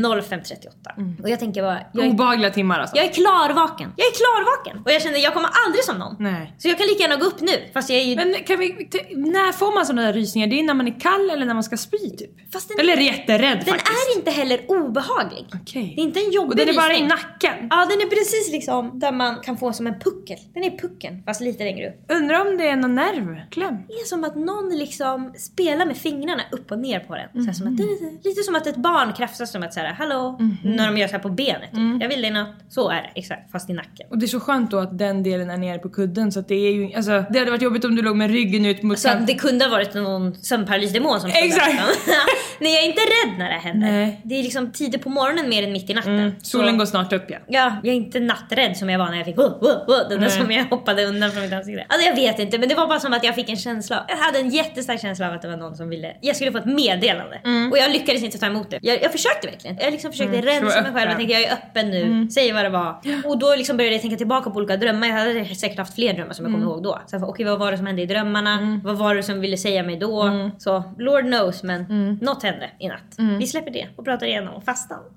05.38. 0.68 1.22
Och 1.22 1.28
jag 1.30 1.38
tänker 1.38 1.62
bara, 1.62 1.80
jag 1.92 2.04
är, 2.06 2.10
Obehagliga 2.10 2.50
timmar 2.50 2.80
alltså. 2.80 2.96
jag 2.96 3.04
är 3.04 3.12
klarvaken. 3.12 3.92
Jag 3.96 4.06
är 4.06 4.12
klarvaken. 4.12 4.82
Och 4.84 4.90
jag 4.92 5.02
känner, 5.02 5.18
jag 5.18 5.34
kommer 5.34 5.50
aldrig 5.66 5.84
som 5.84 5.98
någon. 5.98 6.16
Nej. 6.18 6.54
Så 6.58 6.68
jag 6.68 6.78
kan 6.78 6.86
lika 6.86 7.02
gärna 7.02 7.16
gå 7.16 7.24
upp 7.26 7.40
nu. 7.40 7.52
Fast 7.74 7.90
jag 7.90 7.98
är 7.98 8.04
ju... 8.04 8.16
Men 8.16 8.34
kan 8.46 8.58
vi, 8.58 8.68
när 9.16 9.52
får 9.52 9.74
man 9.74 9.86
sådana 9.86 10.02
där 10.02 10.12
rysningar? 10.12 10.46
Det 10.46 10.60
är 10.60 10.62
när 10.62 10.74
man 10.74 10.88
är 10.88 11.00
kall 11.00 11.30
eller 11.30 11.46
när 11.46 11.54
man 11.54 11.62
ska 11.62 11.76
spy 11.76 11.98
typ? 12.18 12.52
Fast 12.52 12.68
den, 12.68 12.80
Eller 12.80 12.92
är 12.96 13.00
jätterädd 13.00 13.56
den 13.58 13.64
faktiskt. 13.74 14.08
är 14.14 14.16
inte 14.18 14.30
heller 14.30 14.60
obehaglig. 14.70 15.46
Okej. 15.62 15.92
Det 15.96 16.02
är 16.02 16.04
inte 16.04 16.20
en 16.20 16.30
jobbig 16.32 16.50
Och 16.50 16.56
den 16.56 16.68
är 16.68 16.74
bara 16.74 16.86
i 16.90 16.90
rysning. 16.92 17.08
nacken. 17.08 17.54
Ja, 17.70 17.76
den 17.90 18.00
är 18.00 18.06
precis 18.06 18.52
liksom 18.52 18.98
där 18.98 19.12
man 19.12 19.36
kan 19.40 19.56
få 19.58 19.72
som 19.72 19.86
en 19.86 19.98
puckel. 20.00 20.38
Den 20.54 20.64
är 20.64 20.78
pucken, 20.78 21.22
fast 21.26 21.40
lite 21.40 21.64
längre 21.64 21.88
upp. 21.88 21.96
Undrar 22.08 22.40
om 22.50 22.56
det 22.58 22.68
är 22.68 22.76
någon 22.76 22.94
nervkläm? 22.94 23.74
Det 23.88 23.94
är 23.94 24.04
som 24.06 24.24
att 24.24 24.36
någon 24.36 24.78
liksom 24.78 25.32
spelar 25.38 25.86
med 25.86 25.96
fingrarna 25.96 26.42
upp 26.52 26.70
och 26.70 26.78
ner 26.78 27.00
på 27.00 27.14
den. 27.16 27.28
Så 27.32 27.46
här, 27.46 27.52
som 27.52 27.66
att, 27.66 28.24
lite 28.24 28.42
som 28.42 28.54
att 28.54 28.66
ett 28.66 28.76
barn 28.76 29.12
krafsas 29.12 29.52
som 29.52 29.62
att 29.62 29.74
säga 29.74 29.92
hallå, 29.98 30.38
när 30.64 30.86
de 30.86 30.98
gör 30.98 31.06
så 31.08 31.12
här 31.12 31.18
på 31.22 31.28
benet. 31.28 31.60
Typ. 31.70 31.72
Mm. 31.74 31.98
Jag 32.00 32.08
vill 32.08 32.22
dig 32.22 32.30
något. 32.30 32.48
Så 32.68 32.90
är 32.90 32.94
det, 33.02 33.10
exakt. 33.14 33.52
Fast 33.52 33.70
i 33.70 33.72
nacken. 33.72 34.06
Och 34.10 34.18
det 34.18 34.26
är 34.26 34.28
så 34.28 34.40
skönt 34.40 34.70
då 34.70 34.78
att 34.78 34.98
den 34.98 35.22
delen 35.22 35.50
är 35.50 35.56
nere 35.56 35.78
på 35.78 35.88
kudden 35.88 36.32
så 36.32 36.40
att 36.40 36.48
det 36.48 36.54
är 36.54 36.72
ju, 36.72 36.94
alltså 36.94 37.24
det 37.30 37.38
hade 37.38 37.50
varit 37.50 37.62
jobbigt 37.62 37.84
om 37.84 37.96
du 37.96 38.02
låg 38.02 38.16
med 38.16 38.30
ryggen 38.30 38.66
ut 38.66 38.82
mot 38.82 38.98
Så 38.98 39.08
kanten. 39.08 39.26
det 39.26 39.34
kunde 39.34 39.64
ha 39.64 39.70
varit 39.70 39.94
någon 39.94 40.34
sömnparalysdemon 40.34 41.20
som 41.20 41.30
Exakt. 41.34 41.72
Nej, 42.60 42.72
jag 42.74 42.82
är 42.82 42.86
inte 42.86 43.00
rädd 43.00 43.38
när 43.38 43.48
det 43.48 43.54
händer. 43.58 43.88
Nej. 43.92 44.20
Det 44.24 44.34
är 44.38 44.42
liksom 44.42 44.72
tidigt 44.72 45.02
på 45.02 45.08
morgonen 45.10 45.48
mer 45.48 45.62
än 45.62 45.72
mitt 45.72 45.90
i 45.90 45.94
natten. 45.94 46.18
Mm, 46.18 46.32
solen 46.42 46.70
Så- 46.74 46.76
går 46.78 46.86
snart 46.86 47.12
upp 47.12 47.30
igen. 47.30 47.42
Ja, 47.48 47.76
jag 47.82 47.92
är 47.92 47.96
inte 47.96 48.20
natträdd 48.20 48.76
som 48.76 48.90
jag 48.90 48.98
var 48.98 49.08
när 49.10 49.16
jag 49.16 49.26
fick 49.26 49.38
oh, 49.38 49.44
oh, 49.46 49.70
oh, 49.88 50.08
den 50.08 50.20
där 50.20 50.28
som 50.28 50.50
jag 50.50 50.64
hoppade 50.64 51.04
undan 51.06 51.30
från 51.32 51.42
mitt 51.42 51.52
ansikte. 51.52 51.84
Alltså 51.88 52.06
jag 52.08 52.14
vet 52.16 52.38
inte 52.38 52.58
men 52.58 52.68
det 52.68 52.74
var 52.74 52.86
bara 52.88 53.00
som 53.00 53.12
att 53.12 53.24
jag 53.24 53.34
fick 53.34 53.48
en 53.48 53.56
känsla. 53.56 54.04
Jag 54.08 54.16
hade 54.16 54.38
en 54.38 54.50
jättestark 54.50 55.00
känsla 55.00 55.28
av 55.28 55.34
att 55.34 55.42
det 55.42 55.48
var 55.48 55.56
någon 55.56 55.76
som 55.76 55.88
ville. 55.88 56.16
Jag 56.20 56.36
skulle 56.36 56.52
få 56.52 56.58
ett 56.58 56.64
meddelande. 56.66 57.40
Och 57.72 57.78
jag 57.78 57.90
lyckades 57.90 58.22
inte 58.22 58.38
ta 58.38 58.46
emot 58.46 58.70
det. 58.70 58.78
Jag, 58.82 59.02
jag 59.02 59.12
försökte 59.12 59.46
verkligen. 59.46 59.76
Jag 59.80 59.92
liksom 59.92 60.10
försökte 60.10 60.39
Mm, 60.42 60.58
så 60.60 60.64
rensa 60.64 60.82
mig 60.82 60.92
själv. 60.92 61.08
Jag 61.10 61.16
tänkte 61.18 61.34
jag 61.34 61.42
är 61.42 61.52
öppen 61.52 61.90
nu. 61.90 62.30
Säger 62.30 62.54
vad 62.54 62.64
det 62.64 62.68
var. 62.70 63.00
Och 63.24 63.38
då 63.38 63.54
liksom 63.56 63.76
började 63.76 63.94
jag 63.94 64.02
tänka 64.02 64.16
tillbaka 64.16 64.50
på 64.50 64.56
olika 64.56 64.76
drömmar. 64.76 65.06
Jag 65.08 65.14
hade 65.14 65.44
säkert 65.54 65.78
haft 65.78 65.94
fler 65.94 66.12
drömmar 66.14 66.32
som 66.32 66.44
jag 66.44 66.54
kommer 66.54 66.66
ihåg 66.74 66.82
då. 66.82 67.00
Så 67.06 67.14
jag 67.14 67.20
bara, 67.20 67.30
okej 67.30 67.46
vad 67.46 67.58
var 67.58 67.70
det 67.72 67.76
som 67.76 67.86
hände 67.86 68.02
i 68.02 68.06
drömmarna? 68.06 68.80
Vad 68.84 68.96
var 68.98 69.14
det 69.14 69.22
som 69.22 69.40
ville 69.40 69.56
säga 69.56 69.82
mig 69.82 69.96
då? 69.96 70.22
Så 70.58 70.82
Lord 70.98 71.24
knows 71.24 71.62
men 71.62 71.84
något 72.20 72.42
hände 72.42 72.70
i 72.78 72.88
natt. 72.88 73.14
Vi 73.38 73.46
släpper 73.46 73.70
det 73.70 73.86
och 73.96 74.04
pratar 74.04 74.26
igenom 74.26 74.62
fastan. 74.62 74.98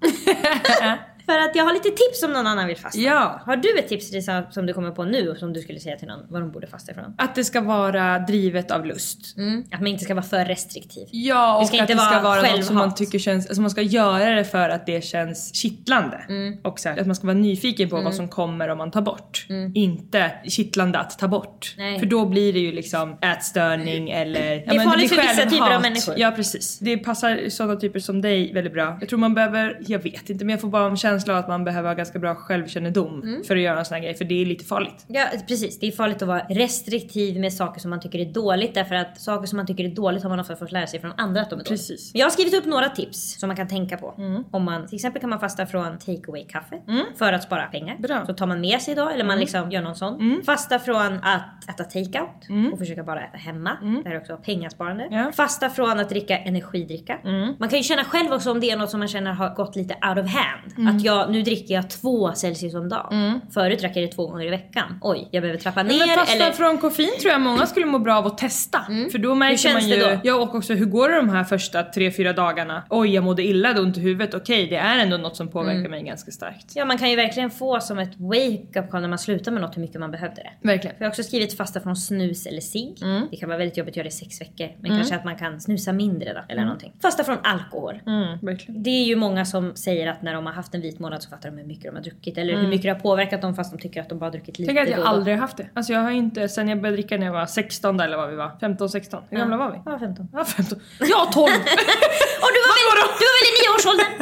För 1.25 1.39
att 1.39 1.55
jag 1.55 1.63
har 1.63 1.73
lite 1.73 1.89
tips 1.89 2.23
om 2.23 2.31
någon 2.33 2.47
annan 2.47 2.67
vill 2.67 2.77
fasta. 2.77 2.99
Ja. 2.99 3.41
Har 3.45 3.55
du 3.57 3.79
ett 3.79 3.87
tips 3.87 4.11
Lisa 4.11 4.43
som 4.51 4.65
du 4.65 4.73
kommer 4.73 4.91
på 4.91 5.03
nu 5.03 5.29
och 5.29 5.37
som 5.37 5.53
du 5.53 5.61
skulle 5.61 5.79
säga 5.79 5.97
till 5.97 6.07
någon 6.07 6.25
vad 6.29 6.41
de 6.41 6.51
borde 6.51 6.67
fasta 6.67 6.91
ifrån? 6.91 7.15
Att 7.17 7.35
det 7.35 7.43
ska 7.43 7.61
vara 7.61 8.19
drivet 8.19 8.71
av 8.71 8.85
lust. 8.85 9.37
Mm. 9.37 9.63
Att 9.71 9.79
man 9.79 9.87
inte 9.87 10.03
ska 10.03 10.13
vara 10.13 10.25
för 10.25 10.45
restriktiv. 10.45 11.07
Ja, 11.11 11.53
Det 11.57 11.61
och 11.61 11.67
ska 11.67 11.81
att 11.81 11.87
det 11.87 11.97
ska 11.97 12.21
vara 12.21 12.41
något 12.41 12.65
som 12.65 12.75
man 12.75 12.95
tycker 12.95 13.19
känns, 13.19 13.47
alltså 13.47 13.61
man 13.61 13.71
ska 13.71 13.81
göra 13.81 14.35
det 14.35 14.43
för 14.43 14.69
att 14.69 14.85
det 14.85 15.03
känns 15.03 15.55
kittlande. 15.55 16.25
Mm. 16.29 16.57
Och 16.63 16.79
så 16.79 16.89
här, 16.89 16.97
att 16.97 17.07
man 17.07 17.15
ska 17.15 17.27
vara 17.27 17.37
nyfiken 17.37 17.89
på 17.89 18.01
vad 18.01 18.15
som 18.15 18.27
kommer 18.27 18.69
om 18.69 18.77
man 18.77 18.91
tar 18.91 19.01
bort. 19.01 19.47
Inte 19.73 20.31
kittlande 20.45 20.99
att 20.99 21.19
ta 21.19 21.27
bort. 21.27 21.75
Nej. 21.77 21.99
För 21.99 22.05
då 22.05 22.25
blir 22.25 22.53
det 22.53 22.59
ju 22.59 22.71
liksom 22.71 23.17
ätstörning 23.21 24.09
eller... 24.09 24.43
Det 24.43 24.75
är 24.75 24.79
farligt 24.79 25.09
för 25.09 25.21
vissa 25.21 25.49
typer 25.49 25.75
av 25.75 25.81
människor. 25.81 26.15
Ja 26.17 26.31
precis. 26.31 26.79
Det 26.79 26.97
passar 26.97 27.49
sådana 27.49 27.75
typer 27.75 27.99
som 27.99 28.21
dig 28.21 28.53
väldigt 28.53 28.73
bra. 28.73 28.97
Jag 28.99 29.09
tror 29.09 29.19
man 29.19 29.33
behöver, 29.33 29.77
jag 29.87 29.99
vet 29.99 30.29
inte 30.29 30.45
men 30.45 30.53
jag 30.53 30.61
får 30.61 30.67
bara 30.67 30.85
en 30.85 30.97
känsla 30.97 31.12
av 31.29 31.35
att 31.37 31.47
man 31.47 31.63
behöver 31.63 31.89
ha 31.89 31.93
ganska 31.95 32.19
bra 32.19 32.35
självkännedom 32.35 33.21
Mm. 33.23 33.43
för 33.43 33.55
att 33.55 33.61
göra 33.61 33.79
en 33.79 33.85
sån 33.85 33.95
här 33.95 34.01
grej 34.03 34.13
för 34.13 34.25
det 34.25 34.41
är 34.41 34.45
lite 34.45 34.65
farligt. 34.65 35.05
Ja 35.07 35.25
precis, 35.47 35.79
det 35.79 35.87
är 35.87 35.91
farligt 35.91 36.21
att 36.21 36.27
vara 36.27 36.39
restriktiv 36.39 37.39
med 37.39 37.53
saker 37.53 37.81
som 37.81 37.89
man 37.89 37.99
tycker 37.99 38.19
är 38.19 38.25
dåligt 38.33 38.73
därför 38.73 38.95
att 38.95 39.21
saker 39.21 39.47
som 39.47 39.57
man 39.57 39.65
tycker 39.65 39.83
är 39.83 39.95
dåligt 39.95 40.23
har 40.23 40.29
man 40.29 40.39
ofta 40.39 40.55
fått 40.55 40.71
lära 40.71 40.87
sig 40.87 40.99
från 41.01 41.11
andra 41.17 41.41
att 41.41 41.49
de 41.49 41.55
är 41.59 41.63
dåligt. 41.63 41.67
Precis. 41.69 42.11
Jag 42.13 42.25
har 42.25 42.31
skrivit 42.31 42.53
upp 42.53 42.65
några 42.65 42.89
tips 42.89 43.39
som 43.39 43.47
man 43.47 43.55
kan 43.57 43.67
tänka 43.67 43.97
på. 43.97 44.13
Mm. 44.17 44.43
Om 44.51 44.63
man, 44.63 44.87
till 44.87 44.95
exempel 44.95 45.21
kan 45.21 45.29
man 45.29 45.39
fasta 45.39 45.65
från 45.65 45.97
take 45.99 46.21
away 46.27 46.43
kaffe 46.43 46.75
för 47.17 47.33
att 47.33 47.43
spara 47.43 47.63
pengar. 47.65 47.97
Bra. 47.99 48.15
Mm. 48.15 48.27
Så 48.27 48.33
tar 48.33 48.47
man 48.47 48.61
med 48.61 48.81
sig 48.81 48.95
då 48.95 49.09
eller 49.09 49.23
man 49.25 49.39
liksom 49.39 49.71
gör 49.71 49.81
någon 49.81 49.95
sån. 49.95 50.41
Fasta 50.45 50.79
från 50.79 51.13
att 51.23 51.69
äta 51.69 51.83
takeout 51.83 52.71
och 52.73 52.79
försöka 52.79 53.03
bara 53.03 53.21
äta 53.25 53.37
hemma. 53.37 53.77
Det 54.03 54.09
här 54.09 54.15
är 54.15 54.19
också 54.21 54.37
pengasparande. 54.37 55.03
Mm. 55.03 55.13
Ja. 55.15 55.19
Mm. 55.21 55.33
Fasta 55.33 55.69
från 55.69 55.99
att 55.99 56.09
dricka 56.09 56.37
energidricka. 56.37 57.19
Man 57.59 57.69
kan 57.69 57.77
ju 57.77 57.83
känna 57.83 58.03
själv 58.03 58.33
också 58.33 58.51
om 58.51 58.59
det 58.59 58.69
är 58.71 58.77
något 58.77 58.89
som 58.89 58.99
man 58.99 59.07
känner 59.07 59.33
har 59.33 59.55
gått 59.55 59.75
lite 59.75 59.93
out 59.93 60.25
of 60.25 60.31
hand. 60.33 60.73
Mm. 60.77 60.95
Att 60.95 61.02
jag, 61.03 61.31
nu 61.31 61.41
dricker 61.41 61.73
jag 61.73 61.89
två 61.89 62.33
Celsius 62.33 62.75
om 62.75 62.89
dagen. 62.89 63.41
Förut 63.53 63.79
drack 63.79 63.95
jag 63.95 64.03
det 64.03 64.11
två 64.11 64.27
gånger 64.27 64.45
i 64.45 64.49
veckan. 64.49 64.99
Oj, 65.01 65.27
jag 65.31 65.41
behöver 65.41 65.59
trappa 65.59 65.83
ner. 65.83 65.99
Men 65.99 66.17
fasta 66.17 66.35
eller... 66.35 66.51
från 66.51 66.77
koffein 66.77 67.11
tror 67.21 67.31
jag 67.31 67.41
många 67.41 67.65
skulle 67.65 67.85
må 67.85 67.99
bra 67.99 68.17
av 68.17 68.27
att 68.27 68.37
testa. 68.37 68.79
För 69.11 69.17
då 69.17 69.35
märker 69.35 69.57
känns 69.57 69.81
man 69.81 69.89
det 69.89 69.95
ju... 69.95 70.01
då? 70.01 70.19
Ja 70.23 70.35
och 70.35 70.55
också 70.55 70.73
hur 70.73 70.85
går 70.85 71.09
det 71.09 71.15
de 71.15 71.29
här 71.29 71.43
första 71.43 71.81
3-4 71.81 72.35
dagarna? 72.35 72.83
Oj 72.89 73.13
jag 73.13 73.23
mådde 73.23 73.43
illa, 73.43 73.67
hade 73.67 73.81
ont 73.81 73.97
i 73.97 74.01
huvudet. 74.01 74.33
Okej 74.33 74.67
det 74.67 74.75
är 74.75 74.97
ändå 74.97 75.17
något 75.17 75.35
som 75.35 75.47
påverkar 75.47 75.73
Mm. 75.83 75.91
mig 75.91 76.03
ganska 76.03 76.31
starkt. 76.31 76.71
Ja, 76.75 76.85
man 76.85 76.97
kan 76.97 77.09
ju 77.09 77.15
verkligen 77.15 77.51
få 77.51 77.79
som 77.79 77.99
ett 77.99 78.19
wake-up 78.19 78.91
call 78.91 79.01
när 79.01 79.09
man 79.09 79.19
slutar 79.19 79.51
med 79.51 79.61
något 79.61 79.77
hur 79.77 79.81
mycket 79.81 79.99
man 79.99 80.11
behövde 80.11 80.41
det. 80.41 80.67
Verkligen. 80.67 80.95
För 80.95 81.03
jag 81.03 81.07
har 81.07 81.11
också 81.11 81.23
skrivit 81.23 81.57
fasta 81.57 81.79
från 81.79 81.95
snus 81.95 82.45
eller 82.45 82.61
cigg. 82.61 82.97
Mm. 83.01 83.27
Det 83.31 83.37
kan 83.37 83.49
vara 83.49 83.57
väldigt 83.57 83.77
jobbigt 83.77 83.91
att 83.91 83.97
göra 83.97 84.03
det 84.03 84.09
i 84.09 84.11
sex 84.11 84.41
veckor. 84.41 84.69
Men 84.81 84.91
kanske 84.91 85.15
att 85.15 85.25
man 85.25 85.35
kan 85.35 85.61
snusa 85.61 85.93
mindre 85.93 86.33
då, 86.33 86.39
eller 86.49 86.61
någonting. 86.61 86.93
Fasta 87.01 87.23
från 87.23 87.37
alkohol. 87.43 87.99
Mm, 88.07 88.39
verkligen. 88.41 88.83
Det 88.83 88.89
är 88.89 89.05
ju 89.05 89.15
många 89.15 89.45
som 89.45 89.75
säger 89.75 90.07
att 90.07 90.21
när 90.21 90.33
de 90.33 90.45
har 90.45 90.53
haft 90.53 90.75
en 90.75 90.81
vit 90.81 90.92
månad 90.99 91.23
så 91.23 91.29
fattar 91.29 91.49
de 91.51 91.57
hur 91.57 91.65
mycket 91.65 91.83
de 91.83 91.95
har 91.95 92.03
druckit. 92.03 92.37
Eller 92.37 92.53
Mm. 92.53 92.63
hur 92.65 92.69
mycket 92.69 92.83
det 92.83 92.89
har 92.89 92.99
påverkat 92.99 93.41
dem 93.41 93.55
fast 93.55 93.71
de 93.71 93.77
tycker 93.79 94.01
att 94.01 94.09
de 94.09 94.19
bara 94.19 94.25
har 94.25 94.31
druckit 94.31 94.59
lite. 94.59 94.73
Tänk 94.73 94.79
att 94.87 94.89
jag 94.89 94.99
då 94.99 95.05
aldrig 95.05 95.37
haft 95.37 95.57
det. 95.57 95.69
Alltså 95.73 95.93
jag 95.93 95.99
har 95.99 96.11
inte, 96.11 96.49
sen 96.49 96.67
jag 96.69 96.81
började 96.81 96.97
dricka 96.97 97.17
när 97.17 97.25
jag 97.25 97.33
var 97.33 97.45
16 97.45 97.99
eller 97.99 98.17
vad 98.17 98.29
vi 98.29 98.35
var. 98.35 98.51
15-16. 98.61 99.21
Hur 99.29 99.37
gamla 99.37 99.57
var 99.57 99.71
vi? 99.71 99.77
Ja, 99.85 99.99
15. 99.99 100.27
Ja 100.33 100.45
15. 100.45 100.79
Ja 100.99 101.29
12! 101.33 101.43
Och 102.43 102.49
du 102.55 102.59
var, 102.69 102.75
väl, 102.89 103.09
du 103.19 103.25
var 103.25 103.35
väl 103.37 103.47
i 103.49 103.53
nioårsåldern? 103.59 104.13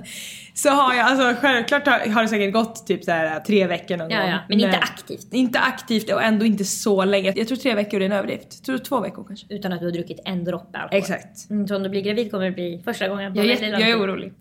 så 0.62 0.68
har 0.68 0.94
jag, 0.94 1.06
alltså 1.06 1.40
självklart 1.40 1.86
har, 1.86 2.12
har 2.12 2.22
det 2.22 2.28
säkert 2.28 2.52
gått 2.52 2.86
typ 2.86 3.04
så 3.04 3.10
här 3.10 3.40
tre 3.40 3.66
veckor 3.66 3.96
någon 3.96 4.10
Ja, 4.10 4.20
gång. 4.20 4.30
ja. 4.30 4.38
Men 4.48 4.60
inte 4.60 4.78
aktivt. 4.78 5.32
Inte 5.32 5.58
aktivt 5.58 6.12
och 6.12 6.22
ändå 6.22 6.44
inte 6.44 6.64
så 6.64 7.04
länge. 7.04 7.32
Jag 7.36 7.48
tror 7.48 7.56
tre 7.56 7.74
veckor 7.74 8.00
är 8.00 8.06
en 8.06 8.12
överdrift. 8.12 8.46
Jag 8.52 8.64
tror 8.64 8.78
två 8.78 9.00
veckor 9.00 9.24
kanske. 9.28 9.46
Utan 9.54 9.72
att 9.72 9.80
du 9.80 9.86
har 9.86 9.92
druckit 9.92 10.20
en 10.24 10.44
droppe 10.44 10.78
alkohol. 10.78 10.98
Exakt. 10.98 11.50
Mm, 11.50 11.68
så 11.68 11.76
om 11.76 11.82
du 11.82 11.88
blir 11.88 12.00
gravid 12.00 12.30
kommer 12.30 12.44
det 12.44 12.50
bli 12.50 12.82
första 12.84 13.08
gången 13.08 13.32
på 13.32 13.38
Jag 13.38 13.46
är, 13.46 13.48
väldigt 13.48 13.70
lång 13.72 13.80
jag 13.80 13.90
är 13.90 13.98
orolig. 13.98 14.26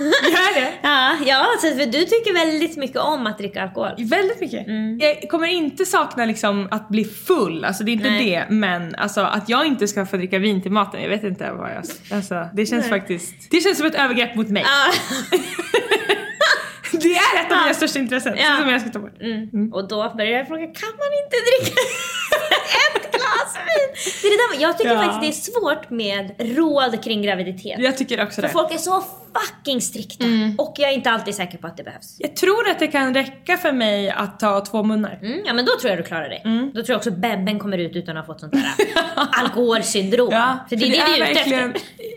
är 0.00 0.60
det. 0.60 0.72
Ja, 0.82 1.16
ja 1.26 1.46
för 1.60 1.86
du 1.86 2.04
tycker 2.04 2.34
väldigt 2.34 2.76
mycket 2.76 2.96
om 2.96 3.26
att 3.26 3.38
dricka 3.38 3.62
alkohol. 3.62 3.90
Väldigt 3.98 4.40
mycket. 4.40 4.66
Jag 5.00 5.30
kommer 5.30 5.46
inte 5.46 5.84
sakna 5.84 6.24
liksom 6.24 6.68
att 6.70 6.88
bli 6.88 7.04
full, 7.04 7.64
alltså 7.64 7.84
det 7.84 7.90
är 7.90 7.92
inte 7.92 8.10
Nej. 8.10 8.30
det. 8.30 8.54
Men 8.54 8.94
alltså 8.94 9.20
att 9.20 9.48
jag 9.48 9.66
inte 9.66 9.88
ska 9.88 10.06
få 10.06 10.16
dricka 10.16 10.38
vin 10.38 10.62
till 10.62 10.72
maten, 10.72 11.02
jag 11.02 11.08
vet 11.08 11.24
inte 11.24 11.52
vad 11.52 11.70
jag... 11.70 11.84
Alltså 12.16 12.48
det 12.54 12.66
känns 12.66 12.90
Nej. 12.90 13.00
faktiskt... 13.00 13.50
Det 13.50 13.60
känns 13.60 13.78
som 13.78 13.86
ett 13.86 13.94
övergrepp 13.94 14.34
mot 14.34 14.48
mig. 14.48 14.64
Ja. 14.66 15.38
Det 17.02 17.14
är 17.14 17.40
ett 17.44 17.52
av 17.52 17.58
mina 17.58 17.74
största 17.74 17.98
intressen 17.98 18.34
Ja. 18.36 18.56
som 18.60 18.68
jag 18.68 18.80
ska 18.80 18.90
ta 18.90 18.98
bort. 18.98 19.20
Mm. 19.20 19.72
Och 19.72 19.88
då 19.88 20.12
börjar 20.16 20.32
jag 20.38 20.46
fråga, 20.46 20.66
kan 20.66 20.92
man 21.02 21.10
inte 21.24 21.36
dricka 21.48 21.80
ett 22.96 23.03
Det 24.22 24.28
är 24.28 24.52
det 24.52 24.56
där, 24.56 24.62
jag 24.62 24.78
tycker 24.78 24.94
Ja. 24.94 25.02
faktiskt 25.02 25.44
det 25.46 25.50
är 25.50 25.60
svårt 25.60 25.90
med 25.90 26.34
råd 26.56 27.04
kring 27.04 27.22
graviditet. 27.22 27.78
Jag 27.78 27.96
tycker 27.98 28.22
också 28.22 28.34
För 28.40 28.42
det. 28.42 28.48
folk 28.48 28.74
är 28.74 28.78
så 28.78 29.04
fucking 29.34 29.80
strikta. 29.80 30.24
Och 30.58 30.74
jag 30.78 30.90
är 30.90 30.94
inte 30.94 31.10
alltid 31.10 31.34
säker 31.34 31.58
på 31.58 31.66
att 31.66 31.76
det 31.76 31.82
behövs. 31.84 32.16
Jag 32.18 32.36
tror 32.36 32.68
att 32.70 32.78
det 32.78 32.86
kan 32.86 33.14
räcka 33.14 33.56
för 33.56 33.72
mig 33.72 34.10
att 34.10 34.40
ta 34.40 34.60
två 34.60 34.82
munnar. 34.82 35.18
Mm, 35.22 35.40
ja 35.46 35.52
men 35.52 35.64
då 35.64 35.72
tror 35.80 35.90
jag 35.90 35.98
du 35.98 36.02
klarar 36.02 36.28
det. 36.28 36.40
Då 36.74 36.82
tror 36.82 36.90
jag 36.90 36.96
också 36.96 37.10
bebben 37.10 37.58
kommer 37.58 37.78
ut 37.78 37.96
utan 37.96 38.16
att 38.16 38.26
ha 38.26 38.34
fått 38.34 38.40
sånt 38.40 38.52
där 38.52 38.64
alkoholsyndrom. 39.40 40.30
för 40.68 40.76
det 40.76 40.86
är 40.86 40.90
det, 40.90 41.16
du 41.16 41.22
är 41.24 41.30
ute 41.30 41.40
efter. 41.40 41.72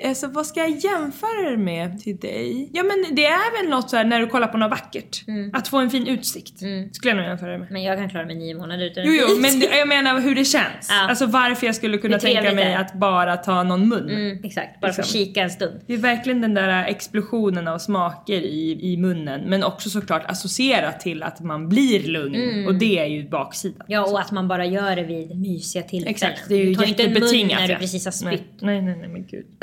Alltså 0.08 0.28
vad 0.28 0.45
ska 0.47 0.60
jag 0.60 0.69
jämföra 0.69 1.50
det 1.52 1.58
med 1.58 2.00
till 2.00 2.17
dig? 2.17 2.69
Ja 2.73 2.84
men 2.84 3.15
det 3.15 3.26
är 3.26 3.62
väl 3.62 3.69
något 3.71 3.89
så 3.89 3.97
här 3.97 4.04
när 4.04 4.19
du 4.19 4.28
kollar 4.28 4.47
på 4.47 4.58
något 4.58 4.69
vackert. 4.69 5.21
Att 5.54 5.67
få 5.67 5.78
en 5.78 5.89
fin 5.89 6.08
utsikt. 6.08 6.58
Skulle 6.91 7.12
jag 7.12 7.17
nog 7.17 7.26
jämföra 7.26 7.52
det 7.52 7.58
med. 7.58 7.71
Men 7.71 7.84
jag 7.84 7.97
kan 7.97 8.10
klara 8.10 8.26
mig 8.26 8.36
nio 8.36 8.56
månader 8.56 8.86
utan 8.86 9.04
Jo, 9.06 9.13
jo, 9.30 9.36
men 9.41 9.60
det- 9.60 9.78
jag 9.78 9.88
menar 9.88 10.19
hur 10.19 10.36
det 10.36 10.45
känns. 10.45 10.88
Ja. 10.89 11.10
Alltså 11.10 11.27
varför 11.28 11.66
jag 11.66 11.76
skulle 11.76 11.98
kunna 11.98 12.20
tänka 12.20 12.54
mig 12.54 12.76
att 12.76 12.94
bara 12.94 13.38
ta 13.38 13.63
någon 13.63 13.90
mun. 13.90 14.10
Mm, 14.10 14.40
exakt, 14.44 14.82
bara 14.82 14.88
Liksom. 14.88 15.04
kika 15.04 15.42
en 15.42 15.50
stund. 15.50 15.82
Det 15.88 15.94
är 15.94 15.98
verkligen 15.98 16.42
den 16.42 16.54
där 16.54 16.86
explosionen 16.86 17.68
av 17.68 17.78
smaker 17.78 18.42
i, 18.42 18.80
i 18.94 18.98
munnen. 18.98 19.42
Men 19.42 19.63
också 19.63 19.90
såklart 19.90 20.24
associerat 20.26 21.00
till 21.00 21.24
att 21.24 21.40
man 21.40 21.70
blir 21.70 22.08
lugn. 22.08 22.36
Mm. 22.36 22.68
Och 22.68 22.76
det 22.76 23.00
är 23.00 23.06
ju 23.06 23.30
baksidan. 23.30 23.86
Ja 23.88 24.06
och 24.12 24.20
att 24.20 24.32
man 24.32 24.48
bara 24.48 24.66
gör 24.66 24.96
det 24.96 25.04
vid 25.04 25.40
mysiga 25.40 25.84
tillfällen. 25.84 26.10
Exakt, 26.10 26.50
det 26.50 26.56
är 26.56 26.66
ju 26.66 26.74
du 26.74 26.86
jättebetingat. 26.86 27.60
när 27.60 27.68
du 27.68 27.74
ja. 27.74 27.80
precis 27.80 28.06
har 28.06 28.12
spytt. 28.12 28.44
Nej, 28.62 28.82
nej, 28.82 28.82
nej, 28.82 28.96
nej 28.98 29.10
men 29.10 29.28
gud. 29.28 29.46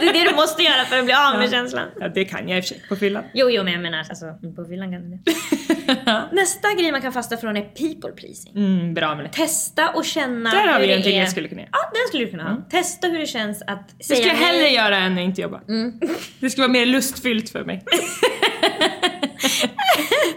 Det 0.00 0.08
är 0.08 0.12
det 0.12 0.30
du 0.30 0.36
måste 0.36 0.62
göra 0.62 0.84
för 0.84 0.98
att 0.98 1.04
bli 1.04 1.14
av 1.14 1.38
med 1.38 1.50
känslan. 1.50 1.84
Ja, 2.00 2.08
det 2.08 2.24
kan 2.24 2.48
jag 2.48 2.58
i 2.58 2.60
och 2.60 2.64
för 2.64 2.68
sig 2.68 2.82
på 2.88 2.96
fyllan. 2.96 3.24
Jo, 3.34 3.50
jo, 3.50 3.64
men 3.64 3.72
jag 3.72 3.82
menar 3.82 3.98
alltså 3.98 4.26
på 4.56 4.64
fyllan 4.64 4.92
kan 4.92 5.10
du 5.10 5.16
det. 5.16 5.32
Nästa 6.32 6.74
grej 6.74 6.92
man 6.92 7.02
kan 7.02 7.12
fasta 7.12 7.36
från 7.36 7.56
är 7.56 7.62
people 7.62 8.10
pleasing. 8.16 8.52
Mm, 8.56 8.94
bra 8.94 9.14
med 9.14 9.24
det. 9.24 9.28
Testa 9.32 9.90
och 9.90 10.04
känna 10.04 10.50
Där 10.50 10.66
har 10.66 10.80
vi 10.80 10.92
en 10.92 10.98
det 10.98 11.04
till 11.04 11.14
jag 11.14 11.30
skulle 11.30 11.48
kunna 11.48 11.60
göra. 11.60 11.70
Ja, 11.72 11.78
den 11.92 12.08
skulle 12.08 12.24
du 12.24 12.30
kunna 12.30 12.44
ha. 12.50 12.56
Testa 12.70 13.06
hur 13.06 13.18
det 13.18 13.26
känns 13.26 13.62
att 13.62 13.88
Det 13.98 14.04
säga 14.04 14.16
skulle 14.16 14.32
jag 14.32 14.40
hellre 14.46 14.62
nej. 14.62 14.74
göra 14.74 14.96
än 14.96 15.12
att 15.12 15.24
inte 15.24 15.40
jobba. 15.40 15.60
Det 16.40 16.50
skulle 16.50 16.62
vara 16.66 16.72
mer 16.72 16.86
lustfyllt 16.86 17.50
för 17.50 17.64
mig. 17.64 17.84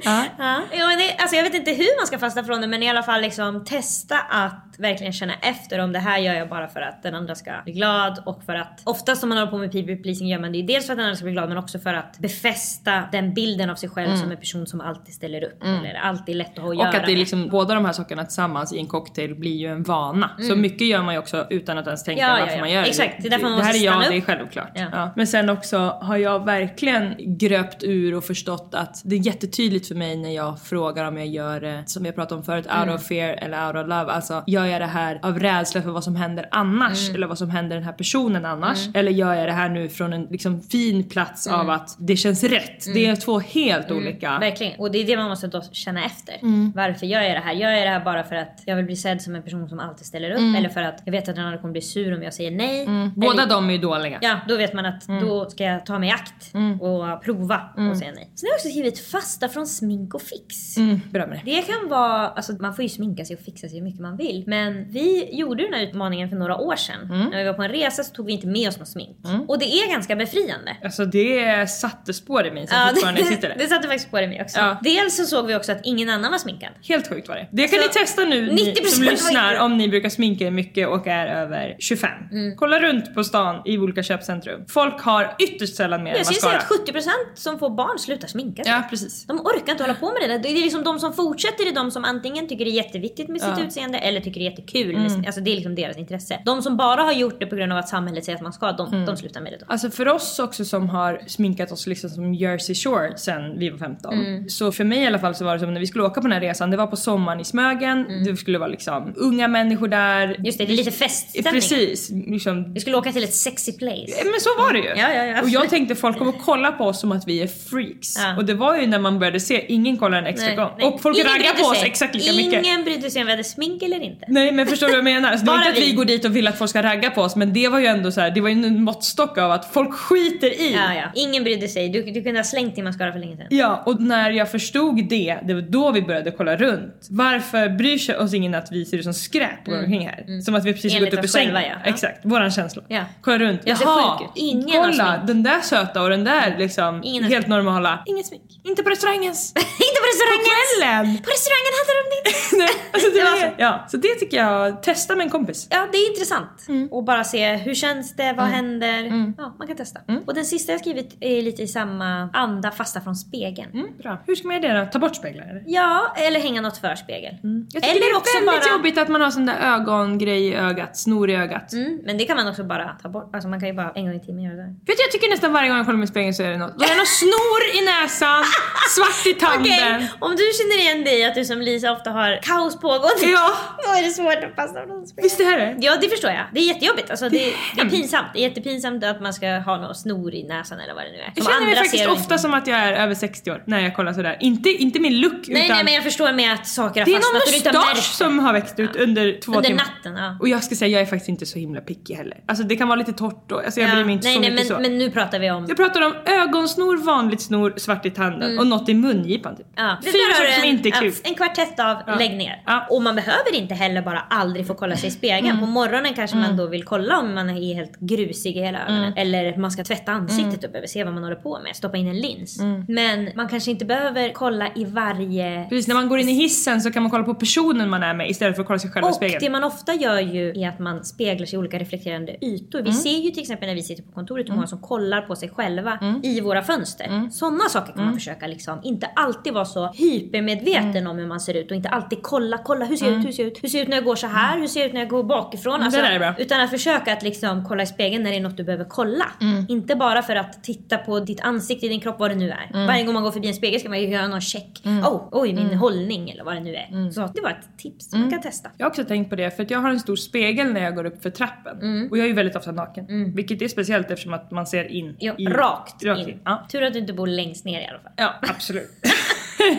Ja, 0.03 0.25
ja, 0.71 0.87
men 0.87 0.97
det, 0.97 1.15
alltså 1.17 1.35
jag 1.35 1.43
vet 1.43 1.53
inte 1.53 1.71
hur 1.71 1.99
man 1.99 2.07
ska 2.07 2.19
fasta 2.19 2.43
från 2.43 2.61
det 2.61 2.67
men 2.67 2.83
i 2.83 2.89
alla 2.89 3.03
fall 3.03 3.21
liksom 3.21 3.65
testa 3.65 4.17
att 4.19 4.70
verkligen 4.82 5.13
känna 5.13 5.34
efter 5.41 5.80
om 5.80 5.91
det 5.94 6.00
här 6.00 6.17
gör 6.20 6.34
jag 6.34 6.50
bara 6.50 6.67
för 6.67 6.82
att 6.82 7.04
den 7.04 7.15
andra 7.15 7.36
ska 7.36 7.52
bli 7.63 7.74
glad 7.74 8.24
och 8.26 8.44
för 8.44 8.56
att 8.56 8.82
oftast 8.84 9.24
om 9.24 9.30
man 9.30 9.38
håller 9.38 9.52
på 9.52 9.58
med 9.58 9.72
people 9.72 9.96
pleasing 9.96 10.28
gör 10.28 10.39
man 10.39 10.52
det 10.52 10.58
ju 10.58 10.65
dels 10.65 10.86
för 10.86 10.94
att 10.94 10.98
den 10.98 11.06
andra 11.06 11.15
ska 11.15 11.24
bli 11.24 11.32
glad 11.34 11.50
men 11.50 11.58
också 11.58 11.80
för 11.80 11.94
att 11.94 12.17
befästa 12.20 13.04
den 13.12 13.34
bilden 13.34 13.70
av 13.70 13.76
sig 13.76 13.89
själv 13.89 14.15
som 14.15 14.32
en 14.32 14.38
person 14.38 14.67
som 14.67 14.82
alltid 14.82 15.13
ställer 15.13 15.44
upp 15.44 15.63
eller 15.63 16.00
alltid 16.04 16.36
lätt 16.36 16.52
att 16.58 16.58
ha 16.58 16.63
att 16.63 16.70
Och 16.70 16.76
göra 16.76 16.89
att 16.89 17.06
det 17.06 17.12
är 17.12 17.17
liksom, 17.17 17.50
båda 17.50 17.74
de 17.76 17.86
här 17.86 17.94
sakerna 17.94 18.24
tillsammans 18.26 18.74
i 18.74 18.80
en 18.80 18.88
cocktail 18.88 19.36
blir 19.36 19.56
ju 19.56 19.67
en 19.67 19.84
vana. 19.84 20.30
Så 20.50 20.56
mycket 20.56 20.88
gör 20.88 21.02
man 21.04 21.13
ju 21.13 21.20
också 21.20 21.48
utan 21.50 21.78
att 21.78 21.86
ens 21.88 22.04
tänka 22.04 22.22
Mm. 22.24 22.32
Ja, 22.32 22.39
ja, 22.39 22.44
varför 22.46 22.56
ja. 22.58 22.62
man 22.62 22.72
gör 22.72 22.84
Exakt, 22.84 23.15
det 23.22 23.28
är 23.28 23.30
därför 23.30 23.44
man 23.44 23.58
det 23.58 23.63
här 23.63 23.74
måste 23.74 23.84
är 23.84 23.86
jag, 23.86 23.94
stanna 23.94 24.10
det 24.10 24.15
är 24.15 24.20
upp. 24.20 24.26
självklart. 24.26 24.72
Ja. 24.76 24.86
Ja. 24.91 25.10
Men 25.15 25.28
sen 25.28 25.50
också 25.50 25.78
har 26.02 26.17
jag 26.17 26.46
verkligen 26.46 27.15
gröpt 27.38 27.84
ur 27.84 28.15
och 28.15 28.24
förstått 28.24 28.70
att 28.76 29.02
det 29.04 29.15
är 29.15 29.20
jättetydligt 29.20 29.88
för 29.88 29.96
mig 29.96 30.17
när 30.17 30.36
jag 30.36 30.62
frågar 30.62 31.06
om 31.06 31.17
jag 31.17 31.28
gör 31.28 31.62
det, 31.62 31.84
som 31.86 32.06
jag 32.06 32.15
pratade 32.15 32.36
om 32.39 32.44
förut, 32.46 32.65
out 32.65 32.74
Mm. 32.84 32.96
of 32.96 33.08
fear 33.08 33.30
eller 33.34 33.67
out 33.67 33.76
of 33.76 33.82
love. 33.89 34.12
Alltså 34.12 34.44
gör 34.48 34.65
jag 34.71 34.81
det 34.81 34.86
här 34.86 35.19
av 35.23 35.39
rädsla 35.39 35.81
för 35.81 35.89
vad 35.91 36.03
som 36.03 36.15
händer 36.15 36.47
annars 36.51 37.01
Mm. 37.10 37.15
eller 37.15 37.27
vad 37.27 37.38
som 37.38 37.49
händer 37.49 37.75
den 37.75 37.86
här 37.86 37.93
personen 37.93 38.45
annars? 38.45 38.88
Eller 38.93 39.12
gör 39.12 39.34
jag 39.34 39.47
det 39.47 39.51
här 39.51 39.69
nu 39.69 39.89
från 39.89 40.13
en 40.13 40.23
liksom 40.31 40.62
fin 40.62 41.03
plats 41.10 41.47
Mm. 41.47 41.60
av 41.60 41.69
att 41.69 41.95
det 41.99 42.15
känns 42.15 42.43
rätt? 42.43 42.93
Det 42.93 43.05
är 43.05 43.15
två 43.15 43.39
helt 43.39 43.91
olika. 43.91 44.39
Verkligen. 44.39 44.79
Och 44.79 44.91
det 44.91 44.97
är 44.97 45.05
det 45.05 45.17
man 45.17 45.29
måste 45.29 45.47
då 45.47 45.62
känna 45.71 46.05
efter. 46.05 46.34
Mm. 46.41 46.71
Varför 46.75 47.05
gör 47.05 47.21
jag 47.21 47.36
det 47.36 47.39
här? 47.39 47.53
Gör 47.53 47.69
jag 47.71 47.88
det 47.88 47.89
här 47.89 48.05
bara 48.05 48.23
för 48.23 48.36
att 48.36 48.63
jag 48.65 48.75
vill 48.75 48.86
bli 48.86 48.95
sedd 48.95 49.21
som 49.21 49.36
en 49.36 49.43
person 49.43 49.69
som 49.69 49.79
alltid 49.79 50.05
ställer 50.05 50.31
upp? 50.31 50.57
Eller 50.57 50.69
för 50.69 50.81
att 50.81 51.01
jag 51.05 51.12
vet 51.12 51.29
att 51.29 51.36
den 51.36 51.45
andra 51.45 51.57
kommer 51.57 51.71
bli 51.71 51.81
sur 51.81 52.15
om 52.15 52.23
jag 52.23 52.34
säger 52.34 52.51
nej? 52.51 52.86
Mm. 52.86 53.12
Båda 53.15 53.34
Eller, 53.43 53.53
de 53.53 53.69
är 53.69 53.73
ju 53.73 53.77
dåliga. 53.79 54.17
Ja, 54.21 54.39
då 54.47 54.57
vet 54.57 54.73
man 54.73 54.86
att 54.86 55.07
Mm. 55.07 55.25
då 55.27 55.49
ska 55.49 55.63
jag 55.63 55.86
ta 55.86 55.99
mig 55.99 56.10
i 56.10 56.12
akt 56.12 56.51
och 56.81 57.23
prova 57.23 57.62
och 57.91 57.97
säga 57.97 58.12
nej. 58.15 58.31
Sen 58.36 58.47
har 58.47 58.51
jag 58.51 58.55
också 58.55 58.67
skrivit 58.69 58.99
fasta 59.12 59.49
från 59.49 59.67
smink 59.67 60.13
och 60.13 60.21
fix. 60.21 60.77
Mm, 60.77 60.99
bra 61.12 61.27
med 61.27 61.41
det. 61.45 61.51
Det 61.55 61.62
kan 61.62 61.89
vara, 61.89 62.27
alltså 62.27 62.53
man 62.53 62.73
får 62.75 62.84
ju 62.84 62.89
sminka 62.89 63.25
sig 63.25 63.36
och 63.36 63.41
fixa 63.41 63.67
sig 63.67 63.77
hur 63.77 63.84
mycket 63.86 64.01
man 64.01 64.17
vill. 64.17 64.43
Men 64.47 64.61
vi 64.69 65.30
gjorde 65.39 65.63
den 65.63 65.74
här 65.74 65.82
utmaningen 65.82 66.30
för 66.30 66.36
några 66.36 66.58
år 66.58 66.76
sedan. 66.76 67.10
Mm. 67.12 67.30
När 67.30 67.38
vi 67.38 67.43
var 67.43 67.54
på 67.54 67.63
en 67.63 67.69
resa 67.69 68.04
så 68.04 68.13
tog 68.13 68.26
vi 68.26 68.32
inte 68.34 68.47
med 68.47 68.67
oss 68.67 68.78
något 68.80 68.88
smink. 68.88 69.17
Och 69.47 69.60
det 69.60 69.65
är 69.65 69.89
ganska 69.91 70.15
befriande. 70.15 70.78
Alltså 70.84 71.06
det 71.06 71.69
satte 71.69 72.13
spår 72.13 72.45
i 72.47 72.52
mig 72.52 72.67
som 72.67 72.78
fortfarande 72.89 73.24
sitter 73.24 73.50
där. 73.50 73.56
det 73.58 73.67
satte 73.67 73.88
faktiskt 73.88 74.12
på 74.12 74.19
det 74.21 74.28
mig 74.28 74.41
också. 74.41 74.60
Ja. 74.60 74.78
Dels 74.84 75.17
så 75.17 75.24
såg 75.24 75.47
vi 75.47 75.56
också 75.56 75.71
att 75.71 75.80
ingen 75.84 76.10
annan 76.10 76.32
var 76.32 76.38
sminkad. 76.38 76.69
Helt 76.88 77.10
sjukt 77.10 77.28
var 77.30 77.36
det. 77.36 77.47
Det 77.52 77.67
kan 77.67 77.80
Så 77.80 77.88
ni 77.88 77.93
testa 77.93 78.24
nu 78.26 78.52
ni 78.52 78.74
90% 78.74 78.86
som 78.86 79.04
lyssnar 79.04 79.60
om 79.60 79.78
ni 79.78 79.89
brukar 79.89 80.10
sminka 80.10 80.45
er 80.45 80.52
mycket 80.52 80.88
och 80.88 81.08
är 81.08 81.28
över 81.28 81.76
25. 81.80 82.10
Mm. 82.32 82.56
Kolla 82.58 82.80
runt 82.80 83.13
på 83.15 83.24
stan 83.24 83.62
i 83.65 83.78
olika 83.78 84.04
köpcentrum. 84.04 84.65
Folk 84.69 85.02
har 85.02 85.36
ytterst 85.39 85.76
sällan 85.76 86.04
med 86.04 86.15
Jag 86.17 86.26
skulle 86.26 86.39
säga 86.39 86.58
att 86.58 86.67
70% 86.88 87.10
som 87.36 87.60
får 87.60 87.69
barn 87.69 88.00
slutar 88.00 88.28
sminka 88.28 88.63
sig. 88.63 88.71
Ja 88.74 88.84
precis. 88.89 89.26
De 89.28 89.39
orkar 89.39 89.71
inte 89.71 89.84
hålla 89.84 89.93
på 89.95 90.06
med 90.06 90.21
det 90.21 90.28
där. 90.28 90.39
Det 90.39 90.50
är 90.50 90.62
liksom 90.62 90.84
de 90.84 91.00
som 91.00 91.13
fortsätter 91.13 91.67
är 91.69 91.76
de 91.76 91.91
som 91.91 92.06
antingen 92.06 92.47
tycker 92.47 92.65
det 92.65 92.71
är 92.71 92.74
jätteviktigt 92.74 93.30
med 93.30 93.41
sitt 93.41 93.50
Ja. 93.58 93.63
utseende 93.63 93.97
eller 93.97 94.19
tycker 94.21 94.40
det 94.41 94.47
är 94.47 94.49
jättekul. 94.49 94.95
Mm. 94.95 95.23
Alltså 95.25 95.41
det 95.41 95.51
är 95.51 95.56
liksom 95.56 95.75
deras 95.75 95.97
intresse. 95.97 96.39
De 96.45 96.62
som 96.62 96.77
bara 96.77 97.01
har 97.01 97.13
gjort 97.13 97.39
det 97.39 97.45
på 97.45 97.56
grund 97.56 97.71
av 97.71 97.77
att 97.77 97.89
samhället 97.89 98.25
säger 98.25 98.36
att 98.36 98.41
man 98.43 98.54
ska, 98.54 98.71
de, 98.71 98.88
Mm. 98.93 99.06
de 99.06 99.17
slutar 99.17 99.41
med 99.41 99.51
det 99.54 99.58
då. 99.60 99.65
Alltså 99.69 99.89
för 99.91 100.08
oss 100.08 100.39
också 100.39 100.65
som 100.65 100.89
har 100.89 101.21
sminkat 101.27 101.71
oss 101.71 101.88
liksom 101.88 102.10
som 102.10 102.34
Jersey 102.34 102.75
Shore 102.75 103.17
sen 103.17 103.60
vi 103.60 103.69
var 103.69 103.77
15. 103.77 104.13
Mm. 104.13 104.49
Så 104.49 104.71
för 104.71 104.84
mig 104.84 104.99
i 105.04 105.08
alla 105.08 105.19
fall 105.19 105.36
så 105.36 105.45
var 105.45 105.54
det 105.54 105.60
som 105.60 105.73
när 105.73 105.80
vi 105.80 105.88
skulle 105.88 106.04
åka 106.04 106.21
på 106.21 106.27
den 106.27 106.32
här 106.32 106.41
resan, 106.41 106.71
det 106.71 106.77
var 106.77 106.88
på 106.88 106.95
sommaren 106.95 107.39
i 107.39 107.45
Smögen, 107.45 108.23
det 108.25 108.38
skulle 108.38 108.58
vara 108.58 108.69
liksom 108.69 109.13
unga 109.17 109.47
människor 109.47 109.88
där. 109.88 110.23
Mm. 110.27 110.45
Just 110.45 110.58
det, 110.58 110.65
det 110.65 110.73
är 110.73 110.77
lite 110.77 110.91
feststämning. 110.91 111.54
Precis, 111.54 112.10
liksom 112.10 112.73
Vi 112.73 112.80
skulle 112.80 112.97
åka 112.97 113.12
till 113.12 113.23
ett 113.23 113.34
sexy 113.34 113.71
place. 113.71 114.13
Men 114.23 114.39
så 114.39 114.49
var 114.58 114.73
det 114.73 114.80
ju. 114.80 114.86
Ja, 114.86 115.13
ja, 115.13 115.25
ja. 115.25 115.41
Och 115.41 115.49
jag 115.49 115.69
tänkte 115.69 115.95
folk 115.95 116.17
kommer 116.17 116.32
kolla 116.45 116.71
på 116.71 116.84
oss 116.86 116.99
som 117.01 117.12
att 117.12 117.27
vi 117.27 117.41
är 117.41 117.47
freaks. 117.47 118.15
Ja. 118.17 118.38
Och 118.38 118.45
det 118.45 118.54
var 118.54 118.77
ju 118.77 118.88
när 118.88 118.99
man 118.99 119.19
började 119.19 119.39
se, 119.39 119.65
ingen 119.67 119.97
kollar 119.97 120.17
en 120.17 120.25
extra 120.25 120.47
Nej, 120.47 120.56
gång. 120.56 120.69
nej. 120.77 120.88
Och 120.88 121.01
folk 121.01 121.17
Ingen 121.17 121.34
brydde 121.34 121.54
på 121.63 121.65
oss 121.69 121.84
exakt 121.84 122.15
lika 122.15 122.32
Ingen 122.32 122.62
mycket. 122.62 122.86
brydde 122.86 123.12
sig 123.12 123.21
om 123.21 123.25
vi 123.25 123.32
hade 123.32 123.43
smink 123.43 123.84
eller 123.84 123.99
inte. 123.99 124.25
Nej 124.32 124.52
men 124.52 124.67
förstår 124.67 124.88
du 124.88 124.91
vad 124.94 124.98
jag 124.98 125.04
menar? 125.04 125.30
Alltså, 125.32 125.46
det 125.46 125.52
Bara 125.52 125.58
inte 125.67 125.70
att 125.82 125.88
vi 125.88 125.91
går 125.91 126.06
dit 126.06 126.26
och 126.26 126.36
vill 126.36 126.48
att 126.48 126.58
folk 126.58 126.70
ska 126.70 126.84
ragga 126.84 127.10
på 127.12 127.22
oss 127.22 127.36
men 127.36 127.54
det 127.54 127.67
var 127.67 127.80
ju 127.80 127.86
ändå 127.86 128.12
så 128.12 128.22
här, 128.22 128.32
det 128.32 128.41
var 128.41 128.50
ju 128.50 128.65
en 128.65 128.84
måttstock 128.84 129.38
av 129.38 129.52
att 129.52 129.74
folk 129.74 129.94
skiter 129.94 130.48
i. 130.62 130.74
Ja, 130.74 130.94
ja. 130.96 131.04
Ingen 131.15 131.44
brydde 131.44 131.67
sig. 131.67 131.89
Du, 131.89 132.04
du 132.04 132.24
kunde 132.24 132.39
ha 132.39 132.44
slängt 132.44 132.76
din 132.76 132.84
mascara 132.84 133.12
för 133.12 133.20
länge 133.20 133.38
sedan. 133.38 133.48
Ja, 133.50 133.84
och 133.86 134.02
när 134.02 134.32
jag 134.32 134.52
förstod 134.52 135.10
det, 135.10 135.38
det 135.44 135.54
var 135.54 135.62
då 135.62 135.91
vi 135.91 136.02
började 136.02 136.32
kolla 136.32 136.56
runt. 136.56 137.08
Varför 137.10 137.70
bryr 137.70 137.98
sig 137.98 138.17
oss 138.17 138.34
ingen 138.34 138.56
att 138.56 138.72
vi 138.72 138.86
ser 138.86 138.98
ut 138.98 139.04
som 139.04 139.13
skräp 139.13 139.65
går 139.65 139.80
omkring 139.80 140.08
här? 140.08 140.41
Som 140.41 140.56
att 140.56 140.65
vi 140.65 140.74
precis 140.74 140.94
har 140.94 140.98
Mm. 141.02 141.08
Enligt 141.08 141.12
gått 141.12 141.20
upp 141.20 141.26
ur 141.26 141.30
sängen. 141.30 141.56
ja. 141.84 141.89
Exakt, 141.91 142.20
våran 142.26 142.52
känsla. 142.52 142.82
Ja. 142.88 143.02
Kolla 143.22 143.38
runt. 143.39 143.62
Jaha. 143.65 144.20
Ingen 144.36 144.82
kolla 144.84 145.24
den 145.28 145.44
där 145.44 145.60
söta 145.62 146.02
och 146.02 146.10
den 146.10 146.24
där 146.24 146.56
liksom 146.60 147.02
Ingen 147.04 147.24
helt 147.24 147.48
normala. 147.48 148.04
Ingen 148.06 148.24
smink. 148.24 148.41
Inte 148.63 148.84
på 148.84 148.89
restaurangens. 148.89 149.54
inte 149.56 150.00
på 150.04 150.08
restaurangen! 150.12 150.46
På 150.46 150.50
kvällen! 150.52 151.06
På 151.26 151.30
restaurangen 151.36 151.72
hade 151.80 151.91
de 151.98 152.04
det 152.12 152.17
inte! 152.20 152.32
Nej, 152.62 152.70
alltså 152.94 153.10
det 153.10 153.20
Det 153.20 153.24
var, 153.24 153.38
så. 153.50 153.54
ja, 153.58 153.88
så 153.91 153.98
det 153.98 154.20
tycker 154.21 154.38
jag, 154.38 154.84
testa 154.84 155.15
med 155.15 155.23
en 155.23 155.29
kompis. 155.29 155.67
Ja, 155.69 155.88
det 155.91 155.97
är 155.97 156.10
intressant. 156.12 156.65
Mm. 156.67 156.88
Och 156.91 157.03
bara 157.03 157.23
se 157.23 157.55
hur 157.55 157.73
känns 157.75 158.15
det, 158.15 158.34
vad 158.38 158.45
händer? 158.45 159.34
Ja, 159.38 159.55
man 159.60 159.67
kan 159.67 159.77
testa. 159.77 159.99
Mm. 160.07 160.23
Och 160.27 160.34
den 160.34 160.45
sista 160.45 160.71
jag 160.71 160.81
skrivit 160.81 161.17
är 161.19 161.41
lite 161.41 161.62
i 161.63 161.67
samma 161.67 162.29
anda, 162.34 162.71
fasta 162.71 163.01
från 163.01 163.15
spegeln. 163.15 163.71
Mm, 163.73 163.88
bra. 163.97 164.23
Hur 164.27 164.36
ska 164.36 164.47
man 164.47 164.62
göra 164.62 164.73
det 164.73 164.86
då? 164.86 164.91
Ta 164.91 164.99
bort 164.99 165.15
speglar? 165.15 165.63
Ja, 165.65 166.13
eller 166.17 166.39
hänga 166.39 166.62
något 166.62 166.77
för 166.77 166.95
spegel. 166.95 167.34
Jag 167.73 167.84
tycker 167.84 167.89
Eller 167.89 168.01
det 168.01 168.07
är 168.07 168.17
också 168.17 168.38
väldigt 168.45 168.63
bara- 168.63 168.71
jobbigt 168.77 168.97
att 168.97 169.07
man 169.10 169.21
har 169.21 169.31
sån 169.31 169.45
där 169.45 169.57
ögongrej 169.75 170.47
i 170.47 170.53
ögat, 170.55 170.97
snor 170.97 171.29
i 171.29 171.36
ögat. 171.36 171.73
Mm, 171.73 171.99
men 172.05 172.17
det 172.17 172.23
kan 172.25 172.38
man 172.38 172.47
också 172.47 172.63
bara 172.63 172.88
ta 173.01 173.10
bort. 173.10 173.29
Alltså 173.36 173.49
man 173.49 173.60
kan 173.60 173.69
ju 173.69 173.75
bara 173.75 173.91
en 173.95 174.05
gång 174.05 174.15
i 174.15 174.19
timmen 174.19 174.43
göra 174.43 174.55
det. 174.55 174.63
Vet 174.88 174.97
du, 174.97 175.03
jag 175.03 175.12
tycker 175.12 175.29
nästan 175.29 175.53
varje 175.53 175.67
gång 175.69 175.77
jag 175.77 175.86
kollar 175.86 175.97
mig 175.99 176.03
i 176.03 176.07
spegeln 176.07 176.34
så 176.34 176.43
är 176.43 176.49
det 176.49 176.57
något. 176.57 176.79
Då 176.79 176.86
är 176.86 176.89
det 176.89 176.95
något 177.03 177.07
snor 177.23 177.62
i 177.77 177.86
näsan, 177.91 178.43
svart 178.95 179.25
i 179.25 179.34
tanden. 179.34 179.62
Okej, 179.95 180.12
om 180.19 180.31
du 180.31 180.45
känner 180.60 180.77
igen 180.84 181.03
dig 181.03 181.25
att 181.25 181.36
du 181.36 181.45
som 181.45 181.62
Lisa 181.62 181.91
ofta 181.91 182.10
har 182.12 182.39
kaos 182.43 182.75
pågående. 182.79 183.25
Ja, 183.38 183.47
Då 183.86 183.89
är 183.97 184.03
det 184.03 184.11
svårt 184.12 184.43
att 184.43 184.56
fasta 184.56 184.86
från 184.86 185.08
spegeln. 185.08 185.24
visst 185.24 185.39
är 185.39 185.58
det? 185.58 185.76
Ja 185.80 185.97
det 186.02 186.10
förstår 186.10 186.32
jag. 186.32 186.45
Det 186.54 186.60
är 186.60 186.63
jättejobbigt. 186.63 187.10
Alltså, 187.10 187.30
det, 187.30 187.54
det, 187.76 187.82
är 187.82 187.89
pinsamt. 187.89 188.28
Det 188.34 188.39
är 188.39 188.43
jättepinsamt 188.43 189.04
att 189.04 189.21
man 189.21 189.34
ska 189.34 189.47
ha 189.47 189.78
något 189.78 189.97
snor 189.97 190.34
i 190.34 190.43
näsan 190.43 190.80
eller 190.80 190.93
vad 190.93 191.04
det 191.04 191.12
nu 191.12 191.17
är. 191.17 191.34
Jag 191.36 191.45
känner 191.45 191.65
mig 191.65 191.76
faktiskt 191.76 192.08
ofta 192.08 192.24
inte- 192.24 192.38
som 192.38 192.54
att 192.54 192.67
jag 192.67 192.78
är 192.80 192.93
över 192.93 193.15
60 193.15 193.52
år 193.52 193.63
när 193.65 193.80
jag 193.80 193.95
kollar 193.95 194.13
sådär. 194.13 194.38
Inte, 194.39 194.69
inte 194.69 195.00
min 195.00 195.19
look 195.21 195.47
Nej 195.47 195.65
utan 195.65 195.76
nej 195.76 195.84
men 195.84 195.93
jag 195.93 196.04
förstår 196.04 196.34
med 196.34 196.54
att 196.54 196.67
saker 196.67 197.00
har 197.02 197.06
det 197.06 197.12
är 197.12 197.15
fastnat 197.15 197.41
och 197.41 197.45
du 197.45 197.52
någon 197.52 197.58
inte 197.58 197.69
har 197.69 197.86
märkt 197.86 197.95
det. 197.95 198.02
som 198.02 198.39
har 198.39 198.54
växt 198.54 198.80
ut 198.80 198.95
under 198.95 199.39
två 199.41 199.52
Under 199.52 199.69
timmar. 199.69 199.84
natten. 199.84 200.24
Ja. 200.24 200.38
Och 200.39 200.47
jag 200.47 200.63
ska 200.63 200.76
säga, 200.76 200.91
jag 200.91 201.02
är 201.02 201.06
faktiskt 201.06 201.30
inte 201.30 201.45
så 201.45 201.60
himla 201.60 201.82
picky 201.82 202.13
heller. 202.13 202.38
Alltså 202.45 202.63
det 202.63 202.76
kan 202.76 202.88
vara 202.88 203.00
lite 203.00 203.13
torrt 203.13 203.52
och 203.52 203.65
alltså 203.65 203.82
jag 203.82 203.91
bryr 203.91 204.04
mig 204.04 204.13
inte 204.13 204.28
nej, 204.28 204.36
så 204.36 204.41
nej, 204.41 204.52
mycket 204.52 204.69
men, 204.69 204.78
så. 204.78 204.82
men 204.82 204.97
nu 204.97 205.12
pratar 205.12 205.39
vi 205.39 205.52
om... 205.52 205.65
Jag 205.67 205.78
pratar 205.78 206.02
om 206.02 206.13
ögonsnor, 206.26 206.97
vanligt 206.97 207.41
snor, 207.41 207.74
svart 207.78 208.06
i 208.06 208.12
tanden 208.12 208.60
och 208.60 208.67
något 208.67 208.89
i 208.89 208.93
mungipan 208.93 209.56
typ. 209.58 209.67
Ja, 209.76 209.97
det 210.04 210.12
Fyra 210.12 210.34
saker 210.38 210.52
som 210.52 210.69
inte 210.69 210.89
är 210.89 210.91
kul. 210.91 211.13
En 211.24 211.36
kvartett 211.36 211.80
av 211.80 212.19
lägg 212.19 212.38
ner. 212.38 212.63
Ja. 212.65 212.88
Och 212.89 213.02
man 213.02 213.15
behöver 213.15 213.56
inte 213.56 213.74
heller 213.74 214.00
bara 214.01 214.19
aldrig 214.19 214.67
få 214.67 214.73
kolla 214.73 214.95
sig 214.95 215.07
i 215.07 215.11
spegeln. 215.11 215.45
Mm. 215.49 215.59
På 215.59 215.65
morgonen 215.65 216.13
kanske 216.13 216.37
man 216.37 216.57
då 216.57 216.67
vill 216.67 216.83
kolla 216.83 217.19
om 217.19 217.35
man 217.35 217.49
är 217.49 217.73
helt 217.75 217.99
grusig 217.99 218.57
i 218.57 218.59
hela 218.59 218.79
Mm. 218.79 218.93
ögonen. 218.93 219.13
Eller 219.17 219.57
man 219.57 219.71
ska 219.71 219.83
tvätta 219.83 220.11
ansiktet 220.11 220.63
och 220.63 220.71
behöver 220.71 220.87
se 220.87 221.03
vad 221.03 221.13
man 221.13 221.23
håller 221.23 221.35
på 221.35 221.59
med. 221.63 221.75
Stoppa 221.75 221.97
in 221.97 222.07
en 222.07 222.19
lins. 222.19 222.59
Mm. 222.59 222.85
Men 222.87 223.29
man 223.35 223.47
kanske 223.49 223.71
inte 223.71 223.85
behöver 223.85 224.29
kolla 224.33 224.67
i 224.75 224.85
varje... 224.85 225.65
Precis, 225.69 225.87
när 225.87 225.95
man 225.95 226.09
går 226.09 226.19
in 226.19 226.29
i 226.29 226.33
hissen 226.33 226.81
så 226.81 226.91
kan 226.91 227.03
man 227.03 227.09
kolla 227.11 227.23
på 227.23 227.33
personen 227.35 227.89
man 227.89 228.03
är 228.03 228.13
med 228.13 228.29
istället 228.29 228.55
för 228.55 228.61
att 228.61 228.67
kolla 228.67 228.79
sig 228.79 228.91
själv 228.91 229.05
i 229.05 229.09
Och 229.09 229.15
spegeln. 229.15 229.39
det 229.41 229.49
man 229.49 229.63
ofta 229.63 229.93
gör 229.93 230.19
ju 230.19 230.49
är 230.63 230.69
att 230.69 230.79
man 230.79 231.03
speglar 231.05 231.45
sig 231.45 231.55
i 231.55 231.59
olika 231.59 231.79
reflekterande 231.79 232.35
ytor. 232.45 232.79
Mm. 232.79 232.91
Vi 232.91 232.97
ser 232.97 233.17
ju 233.19 233.29
till 233.31 233.41
exempel 233.41 233.67
när 233.67 233.75
vi 233.75 233.83
sitter 233.83 234.03
på 234.03 234.11
kontoret 234.11 234.49
hur 234.49 234.53
många 234.53 234.67
som 234.67 234.81
kollar 234.81 235.21
på 235.21 235.35
sig 235.35 235.49
själva 235.49 235.97
Mm. 236.01 236.19
i 236.23 236.41
våra 236.41 236.61
fönster. 236.63 237.29
Sådana 237.31 237.69
saker 237.69 237.93
kan 237.93 238.05
man 238.05 238.13
försöka 238.13 238.47
liksom 238.47 238.79
inte 238.83 239.07
alltid 239.15 239.53
vara 239.53 239.65
så 239.65 239.91
hypermedveten 239.93 240.97
Mm. 240.97 241.07
om 241.11 241.17
hur 241.17 241.27
man 241.27 241.39
ser 241.39 241.53
ut 241.53 241.71
och 241.71 241.77
inte 241.77 241.89
alltid 241.89 242.19
kolla, 242.21 242.57
kolla 242.57 242.85
hur 242.85 242.95
ser 242.95 243.05
jag 243.11 243.19
ut, 243.19 243.25
hur 243.27 243.31
ser 243.31 243.43
jag 243.43 243.51
ut, 243.51 243.63
hur 243.63 243.69
ser 243.69 243.77
jag 243.77 243.83
ut 243.87 243.89
när 243.91 243.97
jag 243.97 244.06
går 244.06 244.15
så 244.15 244.27
här, 244.27 244.60
hur 244.60 244.67
ser 244.67 244.80
jag 244.80 244.88
ut 244.88 244.93
när 244.93 244.99
jag 245.01 245.10
går 245.10 245.23
bakifrån. 245.23 245.82
Alltså, 245.82 245.99
är 245.99 246.19
bra. 246.19 246.36
Utan 246.38 246.62
att 246.62 246.69
försöka 246.69 247.13
att 247.13 247.23
liksom 247.23 247.65
kolla 247.67 247.84
i 247.84 247.86
spegeln 247.86 248.23
när 248.23 248.32
det 248.32 248.38
är 248.38 248.41
något 248.41 248.58
du 248.58 248.63
behöver 248.63 248.86
kolla. 248.86 249.25
Mm. 249.41 249.65
Inte 249.69 249.95
bara 249.95 250.21
för 250.21 250.36
att 250.36 250.63
titta 250.63 250.97
på 250.97 251.19
ditt 251.19 251.41
ansikte, 251.41 251.88
din 251.88 251.99
kropp, 251.99 252.19
vad 252.19 252.32
det 252.32 252.36
nu 252.36 252.49
är. 252.49 252.69
Mm. 252.73 252.88
Varje 252.88 253.04
gång 253.04 253.13
man 253.13 253.23
går 253.23 253.32
förbi 253.32 253.47
en 253.47 253.54
spegel 253.54 253.80
ska 253.80 253.89
man 253.89 253.99
ju 254.01 254.08
göra 254.08 254.27
någon 254.27 254.41
check. 254.41 254.82
Oh, 254.86 255.27
oj, 255.32 255.54
min 255.54 255.73
hållning 255.77 256.30
eller 256.30 256.43
vad 256.43 256.56
det 256.56 256.60
nu 256.60 256.75
är. 256.75 256.88
Mm. 256.91 257.12
Så 257.12 257.21
det 257.36 257.41
var 257.41 257.49
ett 257.49 257.77
tips 257.77 258.13
man 258.13 258.32
kan 258.32 258.41
testa. 258.41 258.69
Jag 258.77 258.86
har 258.86 258.89
också 258.89 259.04
tänkt 259.04 259.30
på 259.30 259.36
det 259.36 259.51
för 259.56 259.65
jag 259.69 259.80
har 259.80 259.89
en 259.89 259.99
stor 259.99 260.15
spegel 260.15 260.73
när 260.73 260.84
jag 260.84 260.95
går 260.95 261.06
upp 261.06 261.23
för 261.23 261.30
trappen. 261.30 261.77
Mm. 261.82 262.08
Och 262.12 262.17
jag 262.17 262.23
är 262.23 262.27
ju 262.27 262.34
väldigt 262.36 262.56
ofta 262.56 262.71
naken. 262.71 263.34
Vilket 263.36 263.62
är 263.62 263.67
speciellt 263.67 264.12
eftersom 264.12 264.34
att 264.34 264.51
man 264.51 264.65
ser 264.67 264.86
in 264.91 265.15
Ja, 265.19 265.34
i... 265.38 265.45
rakt, 265.45 266.04
rakt 266.04 266.21
in. 266.21 266.30
in. 266.30 266.39
Ja. 266.45 266.67
Tur 266.71 266.84
att 266.84 266.93
du 266.93 266.99
inte 266.99 267.13
bor 267.13 267.27
längst 267.27 267.65
ner 267.65 267.82
i 267.82 267.88
alla 267.88 267.99
fall. 267.99 268.12
ja, 268.15 268.34
absolut. 268.41 268.89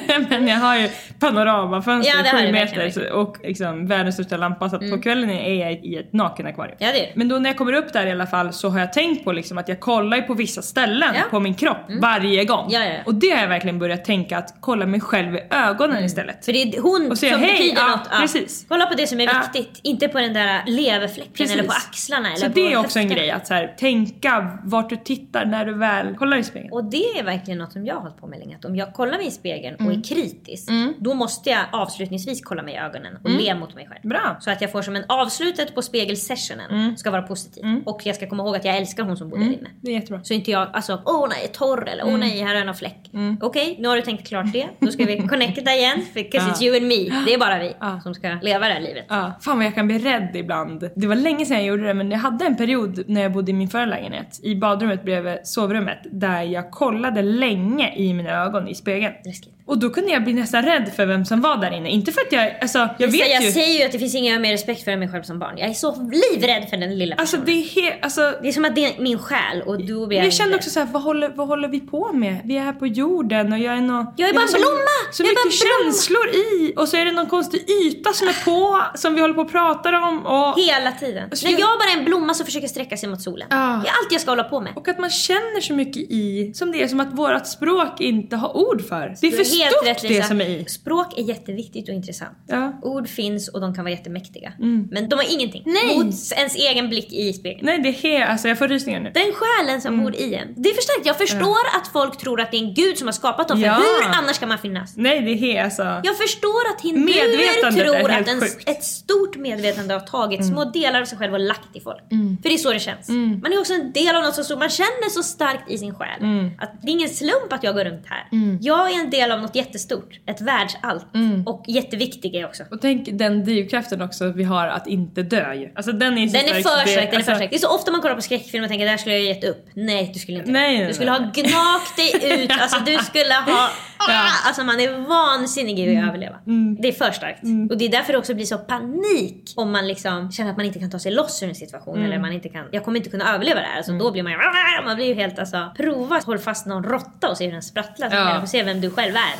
men 0.28 0.48
jag 0.48 0.56
har 0.56 0.76
ju 0.76 0.88
panoramafönster 1.18 2.12
Ja, 2.24 2.38
sju 2.38 2.52
meter 2.52 3.12
och 3.12 3.36
liksom 3.44 3.86
världens 3.86 4.14
största 4.14 4.36
lampa 4.36 4.68
så 4.70 4.76
att 4.76 4.90
på 4.90 4.98
kvällen 5.02 5.30
är 5.30 5.54
jag 5.54 5.72
i 5.72 5.96
ett 5.96 6.12
nakenakvarium. 6.12 6.76
Ja, 6.80 6.88
det 6.92 7.06
är. 7.08 7.12
Men 7.14 7.28
då 7.28 7.38
när 7.38 7.50
jag 7.50 7.56
kommer 7.56 7.72
upp 7.72 7.92
där 7.92 8.06
i 8.06 8.10
alla 8.10 8.26
fall 8.26 8.52
så 8.52 8.68
har 8.68 8.80
jag 8.80 8.92
tänkt 8.92 9.24
på 9.24 9.32
liksom 9.32 9.58
att 9.58 9.68
jag 9.68 9.80
kollar 9.80 10.20
på 10.20 10.34
vissa 10.34 10.62
ställen 10.62 11.08
Ja. 11.14 11.18
Mm. 11.18 11.30
på 11.30 11.40
min 11.40 11.54
kropp 11.54 11.76
varje 12.00 12.44
gång. 12.44 12.66
Ja, 12.70 12.84
ja. 12.84 12.92
Och 13.06 13.14
det 13.14 13.30
har 13.30 13.40
jag 13.40 13.48
verkligen 13.48 13.78
börjat 13.78 14.04
tänka 14.04 14.38
att 14.38 14.54
kolla 14.60 14.86
mig 14.86 15.00
själv 15.00 15.36
i 15.36 15.40
ögonen 15.50 16.04
istället. 16.04 16.44
För 16.44 16.52
det 16.52 16.62
är 16.62 16.80
hon 16.80 17.10
Och 17.10 17.18
säga 17.18 17.32
som 17.32 17.40
hej, 17.42 17.52
betyder 17.58 17.82
något. 17.88 18.00
Ja. 18.10 18.16
precis. 18.20 18.66
Kolla 18.68 18.86
på 18.86 18.94
det 18.94 19.06
som 19.06 19.20
är 19.20 19.40
viktigt, 19.42 19.80
inte 19.82 20.08
på 20.08 20.18
den 20.20 20.32
där 20.34 20.62
leverfläcken 20.66 21.32
Precis. 21.32 21.52
eller 21.56 21.64
på 21.68 21.72
axlarna 21.88 22.28
eller 22.28 22.36
Så 22.36 22.46
på 22.46 22.52
det 22.54 22.72
är 22.72 22.76
också 22.78 22.98
en 22.98 23.02
höfterna. 23.04 23.22
grej 23.22 23.30
att 23.30 23.46
så 23.46 23.54
här, 23.54 23.74
tänka 23.78 24.58
vart 24.64 24.88
du 24.90 24.96
tittar 24.96 25.44
när 25.44 25.64
du 25.66 25.74
väl 25.74 26.14
kollar 26.16 26.36
i 26.36 26.44
spegeln. 26.44 26.72
Och 26.72 26.84
det 26.84 26.96
är 27.18 27.22
verkligen 27.24 27.58
något 27.58 27.72
som 27.72 27.86
jag 27.86 27.94
har 27.94 28.00
hållit 28.02 28.16
på 28.20 28.26
med 28.26 28.38
länge. 28.38 28.56
Att 28.56 28.64
om 28.64 28.76
jag 28.76 28.94
kollar 28.94 29.18
mig 29.18 29.26
i 29.26 29.30
spegeln 29.30 29.76
och 29.86 29.92
Mm. 29.92 29.98
är 29.98 30.04
kritisk, 30.04 30.68
då 30.98 31.14
måste 31.14 31.50
jag 31.50 31.60
avslutningsvis 31.72 32.40
kolla 32.44 32.62
mig 32.62 32.74
i 32.74 32.76
ögonen 32.78 33.16
och 33.24 33.30
le 33.30 33.54
mot 33.54 33.74
mig 33.74 33.86
själv. 33.88 34.00
Mm. 34.04 34.08
Bra. 34.18 34.36
Så 34.40 34.50
att 34.50 34.60
jag 34.60 34.72
får 34.72 34.82
som 34.82 34.96
en 34.96 35.04
avslutet 35.08 35.74
på 35.74 35.82
spegelsessionen 35.82 36.70
Mm. 36.70 36.96
ska 36.96 37.10
vara 37.10 37.22
positiv. 37.22 37.64
Och 37.84 38.00
jag 38.04 38.16
ska 38.16 38.28
komma 38.28 38.42
ihåg 38.42 38.56
att 38.56 38.64
jag 38.64 38.76
älskar 38.76 39.02
hon 39.04 39.16
som 39.16 39.28
bor 39.30 39.38
där 39.38 39.44
inne. 39.46 39.70
Det 39.80 39.90
är 39.90 39.94
jättebra. 39.94 40.20
Så 40.24 40.34
inte 40.34 40.50
jag, 40.50 40.68
alltså 40.72 41.02
åh 41.06 41.26
nej, 41.30 41.48
torr 41.52 41.88
eller 41.88 42.02
Mm. 42.02 42.14
åh 42.14 42.20
nej, 42.20 42.42
här 42.42 42.54
är 42.54 42.66
en 42.66 42.74
fläck. 42.74 43.10
Okej, 43.40 43.76
nu 43.80 43.88
har 43.88 43.96
du 43.96 44.02
tänkt 44.02 44.28
klart 44.28 44.52
det. 44.52 44.68
Då 44.80 44.86
ska 44.90 45.04
vi 45.04 45.28
connecta 45.28 45.72
igen, 45.74 45.98
because 46.14 46.50
it's 46.50 46.62
you 46.62 46.76
and 46.76 46.86
me. 46.86 47.24
Det 47.26 47.34
är 47.34 47.38
bara 47.38 47.58
vi 47.58 47.74
som 48.02 48.14
ska 48.14 48.28
leva 48.42 48.68
det 48.68 48.74
här 48.74 48.80
livet. 48.80 49.04
Ja, 49.08 49.32
fan 49.40 49.56
vad 49.56 49.66
jag 49.66 49.74
kan 49.74 49.86
bli 49.86 49.98
rädd 49.98 50.30
ibland. 50.36 50.90
Det 50.96 51.06
var 51.06 51.14
länge 51.16 51.46
sedan 51.46 51.56
jag 51.56 51.66
gjorde 51.66 51.86
det 51.86 51.94
men 51.94 52.10
jag 52.10 52.18
hade 52.18 52.44
en 52.44 52.56
period 52.56 53.02
när 53.06 53.22
jag 53.22 53.32
bodde 53.32 53.50
i 53.50 53.54
min 53.54 53.68
förra 53.68 53.86
lägenhet 53.86 54.40
i 54.42 54.54
badrummet 54.54 55.04
bredvid 55.04 55.38
sovrummet 55.44 55.98
där 56.12 56.42
jag 56.42 56.70
kollade 56.70 57.22
länge 57.22 57.94
i 57.96 58.14
mina 58.14 58.30
ögon 58.44 58.68
i 58.68 58.74
spegeln. 58.74 59.14
Läskigt. 59.24 59.52
Och 59.72 59.78
då 59.78 59.90
kunde 59.90 60.10
jag 60.12 60.24
bli 60.24 60.32
nästan 60.32 60.62
rädd 60.62 60.92
för 60.96 61.06
vem 61.06 61.24
som 61.24 61.40
var 61.40 61.56
där 61.56 61.70
inne. 61.76 61.90
Inte 61.90 62.12
för 62.12 62.20
att 62.20 62.32
jag, 62.32 62.56
alltså 62.60 62.78
jag 62.78 62.90
Jag, 62.98 63.08
vet 63.08 63.30
jag 63.30 63.42
ju. 63.42 63.50
säger 63.52 63.78
ju 63.80 63.84
att 63.86 63.92
det 63.92 63.98
finns 63.98 64.14
ingen 64.14 64.26
jag 64.32 64.38
har 64.38 64.42
mer 64.42 64.52
respekt 64.52 64.84
för 64.84 64.90
än 64.90 64.98
mig 64.98 65.08
själv 65.08 65.22
som 65.22 65.38
barn. 65.38 65.54
Jag 65.58 65.68
är 65.68 65.74
så 65.74 66.10
livrädd 66.12 66.66
för 66.70 66.76
den 66.76 66.98
lilla 66.98 67.16
Alltså 67.16 67.36
personen. 67.36 67.46
det 67.54 67.80
är 67.80 67.82
helt, 67.82 68.04
alltså. 68.04 68.34
Det 68.42 68.48
är 68.48 68.52
som 68.52 68.64
att 68.64 68.74
det 68.74 68.84
är 68.84 69.02
min 69.02 69.18
själ 69.18 69.62
och 69.66 69.84
då 69.86 70.06
blir 70.06 70.18
Jag, 70.18 70.26
jag, 70.26 70.32
kände 70.32 70.56
också 70.56 70.70
såhär, 70.70 70.86
vad 70.92 71.02
håller, 71.02 71.28
vad 71.34 71.48
håller 71.48 71.68
vi 71.68 71.80
på 71.80 72.12
med? 72.12 72.36
Vi 72.44 72.56
är 72.56 72.60
här 72.62 72.72
på 72.72 72.86
jorden 72.86 73.52
och 73.52 73.58
jag 73.58 73.74
är 73.76 73.80
nå... 73.80 74.14
Jag 74.16 74.28
är 74.28 74.32
bara 74.34 74.42
en 74.42 74.48
så, 74.48 74.56
blomma! 74.56 74.91
Så 75.12 75.22
mycket 75.22 75.52
känslor 75.52 76.28
i 76.28 76.72
och 76.76 76.88
så 76.88 76.96
är 76.96 77.04
det 77.04 77.12
någon 77.12 77.26
konstig 77.26 77.70
yta 77.70 78.12
som 78.12 78.28
är 78.28 78.44
på 78.44 78.82
som 78.98 79.14
vi 79.14 79.20
håller 79.20 79.34
på 79.34 79.40
och 79.40 79.50
pratar 79.50 79.92
om 79.92 80.26
och... 80.26 80.60
Hela 80.60 80.92
tiden. 80.92 81.28
Alltså, 81.30 81.46
När 81.46 81.52
jag- 81.52 81.60
jag 81.60 81.78
bara 81.78 81.88
är 81.94 81.98
en 81.98 82.04
blomma 82.04 82.34
som 82.34 82.46
försöker 82.46 82.68
sträcka 82.68 82.96
sig 82.96 83.08
mot 83.08 83.22
solen. 83.22 83.46
Ja. 83.50 83.56
Det 83.56 83.88
är 83.88 83.92
allt 83.92 84.08
jag 84.12 84.20
ska 84.20 84.30
hålla 84.30 84.44
på 84.44 84.60
med. 84.60 84.72
Och 84.76 84.88
att 84.88 84.98
man 84.98 85.10
känner 85.10 85.60
så 85.60 85.72
mycket 85.74 85.96
i, 86.10 86.52
som 86.54 86.72
det 86.72 86.82
är 86.82 86.88
som 86.88 87.00
att 87.00 87.12
vårt 87.12 87.46
språk 87.46 88.00
inte 88.00 88.36
har 88.36 88.56
ord 88.56 88.88
för. 88.88 89.14
Det 89.20 89.26
är 89.26 89.30
för 89.30 89.44
stort 89.44 89.86
rätt, 89.86 90.02
det 90.02 90.22
som 90.26 90.40
är 90.40 90.44
i. 90.48 90.64
Språk 90.64 91.18
är 91.18 91.22
jätteviktigt 91.22 91.88
och 91.88 91.94
intressant. 91.94 92.38
Ja. 92.46 92.78
Ord 92.82 93.08
finns 93.08 93.48
och 93.48 93.60
de 93.60 93.74
kan 93.74 93.84
vara 93.84 93.92
jättemäktiga. 93.94 94.52
Men 94.90 95.08
de 95.08 95.16
har 95.16 95.32
ingenting 95.34 95.62
Nej. 95.66 95.96
mot 95.98 96.14
ens 96.36 96.54
egen 96.56 96.88
blick 96.88 97.12
i 97.12 97.32
spegeln. 97.32 97.66
Nej 97.66 97.78
det 97.78 97.88
är 97.88 97.92
helt, 97.92 98.30
alltså 98.30 98.48
jag 98.48 98.58
får 98.58 98.68
rysningar 98.68 99.00
nu. 99.00 99.10
Den 99.14 99.32
själen 99.32 99.80
som 99.80 99.92
Mm. 99.94 100.04
bor 100.04 100.14
i 100.16 100.34
en. 100.34 100.48
Det 100.56 100.68
är 100.70 100.74
för 100.74 100.82
starkt. 100.82 101.06
Jag 101.06 101.18
förstår 101.18 101.58
att 101.80 101.88
folk 101.92 102.18
tror 102.18 102.40
att 102.40 102.50
det 102.50 102.56
är 102.56 102.62
en 102.62 102.74
gud 102.74 102.98
som 102.98 103.08
har 103.08 103.12
skapat 103.12 103.48
dem. 103.48 103.58
För 103.60 103.66
Ja. 103.66 103.74
hur 103.74 104.08
annars 104.18 104.36
ska 104.36 104.46
man 104.46 104.58
finnas? 104.58 104.96
Nej 105.02 105.20
det 105.20 105.30
är 105.30 105.36
helt 105.36 105.64
alltså. 105.64 105.82
Jag 106.04 106.16
förstår 106.16 106.62
att 106.74 106.80
hinduer 106.80 107.70
tror 107.70 108.10
att 108.10 108.28
en. 108.28 108.36
Mm. 108.38 108.48
ett 108.66 108.84
stort 108.84 109.36
medvetande 109.36 109.94
har 109.94 110.00
tagit 110.00 110.46
små 110.46 110.64
delar 110.64 111.00
av 111.00 111.04
sig 111.04 111.18
själv 111.18 111.32
och 111.32 111.40
lagt 111.40 111.76
i 111.76 111.80
folk. 111.80 112.02
För 112.42 112.48
det 112.48 112.54
är 112.54 112.58
så 112.58 112.72
det 112.72 112.80
känns. 112.80 113.08
Man 113.42 113.52
är 113.52 113.60
också 113.60 113.72
en 113.72 113.92
del 113.92 114.16
av 114.16 114.22
något 114.22 114.34
så 114.34 114.44
stort. 114.44 114.58
Man 114.58 114.70
känner 114.70 115.10
så 115.10 115.22
starkt 115.22 115.70
i 115.70 115.78
sin 115.78 115.94
själ 115.94 116.08
Mm. 116.20 116.50
att 116.58 116.82
det 116.82 116.88
är 116.88 116.92
ingen 116.92 117.08
slump 117.08 117.52
att 117.52 117.64
jag 117.64 117.74
går 117.74 117.84
runt 117.84 118.06
här. 118.06 118.28
Jag 118.60 118.90
är 118.90 119.00
en 119.00 119.10
del 119.10 119.32
av 119.32 119.40
något 119.40 119.54
jättestort. 119.54 120.20
Ett 120.26 120.40
världsallt. 120.40 121.14
Mm. 121.14 121.46
Och 121.46 121.64
jätteviktig 121.68 122.34
är 122.34 122.44
också. 122.46 122.62
Och 122.70 122.80
tänk 122.80 123.08
den 123.12 123.44
drivkraften 123.44 124.02
också 124.02 124.32
vi 124.32 124.44
har 124.44 124.66
att 124.66 124.86
inte 124.86 125.22
dö 125.22 125.54
ju. 125.54 125.72
Alltså 125.76 125.92
den 125.92 126.18
är 126.18 126.26
så 126.26 126.32
Den 126.32 126.44
är 126.48 126.54
för 126.54 126.60
stark, 126.60 126.86
den 126.86 126.98
är 126.98 127.02
alltså, 127.02 127.30
för 127.30 127.34
stark. 127.36 127.50
Det 127.50 127.56
är 127.56 127.60
så 127.60 127.74
ofta 127.74 127.90
man 127.90 128.00
kollar 128.00 128.14
på 128.14 128.22
skräckfilm 128.22 128.64
och 128.64 128.70
tänker 128.70 128.86
där 128.86 128.96
skulle 128.96 129.18
jag 129.18 129.24
gett 129.24 129.44
upp. 129.44 129.66
Nej, 129.74 130.10
du 130.14 130.18
skulle 130.18 130.38
inte 130.38 130.50
Nej, 130.50 130.86
Du 130.86 130.94
skulle 130.94 131.10
ha 131.10 131.18
gnagt 131.18 131.96
dig 131.96 132.42
ut, 132.44 132.50
alltså 132.60 132.78
du 132.86 132.98
skulle 132.98 133.34
ha... 133.34 133.70
Ja. 133.98 134.12
Mm. 134.12 134.32
Alltså 134.46 134.64
man 134.64 134.80
är 134.80 134.91
vansinnig 134.92 135.78
i 135.78 135.96
att 135.96 136.08
överleva. 136.08 136.36
Det 136.82 136.88
är 136.88 136.92
för 136.92 137.10
starkt. 137.10 137.42
Och 137.70 137.78
det 137.78 137.84
är 137.84 137.88
därför 137.90 138.12
det 138.12 138.18
också 138.18 138.34
blir 138.34 138.44
så 138.46 138.58
panik 138.58 139.52
om 139.56 139.72
man 139.72 139.86
liksom 139.88 140.32
känner 140.32 140.50
att 140.50 140.56
man 140.56 140.66
inte 140.66 140.78
kan 140.78 140.90
ta 140.90 140.98
sig 140.98 141.12
loss 141.12 141.42
ur 141.42 141.48
en 141.48 141.54
situation 141.54 141.94
Mm. 141.96 142.06
eller 142.06 142.18
man 142.18 142.32
inte 142.32 142.48
kan... 142.48 142.68
Jag 142.72 142.84
kommer 142.84 142.96
inte 142.98 143.10
kunna 143.10 143.34
överleva 143.34 143.60
det 143.60 143.66
här. 143.66 143.76
Alltså 143.76 143.92
då 143.92 144.10
blir 144.12 144.22
man 144.22 144.32
ju... 144.32 144.38
Man 144.86 144.96
blir 144.96 145.06
ju 145.06 145.14
helt 145.14 145.38
alltså... 145.38 145.70
Prova 145.76 146.16
att 146.16 146.24
hålla 146.24 146.38
fast 146.40 146.66
någon 146.66 146.84
råtta 146.84 147.30
och 147.30 147.36
se 147.38 147.44
hur 147.44 147.52
den 147.52 147.62
sprattlar 147.62 148.10
så 148.10 148.16
Ja. 148.16 148.24
kan 148.24 148.34
du 148.34 148.40
få 148.40 148.46
se 148.46 148.62
vem 148.62 148.80
du 148.80 148.90
själv 148.90 149.14
är. 149.16 149.34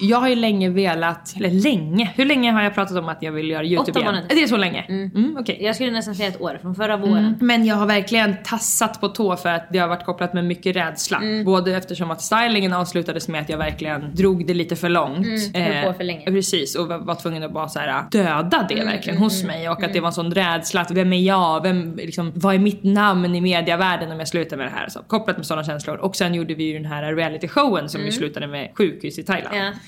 Jag 0.00 0.18
har 0.18 0.28
ju 0.28 0.34
länge 0.34 0.68
velat, 0.70 1.36
eller 1.36 1.50
länge, 1.50 2.12
hur 2.16 2.24
länge 2.24 2.52
har 2.52 2.62
jag 2.62 2.74
pratat 2.74 2.96
om 2.96 3.08
att 3.08 3.22
jag 3.22 3.32
vill 3.32 3.50
göra 3.50 3.64
YouTube 3.64 3.90
Åtta 3.90 4.00
igen? 4.00 4.12
månader. 4.12 4.28
Det 4.34 4.42
är 4.42 4.46
så 4.46 4.56
länge? 4.56 4.84
Mm. 4.88 5.36
okej. 5.40 5.58
Jag 5.60 5.74
skulle 5.74 5.90
nästan 5.90 6.14
säga 6.14 6.28
ett 6.28 6.40
år, 6.40 6.58
från 6.62 6.74
förra 6.74 6.96
våren. 6.96 7.34
Men 7.40 7.64
jag 7.64 7.76
har 7.76 7.86
verkligen 7.86 8.36
tassat 8.44 9.00
på 9.00 9.08
tå 9.08 9.36
för 9.36 9.48
att 9.48 9.72
det 9.72 9.78
har 9.78 9.88
varit 9.88 10.04
kopplat 10.04 10.34
med 10.34 10.44
mycket 10.44 10.76
rädsla. 10.76 11.16
Mm. 11.16 11.44
Både 11.44 11.76
eftersom 11.76 12.10
att 12.10 12.22
stylingen 12.22 12.72
avslutades 12.72 13.28
med 13.28 13.40
att 13.40 13.48
jag 13.48 13.58
verkligen 13.58 14.14
drog 14.14 14.46
det 14.46 14.54
lite 14.54 14.76
för 14.76 14.88
långt. 14.88 15.26
Mm, 15.54 15.74
höll 15.74 15.92
på 15.92 15.92
för 15.92 16.04
länge. 16.04 16.24
Precis, 16.24 16.74
och 16.76 16.88
var, 16.88 17.14
tvungen 17.14 17.42
att 17.42 17.52
bara 17.52 17.68
så 17.68 17.78
här, 17.78 18.04
döda 18.10 18.66
det 18.68 18.78
Mm, 18.78 18.94
verkligen 18.94 19.18
hos 19.18 19.44
mig. 19.44 19.68
Och 19.68 19.82
att 19.82 19.92
det 19.92 20.00
var 20.00 20.06
en 20.06 20.12
sån 20.12 20.34
rädsla 20.34 20.80
att 20.80 20.90
vem 20.90 21.12
är 21.12 21.20
jag? 21.20 21.62
Vem, 21.62 21.96
liksom, 21.96 22.32
vad 22.34 22.54
är 22.54 22.58
mitt 22.58 22.82
namn 22.82 23.34
i 23.34 23.40
mediavärlden 23.40 24.12
om 24.12 24.18
jag 24.18 24.28
slutar 24.28 24.56
med 24.56 24.66
det 24.66 24.70
här? 24.70 24.88
Så, 24.88 25.00
kopplat 25.06 25.36
med 25.36 25.46
sådana 25.46 25.64
känslor. 25.64 25.96
Och 25.96 26.16
sen 26.16 26.34
gjorde 26.34 26.54
vi 26.54 26.64
ju 26.64 26.72
den 26.72 26.84
här 26.84 27.14
reality 27.14 27.48
showen 27.48 27.88
som 27.88 28.00
ju 28.00 28.12
slutade 28.12 28.46
med 28.46 28.70
sjukhus 28.74 29.18
i 29.18 29.22
Thailand. 29.22 29.56
Mm. 29.56 29.74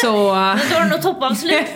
Så... 0.00 0.12
Då 0.54 0.58
står 0.58 0.80
det 0.80 0.88
nog 0.88 1.02
toppavslut. 1.02 1.66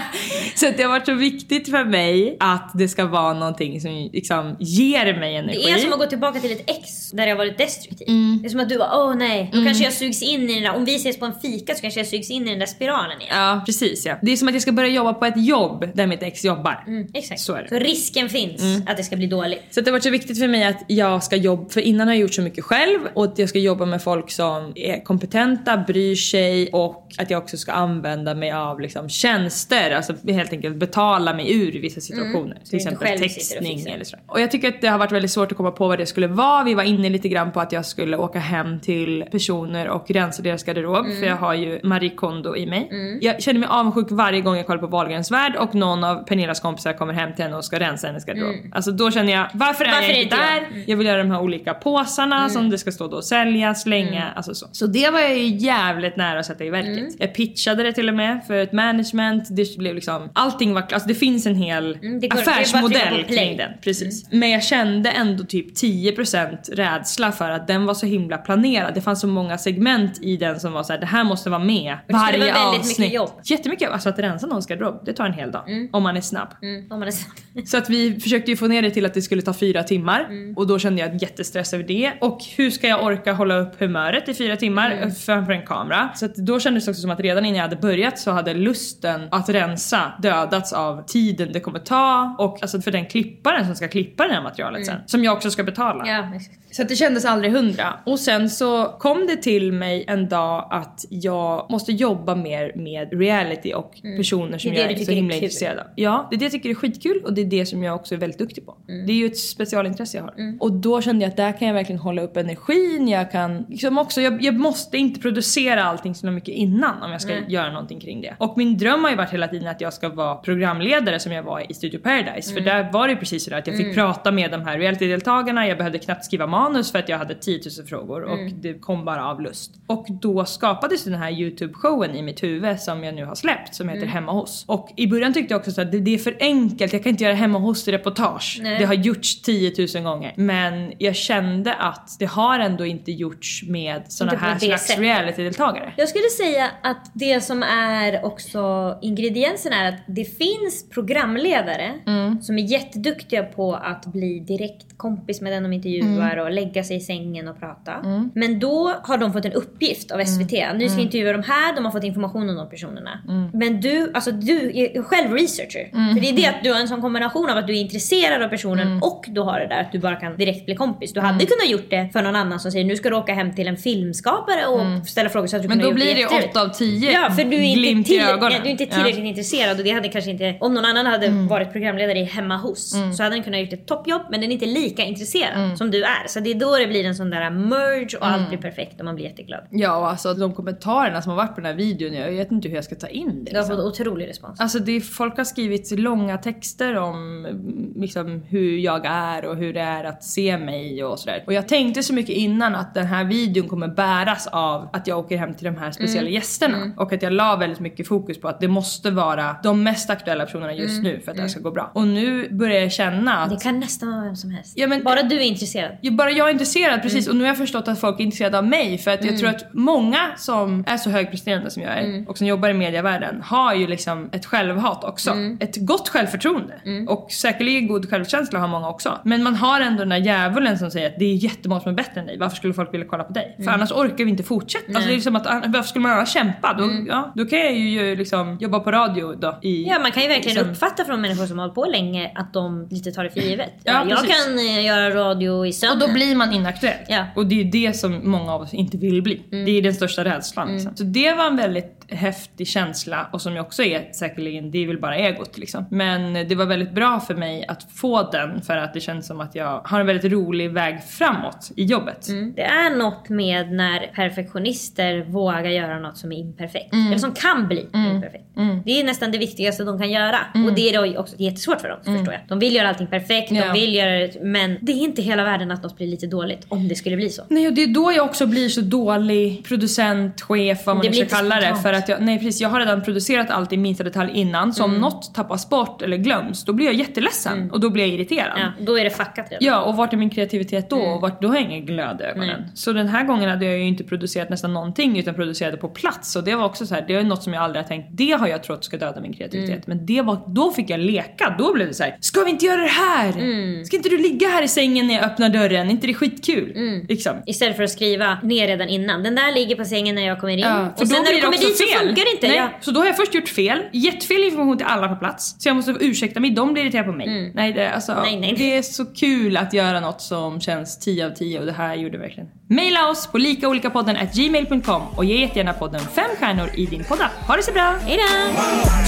så 0.54 0.66
det 0.76 0.82
har 0.82 0.90
varit 0.90 1.06
så 1.06 1.14
viktigt 1.14 1.70
för 1.70 1.84
mig 1.84 2.36
att 2.40 2.70
det 2.74 2.88
ska 2.88 3.06
vara 3.06 3.34
någonting 3.34 3.80
som 3.80 4.10
liksom 4.12 4.56
ger 4.58 5.18
mig 5.18 5.36
energi. 5.36 5.62
Det 5.64 5.70
är 5.70 5.78
som 5.78 5.92
att 5.92 5.98
gå 5.98 6.06
tillbaka 6.06 6.40
till 6.40 6.52
ett 6.52 6.70
ex 6.70 7.10
där 7.10 7.26
jag 7.26 7.36
varit 7.36 7.58
destruktiv. 7.58 8.08
Mm. 8.08 8.38
Det 8.42 8.48
är 8.48 8.50
som 8.50 8.60
att 8.60 8.68
du 8.68 8.78
bara 8.78 9.04
åh 9.04 9.16
nej, 9.16 9.50
då 9.52 9.64
kanske 9.64 9.84
jag 9.84 9.92
sugs 9.92 10.22
in 10.22 10.50
i 10.50 10.54
den 10.54 10.62
där, 10.62 10.74
om 10.74 10.84
vi 10.84 10.96
ses 10.96 11.18
på 11.18 11.26
en 11.26 11.40
fika 11.42 11.74
så 11.74 11.80
kanske 11.80 12.00
jag 12.00 12.06
sugs 12.06 12.30
in 12.30 12.46
i 12.46 12.50
den 12.50 12.58
där 12.58 12.66
spiralen 12.66 13.20
igen. 13.20 13.36
Ja, 13.36 13.62
precis 13.66 14.06
ja. 14.06 14.18
Det 14.22 14.32
är 14.32 14.36
som 14.36 14.48
att 14.48 14.54
jag 14.54 14.62
ska 14.62 14.72
börja 14.72 14.88
jobba 14.88 15.14
på 15.14 15.24
ett 15.26 15.46
jobb 15.46 15.90
där 15.94 16.06
mitt 16.06 16.22
ex 16.22 16.44
jobbar. 16.44 16.84
Mm, 16.86 17.08
exakt. 17.14 17.40
Så. 17.40 17.58
Så 17.68 17.74
risken 17.74 18.28
finns 18.28 18.62
att 18.86 18.96
det 18.96 19.04
ska 19.04 19.16
bli 19.16 19.26
dåligt. 19.26 19.62
Så 19.70 19.80
det 19.80 19.90
har 19.90 19.92
varit 19.92 20.04
så 20.04 20.10
viktigt 20.10 20.38
för 20.38 20.48
mig 20.48 20.64
att 20.64 20.84
jag 20.88 21.24
ska 21.24 21.36
jobba, 21.36 21.68
för 21.68 21.80
innan 21.80 22.08
har 22.08 22.14
jag 22.14 22.20
gjort 22.20 22.34
så 22.34 22.42
mycket 22.42 22.64
själv 22.64 23.00
och 23.14 23.24
att 23.24 23.38
jag 23.38 23.48
ska 23.48 23.58
jobba 23.58 23.84
med 23.84 24.02
folk 24.02 24.30
som 24.30 24.72
är 24.76 25.04
kompetenta, 25.04 25.76
bryr 25.76 26.16
sig 26.16 26.68
och 26.72 27.03
att 27.18 27.30
jag 27.30 27.42
också 27.42 27.56
ska 27.56 27.72
använda 27.72 28.34
mig 28.34 28.52
av 28.52 28.80
liksom 28.80 29.08
tjänster, 29.08 29.90
alltså 29.90 30.14
helt 30.28 30.52
enkelt 30.52 30.76
betala 30.76 31.34
mig 31.34 31.62
ur 31.62 31.80
vissa 31.80 32.00
situationer. 32.00 32.54
Till 32.54 32.70
du 32.70 32.76
inte 32.76 32.76
exempel 32.76 33.18
textning 33.18 33.86
eller 33.86 34.04
så. 34.04 34.16
Och 34.26 34.40
jag 34.40 34.50
tycker 34.50 34.68
att 34.68 34.80
det 34.80 34.88
har 34.88 34.98
varit 34.98 35.12
väldigt 35.12 35.30
svårt 35.30 35.52
att 35.52 35.56
komma 35.56 35.70
på 35.70 35.88
vad 35.88 35.98
det 35.98 36.06
skulle 36.06 36.26
vara. 36.26 36.64
Vi 36.64 36.74
var 36.74 36.82
inne 36.82 37.08
lite 37.08 37.28
grann 37.28 37.52
på 37.52 37.60
att 37.60 37.72
jag 37.72 37.86
skulle 37.86 38.16
åka 38.16 38.38
hem 38.38 38.80
till 38.80 39.24
personer 39.30 39.88
och 39.88 40.10
rensa 40.10 40.42
deras 40.42 40.64
garderob 40.64 41.06
för 41.20 41.26
jag 41.26 41.36
har 41.36 41.54
ju 41.54 41.80
Marie 41.82 42.10
Kondo 42.10 42.56
i 42.56 42.66
mig. 42.66 42.88
Jag 43.20 43.42
känner 43.42 43.60
mig 43.60 43.68
avundsjuk 43.72 44.06
varje 44.10 44.40
gång 44.40 44.56
jag 44.56 44.66
kollar 44.66 44.80
på 44.80 44.86
Wahlgrens 44.86 45.30
värld 45.30 45.56
och 45.56 45.74
någon 45.74 46.04
av 46.04 46.24
Pernillas 46.24 46.60
kompisar 46.60 46.92
kommer 46.92 47.12
hem 47.12 47.34
till 47.34 47.44
henne 47.44 47.56
och 47.56 47.64
ska 47.64 47.80
rensa 47.80 48.06
hennes 48.06 48.24
garderob. 48.24 48.54
Alltså 48.72 48.90
då 48.90 49.10
känner 49.10 49.32
jag, 49.32 49.48
varför 49.54 49.84
är 49.84 49.88
Varför 49.88 50.02
jag 50.02 50.22
inte 50.22 50.22
inte 50.22 50.36
där? 50.36 50.68
jag? 50.76 50.88
Jag 50.88 50.96
vill 50.96 51.06
göra 51.06 51.18
de 51.18 51.30
här 51.30 51.40
olika 51.40 51.74
påsarna 51.74 52.48
som 52.48 52.70
det 52.70 52.78
ska 52.78 52.92
stå 52.92 53.08
då 53.08 53.16
och 53.16 53.24
sälja, 53.24 53.74
slänga, 53.74 54.32
alltså 54.36 54.54
så. 54.54 54.66
Så 54.72 54.86
det 54.86 55.10
var 55.10 55.20
jag 55.20 55.38
ju 55.38 55.56
jävligt 55.56 56.16
nära 56.16 56.38
att 56.38 56.46
sätta 56.46 56.64
i 56.64 56.70
verket. 56.70 57.03
Jag 57.18 57.34
pitchade 57.34 57.82
det 57.82 57.92
till 57.92 58.08
och 58.08 58.14
med 58.14 58.40
för 58.46 58.54
ett 58.54 58.72
management, 58.72 59.44
det 59.50 59.76
blev 59.78 59.94
liksom, 59.94 60.28
allting 60.32 60.74
var 60.74 60.82
alltså 60.82 61.08
det 61.08 61.14
finns 61.14 61.46
en 61.46 61.54
hel 61.54 61.94
Mm, 62.02 62.20
det 62.20 62.28
går- 62.28 62.36
det 62.36 62.42
affärsmodell 62.50 63.24
kring 63.24 63.56
den. 63.56 63.70
Precis. 63.82 64.26
Men 64.32 64.50
jag 64.50 64.64
kände 64.64 65.10
ändå 65.10 65.44
typ 65.44 65.74
10% 65.76 66.68
rädsla 66.72 67.32
för 67.32 67.50
att 67.50 67.66
den 67.66 67.86
var 67.86 67.94
så 67.94 68.06
himla 68.06 68.38
planerad. 68.38 68.94
Det 68.94 69.00
fanns 69.00 69.20
så 69.20 69.26
många 69.26 69.58
segment 69.58 70.18
i 70.22 70.36
den 70.36 70.60
som 70.60 70.72
var 70.72 70.82
så 70.82 70.92
här: 70.92 71.00
det 71.00 71.06
här 71.06 71.24
måste 71.24 71.50
vara 71.50 71.64
med. 71.64 71.98
det 72.06 72.14
skulle 72.14 72.18
Varje 72.18 72.38
vara 72.38 72.64
väldigt 72.64 72.80
avsnitt. 72.80 72.98
mycket 72.98 73.14
jobb. 73.14 73.30
Jättemycket. 73.44 73.90
Alltså 73.90 74.08
att 74.08 74.18
rensa 74.18 74.46
någons 74.46 74.66
garderob, 74.66 75.02
det 75.04 75.12
tar 75.12 75.26
en 75.26 75.32
hel 75.32 75.50
dag. 75.52 75.62
Om 75.92 76.02
man 76.02 76.16
är 76.16 76.20
snabb. 76.20 76.48
Mm, 76.62 76.92
om 76.92 76.98
man 76.98 77.08
är 77.08 77.12
snabb. 77.12 77.66
Så 77.66 77.76
att 77.78 77.90
vi 77.90 78.20
försökte 78.20 78.50
ju 78.50 78.56
få 78.56 78.66
ner 78.66 78.82
det 78.82 78.90
till 78.90 79.06
att 79.06 79.14
det 79.14 79.22
skulle 79.22 79.42
ta 79.42 79.54
fyra 79.54 79.82
timmar 79.82 80.24
Mm. 80.24 80.54
och 80.56 80.66
då 80.66 80.78
kände 80.78 81.00
jag 81.02 81.22
jättestress 81.22 81.74
över 81.74 81.84
det. 81.84 82.12
Och 82.20 82.38
hur 82.56 82.70
ska 82.70 82.88
jag 82.88 83.04
orka 83.04 83.32
hålla 83.32 83.56
upp 83.58 83.80
humöret 83.80 84.28
i 84.28 84.34
fyra 84.34 84.56
timmar 84.56 84.90
Mm. 84.90 85.10
framför 85.14 85.52
en 85.52 85.66
kamera? 85.66 86.10
Så 86.14 86.26
att 86.26 86.34
då 86.36 86.60
kändes 86.60 86.84
det 86.84 86.93
också 86.94 87.02
som 87.02 87.10
att 87.10 87.20
redan 87.20 87.44
innan 87.44 87.56
jag 87.56 87.62
hade 87.62 87.76
börjat 87.76 88.18
så 88.18 88.30
hade 88.30 88.54
lusten 88.54 89.28
att 89.30 89.48
rensa 89.48 90.12
dödats 90.22 90.72
av 90.72 91.06
tiden 91.06 91.52
det 91.52 91.60
kommer 91.60 91.78
ta 91.78 92.36
och 92.38 92.62
alltså 92.62 92.80
för 92.80 92.90
den 92.90 93.06
klipparen 93.06 93.66
som 93.66 93.74
ska 93.76 93.88
klippa 93.88 94.26
det 94.26 94.34
här 94.34 94.42
materialet 94.42 94.86
sen. 94.86 95.00
Som 95.06 95.24
jag 95.24 95.34
också 95.34 95.50
ska 95.50 95.64
betala. 95.64 96.04
Mm. 96.04 96.40
Så 96.76 96.82
det 96.82 96.96
kändes 96.96 97.24
aldrig 97.24 97.52
hundra. 97.52 97.94
Och 98.06 98.18
sen 98.20 98.50
så 98.50 98.84
kom 98.84 99.26
det 99.26 99.36
till 99.36 99.72
mig 99.72 100.04
en 100.06 100.28
dag 100.28 100.68
att 100.70 101.04
jag 101.10 101.70
måste 101.70 101.92
jobba 101.92 102.34
mer 102.34 102.72
med 102.74 103.12
reality 103.12 103.72
och 103.74 103.94
personer 104.16 104.58
som 104.58 104.74
Mm. 104.74 104.84
Är 104.84 104.88
det 104.88 104.92
jag 104.92 105.00
är 105.00 105.04
så 105.04 105.10
är 105.10 105.14
himla 105.14 105.34
kul. 105.34 105.42
intresserad 105.42 105.78
av. 105.78 105.86
Ja, 105.96 106.28
det 106.30 106.36
är 106.36 106.38
det 106.38 106.44
jag 106.44 106.52
tycker 106.52 106.70
är 106.70 106.74
skitkul 106.74 107.22
och 107.24 107.34
det 107.34 107.40
är 107.40 107.44
det 107.44 107.66
som 107.66 107.82
jag 107.82 107.94
också 107.94 108.14
är 108.14 108.18
väldigt 108.18 108.38
duktig 108.38 108.66
på. 108.66 108.76
Mm. 108.88 109.06
Det 109.06 109.12
är 109.12 109.16
ju 109.16 109.26
ett 109.26 109.38
specialintresse 109.38 110.16
jag 110.16 110.24
har. 110.24 110.34
Och 110.60 110.72
då 110.72 111.00
kände 111.00 111.24
jag 111.24 111.30
att 111.30 111.36
där 111.36 111.58
kan 111.58 111.68
jag 111.68 111.74
verkligen 111.74 111.98
hålla 112.00 112.22
upp 112.22 112.36
energin, 112.36 113.08
jag 113.08 113.32
kan 113.32 113.66
liksom 113.68 113.98
också, 113.98 114.20
jag, 114.20 114.42
jag 114.42 114.54
måste 114.54 114.98
inte 114.98 115.20
producera 115.20 115.84
allting 115.84 116.14
så 116.14 116.26
mycket 116.26 116.54
innan 116.54 117.02
om 117.02 117.12
jag 117.12 117.20
ska 117.20 117.32
göra 117.48 117.72
någonting 117.72 118.00
kring 118.00 118.20
det. 118.20 118.34
Och 118.38 118.58
min 118.58 118.78
dröm 118.78 119.04
har 119.04 119.10
ju 119.10 119.16
varit 119.16 119.32
hela 119.32 119.48
tiden 119.48 119.68
att 119.68 119.80
jag 119.80 119.92
ska 119.92 120.08
vara 120.08 120.34
programledare 120.34 121.20
som 121.20 121.32
jag 121.32 121.42
var 121.42 121.70
i 121.70 121.74
Studio 121.74 121.98
Paradise. 121.98 122.54
För 122.54 122.60
där 122.60 122.92
var 122.92 123.06
det 123.06 123.12
ju 123.12 123.18
precis 123.18 123.44
sådär 123.44 123.58
att 123.58 123.66
jag 123.66 123.76
fick 123.76 123.94
prata 123.94 124.32
med 124.32 124.50
de 124.50 124.62
här 124.62 124.78
reality-deltagarna, 124.78 125.68
jag 125.68 125.78
behövde 125.78 125.98
knappt 125.98 126.24
skriva 126.24 126.46
manus 126.46 126.63
för 126.92 126.98
att 126.98 127.08
jag 127.08 127.18
hade 127.18 127.34
10 127.34 127.60
000 127.78 127.86
frågor 127.86 128.22
och 128.22 128.38
det 128.60 128.74
kom 128.74 129.04
bara 129.04 129.26
av 129.26 129.40
lust. 129.40 129.70
Och 129.86 130.06
då 130.10 130.44
skapades 130.44 131.04
den 131.04 131.14
här 131.14 131.30
YouTube-showen 131.30 132.14
i 132.16 132.22
mitt 132.22 132.42
huvud 132.42 132.80
som 132.80 133.04
jag 133.04 133.14
nu 133.14 133.24
har 133.24 133.34
släppt 133.34 133.74
som 133.74 133.88
heter 133.88 134.06
Hemma 134.06 134.32
hos. 134.32 134.64
Och 134.68 134.92
i 134.96 135.06
början 135.06 135.32
tyckte 135.34 135.54
jag 135.54 135.58
också 135.58 135.70
så 135.72 135.80
att 135.80 135.92
det, 135.92 136.00
det 136.00 136.14
är 136.14 136.18
för 136.18 136.36
enkelt, 136.40 136.92
jag 136.92 137.02
kan 137.02 137.10
inte 137.10 137.24
göra 137.24 137.34
hemma 137.34 137.58
hos 137.58 137.88
reportage. 137.88 138.58
Nej. 138.62 138.78
Det 138.78 138.84
har 138.84 138.94
gjorts 138.94 139.42
10 139.42 139.72
000 139.94 140.04
gånger. 140.04 140.32
Men 140.36 140.92
jag 140.98 141.16
kände 141.16 141.74
att 141.74 142.16
det 142.18 142.26
har 142.26 142.58
ändå 142.58 142.86
inte 142.86 143.12
gjorts 143.12 143.62
med 143.68 144.02
på 144.20 144.36
här 144.36 144.58
slags 144.58 144.98
reality-deltagare. 144.98 145.92
Jag 145.96 146.08
skulle 146.08 146.28
säga 146.28 146.70
att 146.82 147.10
det 147.14 147.40
som 147.40 147.62
är 147.62 148.24
också 148.24 148.94
ingrediensen 149.02 149.72
är 149.72 149.88
att 149.88 150.00
det 150.06 150.24
finns 150.24 150.90
programledare 150.90 151.92
Mm. 152.06 152.42
som 152.42 152.58
är 152.58 152.62
jätteduktiga 152.62 153.42
på 153.42 153.74
att 153.74 154.06
bli 154.06 154.40
direkt 154.40 154.98
kompis 154.98 155.40
med 155.40 155.52
den 155.52 155.62
de 155.62 155.72
intervjuar 155.72 156.32
Mm. 156.32 156.44
och 156.44 156.50
lägga 156.54 156.84
sig 156.84 156.96
i 156.96 157.00
sängen 157.00 157.48
och 157.48 157.60
prata. 157.60 157.92
Men 158.34 158.58
då 158.58 158.92
har 159.02 159.18
de 159.18 159.32
fått 159.32 159.44
en 159.44 159.52
uppgift 159.52 160.10
av 160.10 160.24
SVT. 160.24 160.52
Mm. 160.52 160.78
Nu 160.78 160.88
ska 160.88 160.98
jag 160.98 161.04
intervjua 161.04 161.32
de 161.32 161.42
här, 161.42 161.74
de 161.74 161.84
har 161.84 161.92
fått 161.92 162.04
information 162.04 162.48
om 162.50 162.56
de 162.56 162.68
personerna. 162.70 163.10
Men 163.52 163.80
du, 163.80 164.10
alltså 164.14 164.30
du 164.32 164.56
är 164.78 165.02
själv 165.02 165.32
researcher. 165.32 165.90
Mm. 165.92 166.14
För 166.14 166.20
det 166.20 166.28
är 166.28 166.32
det 166.36 166.46
att 166.46 166.62
du 166.64 166.72
har 166.72 166.80
en 166.80 166.88
sån 166.88 167.00
kombination 167.00 167.50
av 167.50 167.56
att 167.56 167.66
du 167.66 167.76
är 167.76 167.80
intresserad 167.80 168.42
av 168.42 168.48
personen 168.48 169.02
och 169.02 169.24
du 169.28 169.40
har 169.40 169.60
det 169.60 169.66
där 169.66 169.80
att 169.80 169.92
du 169.92 169.98
bara 169.98 170.16
kan 170.16 170.36
direkt 170.36 170.66
bli 170.66 170.74
kompis. 170.74 171.12
Du 171.12 171.20
Mm. 171.20 171.32
hade 171.32 171.46
kunnat 171.46 171.68
gjort 171.68 171.90
det 171.90 172.08
för 172.12 172.22
någon 172.22 172.36
annan 172.36 172.60
som 172.60 172.70
säger 172.72 172.84
nu 172.84 172.96
ska 172.96 173.10
du 173.10 173.16
åka 173.16 173.34
hem 173.34 173.54
till 173.54 173.68
en 173.68 173.76
filmskapare 173.76 174.66
och 174.66 175.06
ställa 175.06 175.28
frågor 175.28 175.46
så 175.46 175.56
att 175.56 175.62
du 175.62 175.66
Mm. 175.66 175.78
Men 175.78 175.84
då 175.84 175.90
gjort 175.90 175.94
blir 175.94 176.14
det 176.14 176.20
jättetrevligt. 176.20 176.50
8 176.56 176.62
av 176.62 176.68
10 176.68 177.12
Ja, 177.12 177.30
för 177.30 177.44
du 177.44 177.56
är 177.56 177.74
glimt 177.74 177.98
inte, 177.98 178.14
i 178.14 178.18
till, 178.18 178.28
ögonen. 178.28 178.52
ja, 178.52 178.58
du 178.62 178.66
är 178.68 178.70
inte 178.70 178.84
Ja. 178.84 178.90
tillräckligt 178.94 179.24
intresserad 179.24 179.78
och 179.78 179.84
det 179.84 179.90
hade 179.90 180.08
kanske 180.08 180.30
inte, 180.30 180.56
om 180.60 180.74
någon 180.74 180.84
annan 180.84 181.06
hade 181.06 181.28
varit 181.28 181.72
programledare 181.72 182.18
i 182.18 182.24
Hemma 182.24 182.56
hos 182.56 182.90
så 183.16 183.22
hade 183.22 183.34
den 183.36 183.42
kunnat 183.42 183.60
gjort 183.60 183.72
ett 183.72 183.86
toppjobb 183.86 184.22
men 184.30 184.40
den 184.40 184.50
är 184.50 184.54
inte 184.54 184.66
lika 184.66 185.02
intresserad 185.02 185.78
som 185.78 185.90
du 185.90 186.02
är. 186.04 186.26
Så 186.34 186.40
det 186.40 186.50
är 186.50 186.54
då 186.54 186.76
det 186.76 186.86
blir 186.86 187.04
en 187.04 187.14
sån 187.14 187.30
där 187.30 187.50
merge 187.50 188.16
och 188.20 188.26
allt 188.26 188.48
blir 188.48 188.58
perfekt 188.58 188.98
och 189.00 189.04
man 189.04 189.14
blir 189.14 189.24
jätteglad. 189.24 189.60
Ja, 189.70 189.96
och 189.96 190.08
alltså 190.10 190.34
de 190.34 190.54
kommentarerna 190.54 191.22
som 191.22 191.30
har 191.30 191.36
varit 191.36 191.54
på 191.54 191.60
den 191.60 191.64
här 191.64 191.74
videon, 191.74 192.14
jag 192.14 192.30
vet 192.30 192.52
inte 192.52 192.68
hur 192.68 192.74
jag 192.74 192.84
ska 192.84 192.94
ta 192.94 193.06
in 193.06 193.44
det. 193.44 193.50
Du 193.50 193.56
har 193.56 193.62
liksom. 193.62 193.76
fått 193.76 193.84
otrolig 194.00 194.28
respons. 194.28 194.60
Alltså 194.60 194.78
det, 194.78 195.00
folk 195.00 195.36
har 195.36 195.44
skrivit 195.44 195.90
långa 195.98 196.38
texter 196.38 196.96
om 196.96 197.44
mm, 197.46 197.92
liksom, 197.96 198.42
hur 198.48 198.78
jag 198.78 199.06
är 199.06 199.44
och 199.44 199.56
hur 199.56 199.72
det 199.72 199.80
är 199.80 200.04
att 200.04 200.24
se 200.24 200.58
mig 200.58 201.04
och 201.04 201.18
sådär. 201.18 201.44
Och 201.46 201.52
jag 201.52 201.68
tänkte 201.68 202.02
så 202.02 202.14
mycket 202.14 202.36
innan 202.36 202.74
att 202.74 202.94
den 202.94 203.06
här 203.06 203.24
videon 203.24 203.68
kommer 203.68 203.88
bäras 203.88 204.46
av 204.46 204.88
att 204.92 205.06
jag 205.06 205.18
åker 205.18 205.36
hem 205.36 205.54
till 205.54 205.64
de 205.64 205.76
här 205.76 205.90
speciella 205.90 206.28
gästerna. 206.28 206.92
Och 206.96 207.12
att 207.12 207.22
jag 207.22 207.32
la 207.32 207.56
väldigt 207.56 207.80
mycket 207.80 208.08
fokus 208.08 208.40
på 208.40 208.48
att 208.48 208.60
det 208.60 208.68
måste 208.68 209.10
vara 209.10 209.56
de 209.62 209.82
mest 209.82 210.10
aktuella 210.10 210.44
personerna 210.44 210.74
just 210.74 211.02
nu 211.02 211.20
för 211.20 211.30
att 211.30 211.36
det 211.36 211.42
här 211.42 211.48
ska 211.48 211.60
gå 211.60 211.70
bra. 211.70 211.90
Och 211.94 212.06
nu 212.06 212.48
börjar 212.50 212.80
jag 212.80 212.92
känna 212.92 213.38
att 213.38 213.50
Det 213.50 213.62
kan 213.62 213.80
nästan 213.80 214.10
vara 214.12 214.24
vem 214.24 214.36
som 214.36 214.50
helst. 214.50 214.72
Ja, 214.76 214.86
men- 214.86 215.04
Bara 215.04 215.22
du 215.22 215.36
är 215.36 215.40
intresserad. 215.40 215.96
Ja, 216.00 216.10
bara 216.24 216.32
jag 216.32 216.48
är 216.48 216.52
intresserad 216.52 217.02
precis 217.02 217.28
och 217.28 217.36
nu 217.36 217.40
har 217.40 217.48
jag 217.48 217.56
förstått 217.58 217.88
att 217.88 218.00
folk 218.00 218.20
är 218.20 218.24
intresserade 218.24 218.58
av 218.58 218.66
mig 218.66 218.98
för 218.98 219.10
att 219.10 219.24
jag 219.24 219.38
tror 219.38 219.50
att 219.50 219.64
många 219.72 220.18
som 220.36 220.84
är 220.86 220.96
så 220.96 221.10
högpresterande 221.10 221.70
som 221.70 221.82
jag 221.82 221.98
är 221.98 222.24
och 222.28 222.38
som 222.38 222.46
jobbar 222.46 222.68
i 222.68 222.74
medievärlden 222.74 223.42
har 223.42 223.74
ju 223.74 223.86
liksom 223.86 224.28
ett 224.32 224.46
självhat 224.46 225.04
också. 225.04 225.34
Ett 225.60 225.76
gott 225.76 226.08
självförtroende 226.08 226.74
och 227.08 227.32
säkerligen 227.32 227.86
god 227.86 228.10
självkänsla 228.10 228.58
har 228.58 228.68
många 228.68 228.88
också. 228.88 229.18
Men 229.24 229.42
man 229.42 229.54
har 229.54 229.80
ändå 229.80 229.98
den 229.98 230.08
där 230.08 230.16
djävulen 230.16 230.78
som 230.78 230.90
säger 230.90 231.06
att 231.06 231.18
det 231.18 231.24
är 231.24 231.34
jättemånga 231.34 231.80
som 231.80 231.92
är 231.92 231.96
bättre 231.96 232.20
än 232.20 232.26
dig. 232.26 232.38
Varför 232.38 232.56
skulle 232.56 232.74
folk 232.74 232.94
vilja 232.94 233.06
kolla 233.10 233.24
på 233.24 233.32
dig? 233.32 233.56
För 233.64 233.70
annars 233.70 233.92
orkar 233.92 234.24
vi 234.24 234.30
inte 234.30 234.42
fortsätta. 234.42 234.84
Alltså 234.94 235.08
det 235.08 235.14
är 235.16 235.20
som 235.20 235.36
att 235.36 235.46
ah, 235.46 235.62
varför 235.66 235.88
skulle 235.88 236.02
man 236.02 236.12
annars 236.12 236.32
kämpa? 236.32 236.74
Då, 236.78 236.90
ja, 237.08 237.32
då 237.36 237.44
kan 237.44 237.58
jag 237.58 237.72
ju 237.74 238.16
liksom 238.16 238.58
jobba 238.60 238.80
på 238.80 238.90
radio 238.90 239.34
då 239.34 239.58
i... 239.62 239.84
Ja 239.88 239.98
man 239.98 240.12
kan 240.12 240.22
ju 240.22 240.28
verkligen 240.28 240.54
liksom- 240.56 240.70
uppfatta 240.70 241.04
från 241.04 241.20
människor 241.20 241.46
som 241.46 241.58
har 241.58 241.64
hållit 241.66 241.74
på 241.74 241.84
länge 241.84 242.32
att 242.34 242.52
de 242.52 242.88
lite 242.90 243.12
tar 243.12 243.24
det 243.24 243.30
för 243.30 243.40
givet. 243.40 243.72
Ja, 243.84 243.92
jag 244.08 244.18
precis. 244.20 244.46
kan 244.46 244.58
eh, 244.58 244.84
göra 244.84 245.10
radio 245.14 245.66
i 245.66 245.70
Och 245.70 245.74
sömnen. 245.74 245.98
då 245.98 246.13
blir 246.14 246.36
man 246.36 246.52
inaktuell. 246.52 247.04
Ja. 247.08 247.26
Och 247.34 247.46
det 247.46 247.54
är 247.54 247.64
ju 247.64 247.70
det 247.70 247.92
som 247.92 248.30
många 248.30 248.52
av 248.52 248.62
oss 248.62 248.74
inte 248.74 248.96
vill 248.96 249.22
bli. 249.22 249.42
Det 249.50 249.78
är 249.78 249.82
den 249.82 249.94
största 249.94 250.24
rädslan. 250.24 250.72
Liksom. 250.72 250.96
Så 250.96 251.04
det 251.04 251.32
var 251.32 251.46
en 251.46 251.56
väldigt 251.56 252.03
häftig 252.08 252.68
känsla 252.68 253.26
och 253.32 253.40
som 253.42 253.56
jag 253.56 253.66
också 253.66 253.82
är 253.82 254.12
säkerligen, 254.12 254.70
det 254.70 254.78
är 254.82 254.86
väl 254.86 255.00
bara 255.00 255.16
egot 255.16 255.58
liksom. 255.58 255.84
Men 255.90 256.48
det 256.48 256.54
var 256.54 256.66
väldigt 256.66 256.92
bra 256.92 257.20
för 257.20 257.34
mig 257.34 257.64
att 257.68 257.86
få 257.92 258.30
den 258.30 258.62
för 258.62 258.76
att 258.76 258.94
det 258.94 259.00
känns 259.00 259.26
som 259.26 259.40
att 259.40 259.54
jag 259.54 259.80
har 259.84 260.00
en 260.00 260.06
väldigt 260.06 260.32
rolig 260.32 260.70
väg 260.70 261.02
framåt 261.08 261.70
i 261.76 261.84
jobbet. 261.84 262.26
Det 262.56 262.62
är 262.62 262.96
något 262.96 263.28
med 263.28 263.72
när 263.72 264.06
perfektionister 264.14 265.24
vågar 265.24 265.64
göra 265.64 265.98
något 265.98 266.18
som 266.18 266.32
är 266.32 266.36
imperfekt. 266.36 266.92
Mm. 266.92 267.06
Eller 267.06 267.18
som 267.18 267.32
kan 267.34 267.68
bli 267.68 267.86
imperfekt. 267.94 268.44
Det 268.84 269.00
är 269.00 269.04
nästan 269.04 269.32
det 269.32 269.38
viktigaste 269.38 269.84
de 269.84 269.98
kan 269.98 270.10
göra. 270.10 270.38
Och 270.66 270.72
det 270.74 270.88
är 270.94 271.12
då 271.12 271.18
också 271.20 271.36
jättesvårt 271.38 271.80
för 271.80 271.88
dem, 271.88 271.98
förstår 272.04 272.32
jag. 272.34 272.40
De 272.48 272.58
vill 272.58 272.74
göra 272.74 272.88
allting 272.88 273.06
perfekt, 273.06 273.50
Mm. 273.50 273.62
Ja. 273.62 273.72
de 273.72 273.80
vill 273.80 273.94
göra 273.94 274.28
men 274.42 274.78
det 274.80 274.92
är 274.92 274.96
inte 274.96 275.22
hela 275.22 275.44
världen 275.44 275.70
att 275.70 275.82
något 275.82 275.96
blir 275.96 276.06
lite 276.06 276.26
dåligt. 276.26 276.66
Om 276.68 276.88
det 276.88 276.94
skulle 276.94 277.16
bli 277.16 277.30
så. 277.30 277.42
Nej 277.48 277.66
och 277.66 277.72
det 277.72 277.82
är 277.82 277.86
då 277.86 278.12
jag 278.12 278.24
också 278.24 278.46
blir 278.46 278.68
så 278.68 278.80
dålig 278.80 279.64
producent, 279.64 280.40
chef, 280.40 280.86
vad 280.86 280.96
man 280.96 281.06
nu 281.06 281.12
ska 281.12 281.26
kalla 281.26 281.60
det. 281.60 281.76
För 281.82 281.92
att 281.94 282.08
jag, 282.08 282.22
nej 282.22 282.38
precis, 282.38 282.60
jag 282.60 282.68
har 282.68 282.78
redan 282.80 283.02
producerat 283.02 283.50
allt 283.50 283.72
i 283.72 283.76
minsta 283.76 284.04
detalj 284.04 284.30
innan. 284.34 284.72
Så 284.72 284.84
om 284.84 284.94
något 284.94 285.34
tappas 285.34 285.70
bort 285.70 286.02
eller 286.02 286.16
glöms, 286.16 286.64
då 286.64 286.72
blir 286.72 286.86
jag 286.86 286.94
jätteledsen 286.94 287.70
och 287.70 287.80
då 287.80 287.90
blir 287.90 288.04
jag 288.04 288.14
irriterad. 288.14 288.58
Ja, 288.58 288.84
då 288.84 288.98
är 288.98 289.04
det 289.04 289.10
fuckat 289.10 289.46
redan. 289.50 289.58
Ja, 289.60 289.82
och 289.82 289.96
vart 289.96 290.12
är 290.12 290.16
min 290.16 290.30
kreativitet 290.30 290.90
då? 290.90 290.96
Och 290.96 291.20
vart, 291.20 291.42
då 291.42 291.48
har 291.48 291.54
jag 291.54 291.64
ingen 291.64 291.86
glöd 291.86 292.20
i 292.20 292.24
ögonen. 292.24 292.60
Nej. 292.60 292.70
Så 292.74 292.92
den 292.92 293.08
här 293.08 293.24
gången 293.24 293.50
hade 293.50 293.64
jag 293.64 293.78
ju 293.78 293.84
inte 293.84 294.04
producerat 294.04 294.50
nästan 294.50 294.72
någonting 294.72 295.18
utan 295.18 295.34
producerade 295.34 295.76
på 295.76 295.88
plats. 295.88 296.36
Och 296.36 296.44
det 296.44 296.54
var 296.54 296.64
också 296.64 296.86
så 296.86 296.94
här, 296.94 297.04
det 297.08 297.14
är 297.14 297.22
något 297.22 297.42
som 297.42 297.52
jag 297.54 297.62
aldrig 297.62 297.82
har 297.84 297.88
tänkt, 297.88 298.08
det 298.12 298.30
har 298.32 298.48
jag 298.48 298.62
trott 298.62 298.84
ska 298.84 298.96
döda 298.96 299.20
min 299.20 299.32
kreativitet. 299.32 299.86
Men 299.86 300.06
det 300.06 300.22
var, 300.22 300.40
då 300.46 300.70
fick 300.70 300.90
jag 300.90 301.00
leka, 301.00 301.54
då 301.58 301.74
blev 301.74 301.86
det 301.86 301.94
så 301.94 302.02
här: 302.02 302.16
ska 302.20 302.44
vi 302.44 302.50
inte 302.50 302.66
göra 302.66 302.80
det 302.80 302.86
här? 302.86 303.84
Ska 303.84 303.96
inte 303.96 304.08
du 304.08 304.18
ligga 304.18 304.48
här 304.48 304.62
i 304.62 304.68
sängen 304.68 305.06
när 305.06 305.14
jag 305.14 305.24
öppnar 305.24 305.48
dörren? 305.48 305.86
Är 305.86 305.90
inte 305.90 306.06
det 306.06 306.14
skitkul? 306.14 306.72
Liksom. 307.08 307.32
Istället 307.46 307.76
för 307.76 307.82
att 307.82 307.90
skriva 307.90 308.38
ner 308.42 308.66
redan 308.66 308.88
innan. 308.88 309.22
Den 309.22 309.34
där 309.34 309.54
ligger 309.54 309.76
på 309.76 309.84
sängen 309.84 310.14
när 310.14 310.26
jag 310.26 310.40
kommer 310.40 310.52
in. 310.52 310.58
Ja, 310.58 310.88
och 311.00 311.08
sen 311.08 311.22
när 311.24 311.32
du 311.32 311.40
kommer 311.40 311.58
dit 311.58 311.76
så 311.92 311.98
fel. 311.98 312.06
funkar 312.06 312.24
det 312.24 312.30
inte. 312.30 312.48
Nej, 312.48 312.56
Ja. 312.56 312.68
Så 312.80 312.90
då 312.90 313.00
har 313.00 313.06
jag 313.06 313.16
först 313.16 313.34
gjort 313.34 313.48
fel, 313.48 313.82
gett 313.92 314.24
fel 314.24 314.44
information 314.44 314.76
till 314.78 314.86
alla 314.86 315.08
på 315.08 315.16
plats. 315.16 315.56
Så 315.58 315.68
jag 315.68 315.76
måste 315.76 315.90
ursäkta 316.00 316.40
mig, 316.40 316.50
de 316.50 316.72
blir 316.72 316.82
irriterade 316.82 317.08
på 317.10 317.16
mig. 317.16 317.52
Nej, 317.54 317.72
det, 317.72 317.90
alltså, 317.92 318.12
Mm. 318.12 318.22
Nej, 318.24 318.40
nej. 318.40 318.54
det 318.58 318.76
är 318.76 318.82
så 318.82 319.04
kul 319.04 319.56
att 319.56 319.72
göra 319.72 320.00
något 320.00 320.20
som 320.20 320.60
känns 320.60 320.98
10 320.98 321.26
av 321.26 321.30
10 321.30 321.60
och 321.60 321.66
det 321.66 321.72
här 321.72 321.94
gjorde 321.94 322.18
verkligen. 322.18 322.48
Maila 322.70 323.08
oss 323.08 323.26
på 323.26 323.38
likaolikapodden 323.38 324.16
at 324.16 324.34
gmail.com 324.34 325.02
och 325.16 325.24
ge 325.24 325.40
jättegärna 325.40 325.72
podden 325.72 326.00
fem 326.00 326.30
stjärnor 326.40 326.70
i 326.74 326.86
din 326.86 327.04
poddapp. 327.04 327.32
Ha 327.48 327.56
det 327.56 327.62
så 327.62 327.72
bra! 327.72 327.94
Hejdå! 328.06 328.22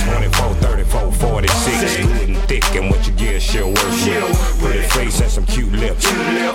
24, 0.05 0.31
34, 0.61 1.13
46. 1.13 2.26
And 2.49 2.63
thick, 2.63 2.77
and 2.77 2.91
what 2.91 3.07
you 3.07 3.13
get, 3.15 3.43
she'll 3.43 3.69
work 3.69 3.77
with. 3.77 4.61
Pretty 4.61 4.83
face 4.89 5.21
and 5.21 5.31
some 5.31 5.47
cute 5.47 5.73
lips. 5.73 6.07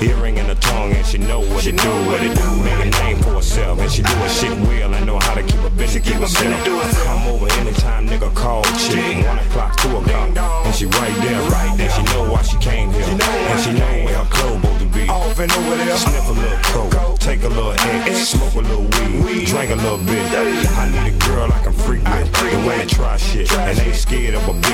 Earring 0.02 0.38
in 0.38 0.48
the 0.48 0.56
tongue, 0.56 0.94
and 0.94 1.06
she 1.06 1.18
know 1.18 1.40
what 1.40 1.64
to 1.64 1.72
do. 1.72 1.90
What 2.08 2.22
it 2.24 2.36
do. 2.36 2.64
Make 2.64 2.86
a 2.86 2.90
name 3.04 3.18
for 3.18 3.32
herself, 3.32 3.80
and 3.80 3.92
she 3.92 4.02
do 4.02 4.14
her 4.14 4.30
shit 4.30 4.52
well. 4.68 4.94
And 4.94 5.06
know 5.06 5.20
how 5.20 5.34
to 5.34 5.44
keep 5.44 5.62
a 5.62 5.70
business 5.70 6.04
to 6.06 6.14
herself. 6.14 7.04
Come 7.04 7.28
over 7.28 7.52
anytime, 7.54 8.08
nigga, 8.08 8.34
call 8.34 8.64
chick. 8.64 9.26
One 9.26 9.40
o'clock, 9.40 9.78
two 9.78 9.98
o'clock, 9.98 10.38
and 10.66 10.76
she 10.76 10.86
right 10.86 11.16
there. 11.24 11.42
Right 11.50 11.78
there. 11.78 11.90
she 11.90 12.04
know 12.04 12.32
why 12.32 12.42
she 12.42 12.58
came 12.58 12.92
here, 12.92 13.04
and 13.04 13.60
she 13.62 13.74
know 13.74 14.06
where 14.06 14.18
her 14.18 14.30
clothes 14.30 14.62
supposed 14.62 14.80
to 14.80 14.86
be. 14.88 15.08
Off 15.10 15.40
and 15.40 15.52
over 15.52 15.76
there. 15.76 15.98
Sniff 15.98 16.30
a 16.30 16.32
little 16.32 16.90
coke, 16.90 17.20
take 17.20 17.44
a 17.44 17.50
little 17.50 17.72
X, 17.72 18.30
smoke 18.30 18.56
a 18.56 18.60
little 18.60 18.86
weed, 19.26 19.48
drink 19.48 19.72
a 19.72 19.76
little 19.76 19.98
bit. 19.98 20.32
I 20.78 20.90
need 20.90 21.14
a 21.14 21.18
girl 21.26 21.52
I 21.52 21.64
can 21.64 21.74
freak 21.74 22.04
with, 22.04 22.32
the 22.32 22.68
way 22.68 22.78
they 22.80 22.86
try 22.86 23.18
shit, 23.18 23.52
and 23.52 23.78
they 23.78 23.94
scared 23.94 24.36
of 24.36 24.48
a 24.48 24.54
big 24.54 24.68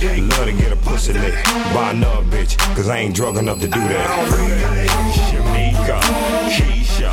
dick. 0.00 0.33
Love 0.36 0.46
to 0.46 0.52
get 0.52 0.72
a 0.72 0.76
pussy 0.76 1.12
lick, 1.12 1.34
buy 1.72 1.92
another 1.92 2.22
bitch, 2.22 2.58
cause 2.74 2.88
I 2.88 2.98
ain't 2.98 3.14
drunk 3.14 3.38
enough 3.38 3.60
to 3.60 3.68
do 3.68 3.78
that. 3.78 4.08
Shamika, 5.14 6.00
Keisha, 6.50 7.12